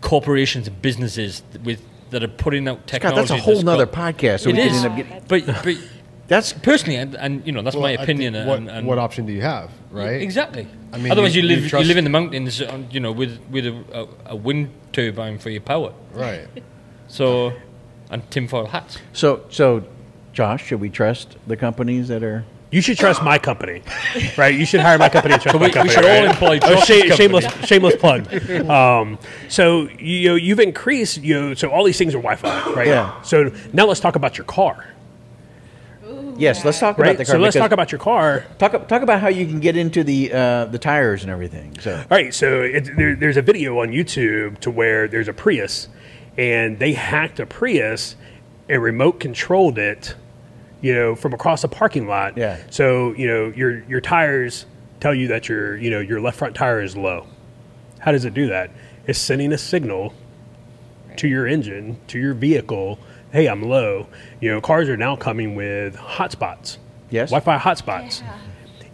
[0.00, 3.20] corporations and businesses with that are putting out God, technology?
[3.20, 4.40] that's a whole that's nother got- podcast.
[4.40, 5.24] So It we is, end up getting.
[5.28, 5.76] but but
[6.28, 8.46] That's personally, and, and you know that's Well, my I think opinion.
[8.46, 10.22] What, and, and what option do you have, right?
[10.22, 10.68] Exactly.
[10.92, 13.00] I mean, Otherwise, you- you, you live you, trust- live in the mountains, uh, you
[13.00, 15.92] know, with with a, a, a wind turbine for your power.
[16.14, 16.46] Right.
[17.08, 17.52] So,
[18.12, 18.98] and tinfoil hats.
[19.12, 19.82] so so.
[20.32, 22.44] Josh, should we trust the companies that are?
[22.70, 23.82] You should trust my company,
[24.38, 24.54] right?
[24.54, 25.92] You should hire my company and trust So my we- we company.
[25.94, 27.16] should all employ Oh, Josh's sha- company.
[27.16, 28.70] shameless, shameless plug.
[28.70, 31.18] Um, so you know, you've increased.
[31.20, 32.86] You know, so all these things are Wi-Fi, right?
[32.86, 33.20] Yeah.
[33.22, 34.86] So now let's talk about your car,
[36.36, 37.08] Yes, let's talk right?
[37.08, 37.34] about the car.
[37.34, 38.44] so let's talk about your car.
[38.58, 41.76] talk talk about how you can get into the uh, the tires and everything.
[41.80, 45.32] So All right, so it, there, there's a video on YouTube to where there's a
[45.34, 45.88] Prius,
[46.38, 48.16] and they hacked a Prius
[48.70, 50.14] and remote controlled it,
[50.80, 52.36] you know, from across a parking lot.
[52.36, 52.58] Yeah.
[52.70, 54.66] So you know your your tires
[55.00, 57.26] tell you that your you know your left front tire is low.
[57.98, 58.70] How does it do that?
[59.06, 60.14] It's sending a signal
[61.16, 62.98] to your engine, to your vehicle.
[63.32, 64.06] Hey, I'm low.
[64.40, 66.78] You know, cars are now coming with hotspots.
[67.10, 67.30] Yes.
[67.30, 68.22] Wi-Fi hotspots.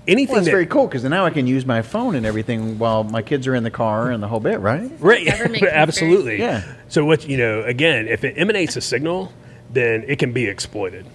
[0.09, 2.78] Anything well, that's that very cool because now I can use my phone and everything
[2.78, 4.90] while my kids are in the car and the whole bit, right?
[5.01, 5.27] Right.
[5.62, 6.39] Absolutely.
[6.39, 6.62] Yeah.
[6.89, 9.32] So what you know, again, if it emanates a signal,
[9.70, 11.06] then it can be exploited.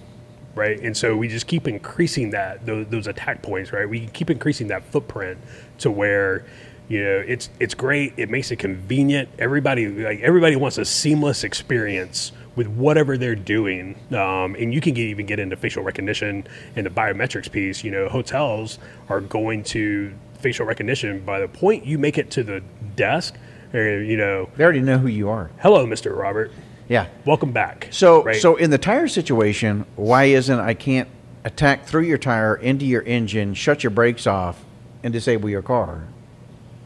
[0.54, 0.78] Right.
[0.80, 3.88] And so we just keep increasing that those, those attack points, right?
[3.88, 5.38] We keep increasing that footprint
[5.78, 6.44] to where
[6.88, 8.12] you know it's it's great.
[8.18, 9.30] It makes it convenient.
[9.38, 14.92] Everybody like everybody wants a seamless experience with whatever they're doing, um, and you can
[14.92, 16.46] get, even get into facial recognition
[16.76, 17.82] and the biometrics piece.
[17.82, 22.42] You know, hotels are going to facial recognition by the point you make it to
[22.42, 22.62] the
[22.94, 23.36] desk.
[23.72, 25.50] Or, you know, They already know who you are.
[25.60, 26.14] hello, Mr.
[26.14, 26.52] Robert.
[26.88, 27.06] Yeah.
[27.24, 27.88] Welcome back.
[27.90, 28.36] So Right?
[28.36, 31.08] so in the tire situation, why isn't I can't
[31.44, 34.64] attack through your tire into your engine, shut your brakes off,
[35.02, 36.02] and disable your car?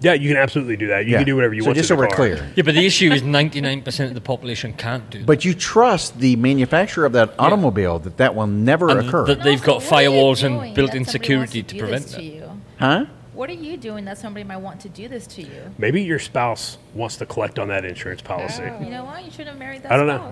[0.02, 1.06] yeah, you can absolutely do that.
[1.06, 1.18] You Yeah.
[1.18, 1.76] can do whatever you so want.
[1.78, 2.16] Just to so the we're car.
[2.16, 2.50] clear.
[2.54, 5.26] Yeah, but the issue is 99% of the population can't do that.
[5.26, 9.42] But you trust the manufacturer of that automobile that that will never And occur, that-
[9.42, 11.78] They've got Also, what are you firewalls and built-in that somebody wants security to to
[11.80, 12.22] prevent this that.
[12.22, 12.42] You?
[12.78, 13.04] huh?
[13.36, 15.74] What are you doing that somebody might want to do this to you?
[15.76, 18.62] Maybe your spouse wants to collect on that insurance policy.
[18.80, 19.26] You know what?
[19.26, 20.30] You should have married that I don't know.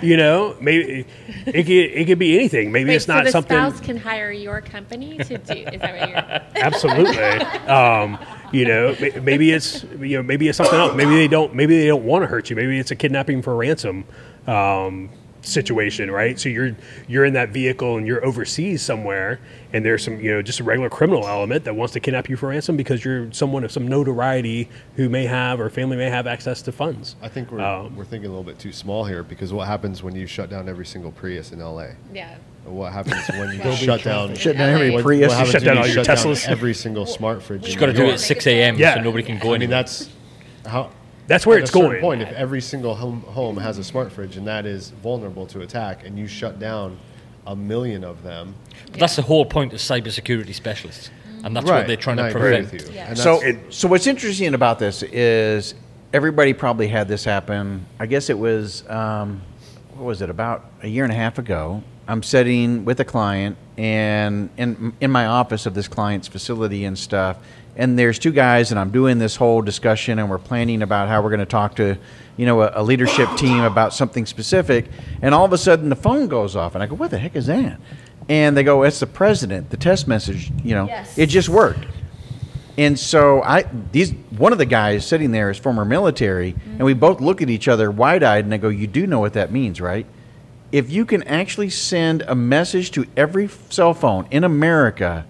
[0.00, 1.06] you know, maybe
[1.44, 2.70] it could, it could be anything.
[2.70, 3.58] Maybe Wait, it's not so the something.
[3.58, 5.54] spouse can hire your company to do.
[5.54, 6.18] Is that what you're?
[6.64, 7.18] Absolutely.
[7.66, 8.16] Um,
[8.52, 10.94] you know, maybe it's you know maybe it's something else.
[10.94, 11.52] Maybe they don't.
[11.52, 12.54] Maybe they don't want to hurt you.
[12.54, 14.04] Maybe it's a kidnapping for ransom
[14.46, 15.10] um,
[15.42, 16.38] situation, right?
[16.38, 16.76] So you're
[17.08, 19.40] you're in that vehicle and you're overseas somewhere,
[19.72, 22.36] and there's some you know just a regular criminal element that wants to kidnap you
[22.36, 26.26] for ransom because you're someone of some notoriety who may have or family may have
[26.26, 27.16] access to funds.
[27.22, 30.02] I think we're, Um, we're thinking a little bit too small here because what happens
[30.02, 31.88] when you shut down every single Prius in LA?
[32.12, 32.36] Yeah.
[32.64, 34.34] What happens when you shut down?
[34.36, 35.28] Shut down every what- Prius.
[35.28, 36.48] What happens Shut when down you all your shut down Teslas.
[36.48, 37.62] every single smart fridge.
[37.62, 38.76] Just in got to do it at 6 a.m.
[38.76, 38.94] Yeah.
[38.96, 39.62] so nobody can go in.
[39.62, 39.82] I mean, anywhere.
[39.82, 40.10] that's
[40.66, 40.90] how.
[41.30, 42.00] That's where at it's a certain going.
[42.00, 45.60] Point if every single home, home has a smart fridge and that is vulnerable to
[45.60, 46.98] attack, and you shut down
[47.46, 48.52] a million of them,
[48.90, 51.08] But that's the whole point of cybersecurity specialists,
[51.44, 51.78] and that's right?
[51.78, 52.72] what they're trying and to I agree prevent.
[52.72, 52.94] with you.
[52.96, 53.08] Yeah.
[53.10, 55.74] And So, that's- so what's interesting about this is
[56.12, 57.86] everybody probably had this happen.
[58.00, 59.40] I guess it was um,
[59.94, 61.82] what was it about a year and a half ago.
[62.08, 66.98] I'm sitting with a client and in in my office of this client's facility and
[66.98, 67.36] stuff.
[67.80, 71.22] And there's two guys, and I'm doing this whole discussion, and we're planning about how
[71.22, 71.96] we're going to talk to,
[72.36, 74.84] you know, a, a leadership team about something specific.
[75.22, 77.34] And all of a sudden, the phone goes off, and I go, "What the heck
[77.34, 77.80] is that?"
[78.28, 79.70] And they go, "It's the president.
[79.70, 80.52] The test message.
[80.62, 81.16] You know, Yes.
[81.16, 81.86] it just worked."
[82.76, 86.92] And so I these one of the guys sitting there is former military, and we
[86.92, 89.52] both look at each other wide eyed, and I go, "You do know what that
[89.52, 90.04] means, right?
[90.70, 95.24] If you can actually send a message to every cell phone in America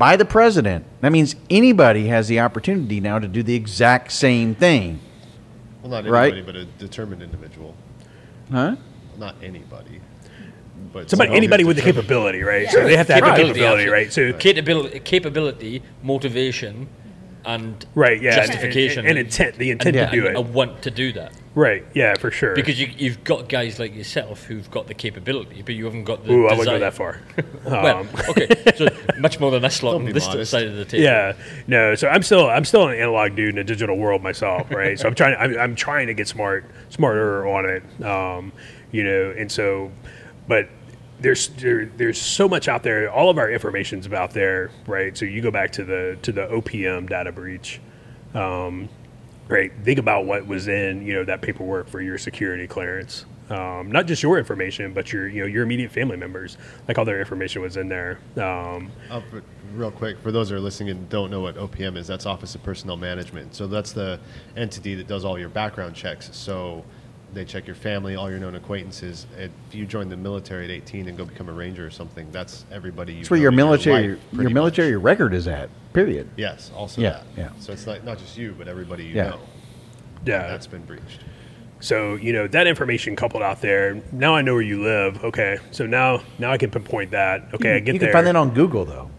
[0.00, 4.54] by the president, that means anybody has the opportunity now to do the exact same
[4.54, 4.98] thing,
[5.82, 6.32] well, not right?
[6.32, 7.74] anybody, but a determined individual.
[8.50, 8.76] huh?
[9.18, 10.00] Not anybody,
[10.90, 12.66] but Somebody, anybody with the capability, right?
[12.70, 13.92] So they have to have the Capability, capability, absolutely.
[13.92, 14.12] right?
[14.12, 16.88] So Capability, capability, motivation,
[17.44, 20.06] and right, yeah, justification, and, and intent, the intent Yeah.
[20.10, 21.32] to do and a want to do that.
[21.54, 21.84] right?
[21.94, 22.54] Yeah, for sure.
[22.54, 26.24] Because you, you've got guys like yourself who've got the capability, but you haven't got
[26.24, 26.58] the Ooh, I desire.
[26.58, 27.20] wouldn't go that far.
[27.64, 28.86] well, Um, okay, so
[29.18, 30.50] much more than us lot Don't on be this modest.
[30.50, 31.02] side of the table.
[31.04, 31.32] Yeah,
[31.66, 31.94] no.
[31.94, 34.98] So I'm still I'm still an analog dude in a digital world myself, right?
[34.98, 38.52] so I'm trying I'm, I'm trying to get smart smarter on it, um,
[38.92, 39.34] you know.
[39.36, 39.90] And so,
[40.46, 40.68] but
[41.20, 43.10] there's there, there's so much out there.
[43.10, 45.16] All of our information's about there, right?
[45.16, 47.80] So you go back to the to the OPM data breach.
[48.34, 48.88] Um,
[49.48, 53.90] right think about what was in you know that paperwork for your security clearance um,
[53.90, 56.56] not just your information but your you know your immediate family members
[56.86, 58.88] like all their information was in there um,
[59.28, 59.42] for-
[59.74, 62.54] real quick, for those that are listening and don't know what OPM is, that's Office
[62.54, 63.54] of Personnel Management.
[63.54, 64.20] So that's the
[64.56, 66.30] entity that does all your background checks.
[66.32, 66.84] So
[67.32, 69.26] They check your family, all your known acquaintances.
[69.38, 72.64] If you join the military at 18 and go become a ranger or something, that's
[72.72, 73.12] everybody.
[73.12, 75.04] You That's where your in military life, your military much.
[75.04, 75.70] record is at.
[75.92, 76.28] Period.
[76.36, 77.24] Yes, also Yeah, that.
[77.36, 77.48] yeah.
[77.60, 79.30] So it's like not just you, but everybody you Yeah.
[79.30, 79.40] know.
[80.24, 80.46] Yeah.
[80.48, 81.20] That's been breached.
[81.80, 84.00] So you know that information coupled out there.
[84.12, 85.24] Now I know where you live.
[85.24, 87.48] Okay, so now now I can pinpoint that.
[87.54, 88.08] Okay, I get you there.
[88.08, 89.09] can find that on Google though.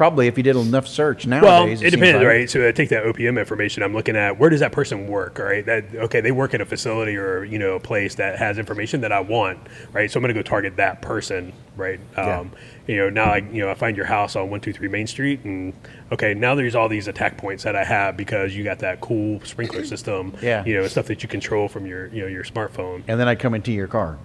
[0.00, 1.80] Probably if you did enough search nowadays.
[1.82, 2.48] Well, it depends, like- right?
[2.48, 3.82] So I take that OPM information.
[3.82, 5.62] I'm looking at where does that person work, right?
[5.66, 9.02] That okay, they work in a facility or you know a place that has information
[9.02, 9.58] that I want,
[9.92, 10.10] right?
[10.10, 12.00] So I'm going to go target that person, right?
[12.16, 12.38] Yeah.
[12.38, 12.52] Um,
[12.86, 15.06] you know, now I you know I find your house on one two three Main
[15.06, 15.74] Street, and
[16.10, 19.38] okay, now there's all these attack points that I have because you got that cool
[19.44, 20.64] sprinkler system, Yeah.
[20.64, 23.34] you know, stuff that you control from your you know your smartphone, And then I
[23.34, 24.16] come into your car.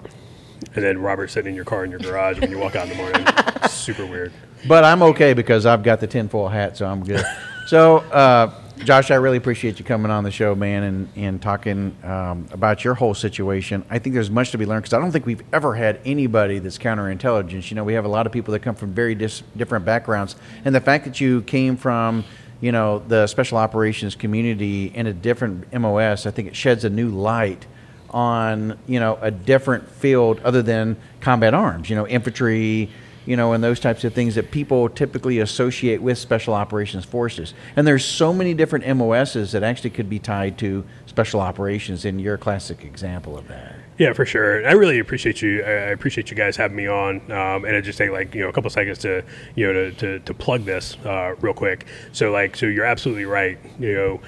[0.74, 2.92] and then Robert sitting in your car in your garage when you walk out in
[2.92, 3.28] the morning,
[3.70, 4.32] super weird.
[4.68, 7.24] But I'm okay because I've got the tinfoil hat, so I'm good.
[7.68, 8.52] so, uh,
[8.84, 12.84] Josh, I really appreciate you coming on the show, man, and, and talking um, about
[12.84, 13.86] your whole situation.
[13.92, 16.58] I think there's much to be learned because I don't think we've ever had anybody
[16.58, 17.70] that's counterintelligence.
[17.70, 20.36] You know, we have a lot of people that come from very dis- different backgrounds.
[20.66, 22.26] And the fact that you came from,
[22.60, 26.90] you know, the special operations community in a different MOS, I think it sheds a
[26.90, 27.68] new light
[28.12, 32.90] on you know a different field other than combat arms you know infantry
[33.26, 37.54] you know and those types of things that people typically associate with special operations forces
[37.76, 42.22] and there's so many different mos's that actually could be tied to special operations and
[42.22, 44.68] you're a classic example of that Yeah, for sure.
[44.68, 45.64] I really appreciate you.
[45.64, 47.32] I appreciate you guys having me on.
[47.32, 49.24] Um, and I just take like you know a couple seconds to
[49.56, 51.86] you know to, to, to plug this uh, real quick.
[52.12, 53.58] So like so you're absolutely right.
[53.80, 54.22] You know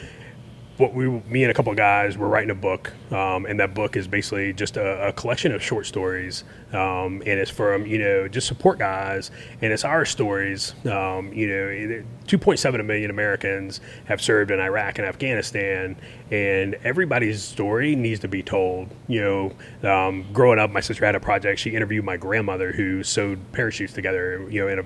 [0.78, 3.74] what we me and a couple of guys were writing a book, um, and that
[3.74, 7.98] book is basically just a, a collection of short stories, um, and it's from you
[7.98, 9.32] know just support guys,
[9.62, 10.76] and it's our stories.
[10.86, 15.96] Um, you know, 2.7 million Americans have served in Iraq and Afghanistan,
[16.30, 18.90] and everybody's story needs to be told.
[19.08, 21.60] You know, um, growing up, my sister had a project.
[21.60, 24.48] She interviewed my grandmother who sewed parachutes together.
[24.50, 24.86] You know, in a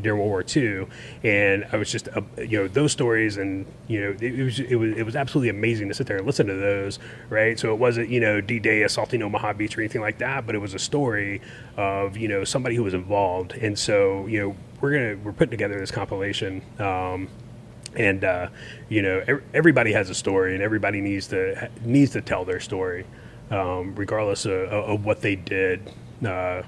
[0.00, 0.86] during World War II,
[1.22, 4.76] and I was just uh, you know those stories, and you know it, was it
[4.76, 6.98] was it was absolutely amazing to sit there and listen to those,
[7.30, 7.58] right?
[7.58, 10.58] So it wasn't you know D-Day assaulting Omaha Beach or anything like that, but it
[10.58, 11.40] was a story
[11.76, 15.50] of you know somebody who was involved, and so you know we're gonna we're putting
[15.50, 16.62] together this compilation.
[16.78, 17.28] Um,
[17.94, 18.48] and uh,
[18.90, 23.06] you know everybody has a story, and everybody needs to needs to tell their story,
[23.50, 25.90] um, regardless of, of what they did
[26.24, 26.62] uh,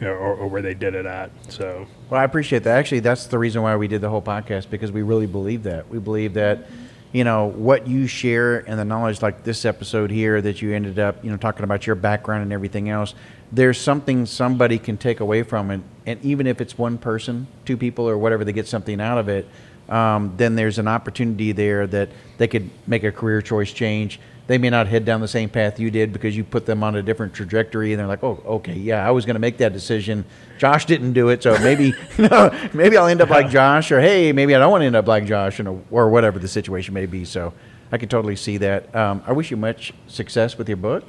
[0.00, 1.30] or, or where they did it at.
[1.48, 1.86] So.
[2.10, 2.78] Well, I appreciate that.
[2.78, 5.88] Actually, that's the reason why we did the whole podcast because we really believe that.
[5.88, 6.66] We believe that,
[7.12, 10.98] you know, what you share and the knowledge, like this episode here, that you ended
[10.98, 13.14] up, you know, talking about your background and everything else.
[13.50, 17.76] There's something somebody can take away from it, and even if it's one person, two
[17.76, 19.46] people, or whatever, they get something out of it.
[19.90, 22.08] Um, then there's an opportunity there that
[22.38, 24.20] they could make a career choice change.
[24.48, 26.96] They may not head down the same path you did because you put them on
[26.96, 29.72] a different trajectory, and they're like, "Oh, okay, yeah, I was going to make that
[29.72, 30.24] decision.
[30.58, 34.00] Josh didn't do it, so maybe, you know, maybe I'll end up like Josh, or
[34.00, 37.06] hey, maybe I don't want to end up like Josh, or whatever the situation may
[37.06, 37.52] be." So,
[37.92, 38.94] I can totally see that.
[38.96, 41.04] Um, I wish you much success with your book.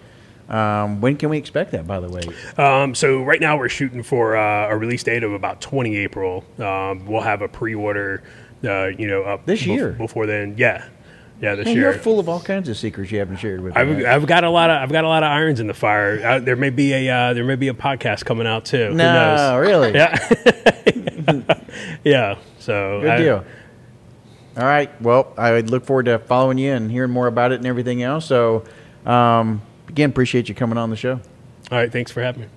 [0.50, 2.22] Um, when can we expect that, by the way?
[2.58, 6.44] Um, so right now we're shooting for uh, a release date of about 20 April.
[6.60, 8.22] Um, we'll have a pre-order,
[8.64, 9.94] uh, you know, up This year?
[9.94, 10.56] before then.
[10.58, 10.86] Yeah,
[11.42, 11.92] yeah, this Man, year.
[11.92, 13.82] you're full of all kinds of secrets you haven't shared with me.
[13.82, 16.26] I've, I've got a lot of I've got a lot of irons in the fire.
[16.26, 18.88] Uh, there may be a uh, there may be a podcast coming out too.
[18.88, 19.68] Who no, knows?
[19.68, 19.94] really?
[19.94, 21.56] Yeah,
[22.04, 22.38] yeah.
[22.60, 23.46] So Good I- deal.
[24.56, 25.02] All right.
[25.02, 28.28] Well, I look forward to following you and hearing more about it and everything else.
[28.28, 28.64] So,
[29.04, 31.14] um, again, appreciate you coming on the show.
[31.72, 31.92] All right.
[31.92, 32.48] Thanks for having me.